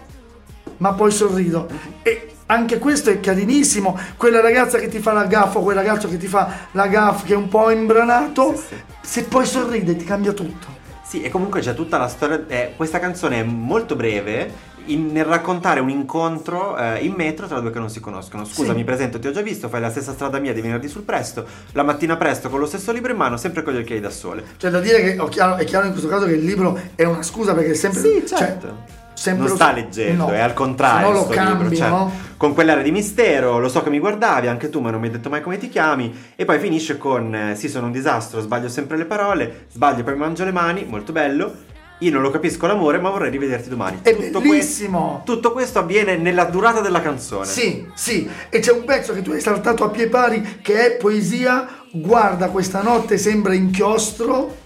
ma 0.78 0.94
poi 0.94 1.10
sorrido. 1.10 1.68
E 2.02 2.28
anche 2.46 2.78
questo 2.78 3.10
è 3.10 3.20
carinissimo. 3.20 3.98
Quella 4.16 4.40
ragazza 4.40 4.78
che 4.78 4.88
ti 4.88 4.98
fa 4.98 5.12
la 5.12 5.26
gaffa, 5.26 5.58
quel 5.60 5.76
ragazzo 5.76 6.08
che 6.08 6.16
ti 6.16 6.26
fa 6.26 6.68
la 6.70 6.86
gaffa 6.86 7.26
che 7.26 7.34
è 7.34 7.36
un 7.36 7.48
po' 7.48 7.68
imbranato, 7.68 8.56
Sì, 8.56 8.62
sì. 8.68 8.74
se 9.02 9.24
poi 9.24 9.44
sorride 9.44 9.94
ti 9.94 10.04
cambia 10.06 10.32
tutto. 10.32 10.80
Sì, 11.06 11.20
e 11.20 11.28
comunque 11.28 11.60
c'è 11.60 11.74
tutta 11.74 11.98
la 11.98 12.08
storia. 12.08 12.42
eh, 12.46 12.72
questa 12.74 12.98
canzone 12.98 13.40
è 13.40 13.42
molto 13.42 13.94
breve. 13.94 14.70
In- 14.86 15.10
nel 15.12 15.24
raccontare 15.24 15.80
un 15.80 15.88
incontro 15.88 16.76
eh, 16.76 16.98
in 17.04 17.12
metro 17.12 17.46
tra 17.46 17.60
due 17.60 17.70
che 17.70 17.78
non 17.78 17.90
si 17.90 18.00
conoscono. 18.00 18.44
Scusa, 18.44 18.70
Sì. 18.72 18.76
mi 18.76 18.84
presento, 18.84 19.18
ti 19.18 19.26
ho 19.28 19.32
già 19.32 19.40
visto, 19.42 19.68
fai 19.68 19.80
la 19.80 19.90
stessa 19.90 20.12
strada 20.12 20.38
mia 20.38 20.52
di 20.52 20.60
venerdì 20.60 20.88
sul 20.88 21.02
presto, 21.02 21.44
la 21.72 21.82
mattina 21.82 22.16
presto 22.16 22.48
con 22.48 22.60
lo 22.60 22.66
stesso 22.66 22.92
libro 22.92 23.12
in 23.12 23.18
mano, 23.18 23.36
sempre 23.36 23.62
con 23.62 23.72
gli 23.72 23.78
occhiali 23.78 24.00
da 24.00 24.10
sole. 24.10 24.44
Cioè, 24.56 24.70
da 24.70 24.80
dire 24.80 25.00
che 25.02 25.28
chiaro- 25.28 25.56
è 25.56 25.64
chiaro 25.64 25.84
in 25.86 25.92
questo 25.92 26.08
caso 26.08 26.26
che 26.26 26.32
il 26.32 26.44
libro 26.44 26.78
è 26.94 27.04
una 27.04 27.22
scusa 27.22 27.54
perché 27.54 27.70
è 27.70 27.74
sempre. 27.74 28.00
Sì, 28.00 28.22
cioè, 28.26 28.38
certo. 28.38 29.00
sempre 29.14 29.42
non 29.42 29.50
lo- 29.50 29.54
sta 29.56 29.72
leggendo, 29.72 30.26
no. 30.26 30.32
è 30.32 30.40
al 30.40 30.52
contrario. 30.54 31.06
Se 31.08 31.12
no 31.12 31.18
lo 31.20 31.26
cambi, 31.28 31.62
libro, 31.64 31.76
cioè, 31.76 31.88
no? 31.88 32.12
Con 32.36 32.54
quell'area 32.54 32.82
di 32.82 32.90
mistero, 32.90 33.60
lo 33.60 33.68
so 33.68 33.82
che 33.82 33.90
mi 33.90 34.00
guardavi, 34.00 34.48
anche 34.48 34.68
tu, 34.68 34.80
ma 34.80 34.90
non 34.90 34.98
mi 35.00 35.06
hai 35.06 35.12
detto 35.12 35.28
mai 35.28 35.42
come 35.42 35.58
ti 35.58 35.68
chiami. 35.68 36.32
E 36.34 36.44
poi 36.44 36.58
finisce 36.58 36.98
con: 36.98 37.32
eh, 37.34 37.54
Sì, 37.54 37.68
sono 37.68 37.86
un 37.86 37.92
disastro, 37.92 38.40
sbaglio 38.40 38.68
sempre 38.68 38.96
le 38.96 39.04
parole, 39.04 39.66
sbaglio 39.70 40.02
poi 40.02 40.14
mi 40.14 40.18
mangio 40.20 40.44
le 40.44 40.50
mani, 40.52 40.84
molto 40.88 41.12
bello. 41.12 41.70
Io 42.02 42.10
non 42.10 42.22
lo 42.22 42.30
capisco 42.30 42.66
l'amore, 42.66 42.98
ma 42.98 43.10
vorrei 43.10 43.30
rivederti 43.30 43.68
domani. 43.68 44.00
È 44.02 44.14
Tutto 44.16 44.40
bellissimo. 44.40 45.22
que- 45.24 45.34
tutto 45.34 45.52
questo 45.52 45.78
avviene 45.78 46.16
nella 46.16 46.44
durata 46.44 46.80
della 46.80 47.00
canzone. 47.00 47.46
Sì, 47.46 47.86
sì, 47.94 48.28
e 48.48 48.58
c'è 48.58 48.72
un 48.72 48.84
pezzo 48.84 49.12
che 49.12 49.22
tu 49.22 49.30
hai 49.30 49.40
saltato 49.40 49.84
a 49.84 49.88
pie 49.90 50.08
pari 50.08 50.58
che 50.62 50.86
è 50.86 50.96
poesia. 50.96 51.68
Guarda, 51.92 52.48
questa 52.48 52.82
notte 52.82 53.18
sembra 53.18 53.54
inchiostro. 53.54 54.56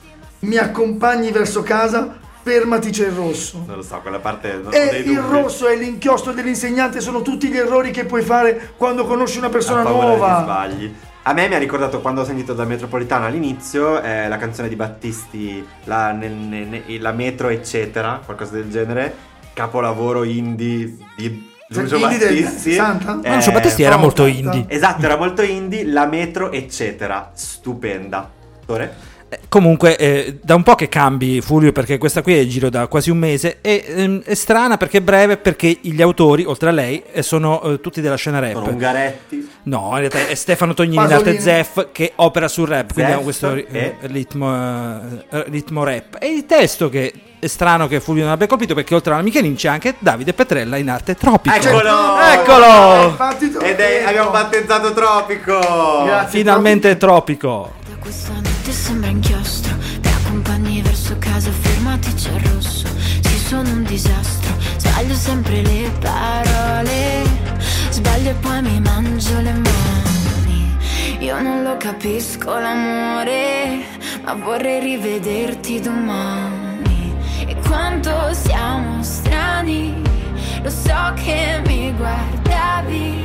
Mi 0.40 0.56
accompagni 0.56 1.30
verso 1.30 1.62
casa, 1.62 2.18
fermati, 2.42 2.90
c'è 2.90 3.06
il 3.06 3.12
rosso. 3.12 3.64
Non 3.66 3.76
lo 3.76 3.82
so, 3.82 3.98
quella 4.00 4.18
parte. 4.20 4.60
non 4.62 4.72
E 4.72 5.02
il 5.04 5.18
rosso 5.18 5.68
e 5.68 5.76
l'inchiostro 5.76 6.32
dell'insegnante 6.32 7.00
sono 7.00 7.20
tutti 7.22 7.48
gli 7.48 7.56
errori 7.56 7.90
che 7.90 8.04
puoi 8.04 8.22
fare 8.22 8.72
quando 8.76 9.04
conosci 9.04 9.38
una 9.38 9.48
persona 9.48 9.82
nuova. 9.82 10.40
sbagli. 10.42 10.94
A 11.28 11.32
me 11.32 11.48
mi 11.48 11.56
ha 11.56 11.58
ricordato 11.58 12.00
quando 12.00 12.20
ho 12.20 12.24
sentito 12.24 12.54
da 12.54 12.64
Metropolitana 12.64 13.26
all'inizio 13.26 14.00
eh, 14.00 14.28
la 14.28 14.36
canzone 14.36 14.68
di 14.68 14.76
Battisti, 14.76 15.66
la, 15.82 16.12
nel- 16.12 16.30
nel- 16.32 17.00
la 17.00 17.10
metro 17.10 17.48
eccetera, 17.48 18.20
qualcosa 18.24 18.52
del 18.52 18.70
genere, 18.70 19.12
capolavoro 19.52 20.22
indie 20.22 20.96
di 21.16 21.50
Lucio 21.70 21.96
indie 21.96 22.18
del 22.18 22.42
Battisti. 22.44 22.70
60? 22.74 23.20
Eh, 23.22 23.34
Lucio 23.34 23.50
Battisti 23.50 23.82
era 23.82 23.96
molto 23.96 24.24
indie. 24.24 24.66
Esatto, 24.68 25.04
era 25.04 25.16
molto 25.16 25.42
indie, 25.42 25.84
la 25.84 26.06
metro 26.06 26.52
eccetera, 26.52 27.32
stupenda. 27.34 28.30
Tore? 28.64 28.94
Eh, 29.28 29.40
Comunque, 29.48 29.96
eh, 29.96 30.38
da 30.42 30.54
un 30.54 30.62
po' 30.62 30.74
che 30.74 30.88
cambi 30.88 31.40
Fulvio, 31.40 31.72
perché 31.72 31.98
questa 31.98 32.22
qui 32.22 32.34
è 32.34 32.40
in 32.40 32.48
giro 32.48 32.68
da 32.68 32.86
quasi 32.86 33.10
un 33.10 33.18
mese. 33.18 33.58
E, 33.60 33.84
ehm, 33.86 34.22
è 34.22 34.34
strana 34.34 34.76
perché 34.76 34.98
è 34.98 35.00
breve, 35.00 35.36
perché 35.36 35.78
gli 35.80 36.00
autori, 36.02 36.44
oltre 36.44 36.68
a 36.68 36.72
lei, 36.72 37.02
eh, 37.10 37.22
sono 37.22 37.60
eh, 37.62 37.80
tutti 37.80 38.00
della 38.00 38.16
scena 38.16 38.38
rap. 38.38 38.52
Sono 38.52 38.68
Ungaretti. 38.68 39.48
No, 39.64 39.90
in 39.92 39.98
realtà 39.98 40.28
è 40.28 40.34
Stefano 40.34 40.74
Tognini 40.74 40.96
Pasolini. 40.96 41.22
d'Arte 41.24 41.40
Zeff 41.40 41.86
che 41.90 42.12
opera 42.16 42.46
sul 42.48 42.68
rap, 42.68 42.92
quindi 42.92 43.12
ha 43.12 43.18
questo 43.18 43.54
ri- 43.54 43.66
e- 43.70 43.96
ritmo, 44.02 44.54
eh, 45.30 45.44
ritmo 45.48 45.82
rap. 45.82 46.18
E 46.20 46.28
il 46.28 46.46
testo 46.46 46.88
che 46.88 47.12
è 47.38 47.46
strano 47.48 47.88
che 47.88 48.00
Fulvio 48.00 48.24
non 48.24 48.32
abbia 48.32 48.46
colpito 48.46 48.74
perché 48.74 48.94
oltre 48.94 49.12
alla 49.12 49.22
Michelin 49.22 49.54
c'è 49.56 49.68
anche 49.68 49.94
Davide 49.98 50.34
Petrella 50.34 50.76
in 50.76 50.88
arte 50.88 51.16
tropico. 51.16 51.54
Eccolo! 51.54 52.18
Eccolo! 52.20 53.16
Ed 53.64 53.78
è, 53.80 54.04
abbiamo 54.06 54.30
battezzato 54.30 54.92
Tropico! 54.92 55.58
Grazie, 56.04 56.38
Finalmente 56.38 56.96
tropico. 56.96 57.72
Questa 57.98 58.55
notte 58.66 58.72
sembra 58.72 59.10
inchiostro? 59.10 59.76
Mi 59.76 60.08
accompagni 60.08 60.82
verso 60.82 61.16
casa, 61.18 61.50
fermati 61.50 62.12
c'è 62.14 62.32
il 62.32 62.40
rosso. 62.40 62.88
Sì, 62.98 63.38
sono 63.38 63.70
un 63.70 63.84
disastro. 63.84 64.54
Sbaglio 64.76 65.14
sempre 65.14 65.62
le 65.62 65.90
parole. 66.00 67.22
Sbaglio 67.90 68.30
e 68.30 68.34
poi 68.34 68.62
mi 68.62 68.80
mangio 68.80 69.40
le 69.40 69.52
mani. 69.52 70.76
Io 71.20 71.40
non 71.40 71.62
lo 71.62 71.76
capisco 71.78 72.58
l'amore 72.58 73.84
Ma 74.22 74.34
vorrei 74.34 74.80
rivederti 74.80 75.80
domani. 75.80 77.14
E 77.46 77.56
quanto 77.66 78.32
siamo 78.32 79.02
strani 79.02 80.02
Lo 80.62 80.70
so 80.70 81.12
che 81.14 81.62
mi 81.66 81.92
guardavi. 81.96 83.22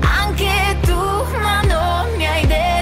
Anche 0.00 0.78
tu, 0.82 1.00
ma 1.40 1.60
non 1.62 2.16
mi 2.16 2.26
hai 2.26 2.46
detto 2.46 2.73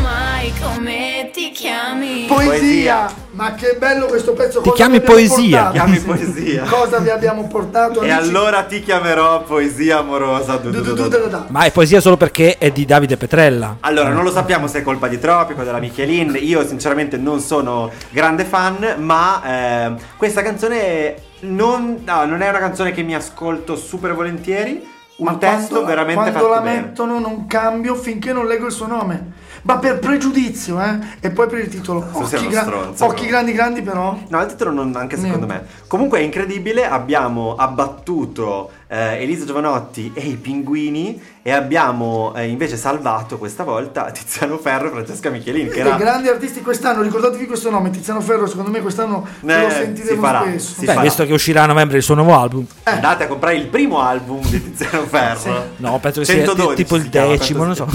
mai 0.00 0.52
come 0.60 1.30
ti 1.32 1.50
chiami. 1.50 2.24
Poesia. 2.26 2.48
Poesia. 2.48 3.06
Ma 3.32 3.54
che 3.54 3.76
bello 3.78 4.06
questo 4.06 4.32
pezzo. 4.32 4.60
Ti 4.60 4.68
cosa 4.70 4.74
chiami 4.74 5.00
poesia. 5.00 5.70
portato? 5.70 5.72
Chiami 5.72 5.98
poesia. 6.00 6.62
Cosa 6.64 6.98
vi 6.98 7.10
abbiamo 7.10 7.46
portato? 7.46 8.02
E 8.02 8.10
amici? 8.10 8.28
allora 8.28 8.62
ti 8.64 8.82
chiamerò 8.82 9.42
poesia 9.42 9.98
amorosa. 9.98 10.56
du- 10.56 10.70
Du- 10.70 10.92
du-. 10.94 11.44
Ma 11.48 11.62
è 11.62 11.70
poesia 11.70 12.00
solo 12.00 12.16
perché 12.16 12.58
è 12.58 12.70
di 12.70 12.84
Davide 12.84 13.16
Petrella. 13.16 13.76
Allora, 13.80 14.08
non 14.10 14.24
lo 14.24 14.30
sappiamo 14.32 14.66
se 14.66 14.80
è 14.80 14.82
colpa 14.82 15.06
di 15.08 15.18
Tropico, 15.18 15.62
della 15.62 15.78
Michelin. 15.78 16.36
Io, 16.40 16.66
sinceramente, 16.66 17.16
non 17.16 17.40
sono 17.40 17.90
grande 18.10 18.44
fan. 18.44 18.96
Ma 18.98 19.42
eh, 19.44 19.92
questa 20.16 20.42
canzone 20.42 21.14
non, 21.40 22.02
no, 22.04 22.24
non 22.24 22.42
è 22.42 22.48
una 22.48 22.58
canzone 22.58 22.92
che 22.92 23.02
mi 23.02 23.14
ascolto 23.14 23.76
super 23.76 24.14
volentieri. 24.14 24.96
Un 25.18 25.24
Ma 25.26 25.34
testo 25.36 25.68
quando, 25.70 25.86
veramente 25.86 26.20
quando 26.20 26.38
fatto 26.38 26.48
la 26.48 26.60
bene. 26.60 26.80
mettono 26.80 27.18
non 27.18 27.46
cambio 27.48 27.96
finché 27.96 28.32
non 28.32 28.46
leggo 28.46 28.66
il 28.66 28.72
suo 28.72 28.86
nome. 28.86 29.32
Ma 29.62 29.78
per 29.78 29.98
pregiudizio, 29.98 30.80
eh? 30.80 30.98
E 31.20 31.30
poi 31.30 31.46
per 31.48 31.58
il 31.60 31.68
titolo. 31.68 32.06
Occhi, 32.12 32.48
gra- 32.48 32.62
stronzo, 32.62 33.04
occhi 33.04 33.16
però. 33.20 33.30
grandi 33.30 33.52
grandi 33.52 33.82
però. 33.82 34.18
No, 34.28 34.40
il 34.40 34.46
titolo 34.48 34.70
non, 34.72 34.94
anche 34.96 35.16
secondo 35.16 35.46
Niente. 35.46 35.64
me. 35.64 35.86
Comunque 35.86 36.18
è 36.20 36.22
incredibile, 36.22 36.86
abbiamo 36.86 37.54
abbattuto 37.56 38.70
eh, 38.88 39.22
Elisa 39.22 39.44
Giovanotti 39.44 40.12
e 40.14 40.20
i 40.26 40.36
pinguini 40.36 41.20
e 41.42 41.52
abbiamo 41.52 42.32
eh, 42.36 42.46
invece 42.46 42.76
salvato 42.76 43.38
questa 43.38 43.64
volta 43.64 44.10
Tiziano 44.10 44.58
Ferro 44.58 44.88
e 44.88 44.90
Francesca 44.90 45.30
Michelin, 45.30 45.68
che 45.68 45.80
era... 45.80 45.96
grandi 45.96 46.28
artisti 46.28 46.60
quest'anno, 46.62 47.02
ricordatevi 47.02 47.46
questo 47.46 47.70
nome, 47.70 47.90
Tiziano 47.90 48.20
Ferro, 48.20 48.46
secondo 48.46 48.70
me 48.70 48.80
quest'anno 48.80 49.26
Eh, 49.44 49.60
lo 49.62 49.68
si 49.70 49.74
sentiremo 49.76 50.20
farà, 50.22 50.40
spesso. 50.42 50.74
si 50.74 50.80
Beh, 50.80 50.86
farà. 50.92 51.00
visto 51.00 51.24
che 51.26 51.32
uscirà 51.32 51.62
a 51.62 51.66
novembre 51.66 51.96
il 51.98 52.02
suo 52.02 52.14
nuovo 52.14 52.34
album. 52.38 52.66
Andate 52.84 53.24
a 53.24 53.26
comprare 53.26 53.56
il 53.56 53.66
primo 53.66 54.00
album 54.00 54.40
di 54.42 54.62
Tiziano 54.62 55.04
Ferro. 55.08 55.68
No, 55.76 55.98
penso 56.00 56.20
che 56.20 56.26
sia 56.26 56.34
112 56.44 56.74
tipo 56.76 56.96
il 56.96 57.08
decimo, 57.08 57.64
non 57.64 57.74
so. 57.74 57.86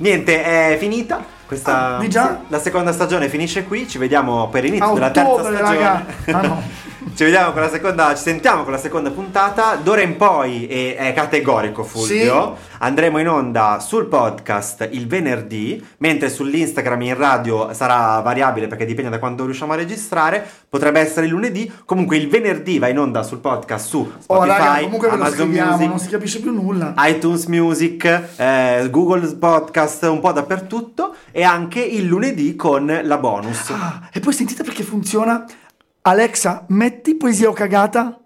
Niente, 0.00 0.42
è 0.42 0.76
finita. 0.78 1.22
Questa, 1.46 1.96
Ah, 1.98 2.38
la 2.48 2.60
seconda 2.60 2.92
stagione 2.92 3.28
finisce 3.28 3.64
qui. 3.64 3.88
Ci 3.88 3.98
vediamo 3.98 4.48
per 4.48 4.62
l'inizio 4.64 4.90
A 4.90 4.94
della 4.94 5.10
terza 5.10 5.40
stagione. 5.40 5.60
raga. 5.60 6.04
Ah, 6.26 6.40
no. 6.42 6.62
ci 7.14 7.24
vediamo 7.24 7.52
con 7.52 7.60
la 7.60 7.68
seconda. 7.70 8.14
Ci 8.14 8.22
sentiamo 8.22 8.62
con 8.62 8.72
la 8.72 8.78
seconda 8.78 9.10
puntata. 9.10 9.74
D'ora 9.76 10.00
in 10.00 10.16
poi 10.16 10.66
è, 10.66 10.96
è 10.96 11.12
categorico, 11.12 11.82
Fulvio. 11.84 12.56
Andremo 12.78 13.18
in 13.18 13.28
onda 13.28 13.78
sul 13.78 14.06
podcast 14.06 14.88
il 14.92 15.06
venerdì, 15.06 15.84
mentre 15.98 16.30
sull'Instagram 16.30 17.02
in 17.02 17.16
radio 17.16 17.74
sarà 17.74 18.20
variabile 18.20 18.68
perché 18.68 18.86
dipende 18.86 19.10
da 19.10 19.18
quando 19.18 19.44
riusciamo 19.44 19.72
a 19.72 19.76
registrare. 19.76 20.48
Potrebbe 20.68 21.00
essere 21.00 21.26
il 21.26 21.32
lunedì. 21.32 21.70
Comunque 21.84 22.16
il 22.16 22.28
venerdì 22.28 22.78
va 22.78 22.88
in 22.88 22.98
onda 22.98 23.22
sul 23.22 23.38
podcast 23.38 23.86
su 23.86 23.98
Oh, 24.00 24.20
Spotify, 24.20 24.58
raga, 24.58 24.80
comunque 24.82 25.08
Amazon 25.10 25.48
Music 25.48 25.88
non 25.88 25.98
si 25.98 26.08
capisce 26.08 26.40
più 26.40 26.52
nulla. 26.52 26.94
iTunes 26.98 27.44
Music, 27.46 28.04
eh, 28.36 28.88
Google 28.90 29.26
Podcast, 29.36 30.04
un 30.04 30.20
po' 30.20 30.32
dappertutto 30.32 31.14
e 31.32 31.42
anche 31.42 31.80
il 31.80 32.06
lunedì 32.06 32.56
con 32.56 33.00
la 33.02 33.18
bonus. 33.18 33.70
Ah, 33.70 34.08
e 34.12 34.20
poi 34.20 34.32
sentite 34.32 34.62
perché 34.62 34.82
funziona. 34.84 35.44
Alexa, 36.02 36.64
metti 36.68 37.14
poesia 37.16 37.48
o 37.48 37.52
cagata? 37.52 38.18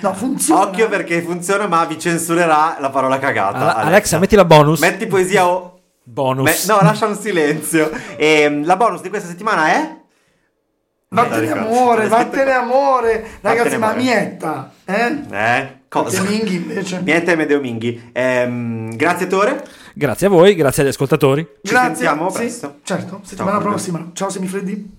No, 0.00 0.14
funziona. 0.14 0.62
Occhio 0.62 0.88
perché 0.88 1.22
funziona 1.22 1.66
ma 1.66 1.84
vi 1.84 1.98
censurerà 1.98 2.76
la 2.80 2.90
parola 2.90 3.18
cagata. 3.18 3.58
Alexa, 3.74 3.86
Alexa, 3.86 4.18
metti 4.18 4.36
la 4.36 4.44
bonus. 4.44 4.80
Metti 4.80 5.06
poesia 5.06 5.46
o... 5.46 5.78
bonus. 6.02 6.66
Me- 6.66 6.74
no, 6.74 6.80
lascia 6.82 7.06
un 7.06 7.16
silenzio. 7.16 7.90
E, 8.16 8.60
la 8.64 8.76
bonus 8.76 9.00
di 9.00 9.08
questa 9.08 9.28
settimana 9.28 9.68
è... 9.68 9.98
Vattene 11.12 11.50
amore, 11.58 12.08
vattene 12.08 12.52
amore. 12.52 13.26
Ragazzi, 13.40 13.68
Vattene 13.68 13.78
ma 13.78 13.86
amore. 13.88 14.02
mietta, 14.02 14.72
eh? 14.84 15.20
Eh, 15.30 15.80
cosa? 15.88 16.20
Perché 16.22 16.36
Minghi 16.36 16.54
invece. 16.56 17.00
Niente 17.00 17.36
Medeo 17.36 17.60
Minghi. 17.60 18.10
Ehm, 18.12 18.94
grazie 18.96 19.26
Tore. 19.26 19.64
Grazie 19.94 20.26
a 20.26 20.30
voi, 20.30 20.54
grazie 20.54 20.82
agli 20.82 20.88
ascoltatori. 20.90 21.46
Ci 21.62 21.74
sentiamo 21.74 22.28
Sì, 22.30 22.36
presto. 22.36 22.76
certo, 22.84 23.20
settimana 23.24 23.58
Ciao. 23.58 23.68
prossima. 23.68 24.10
Ciao 24.12 24.28
Semifreddi. 24.30 24.98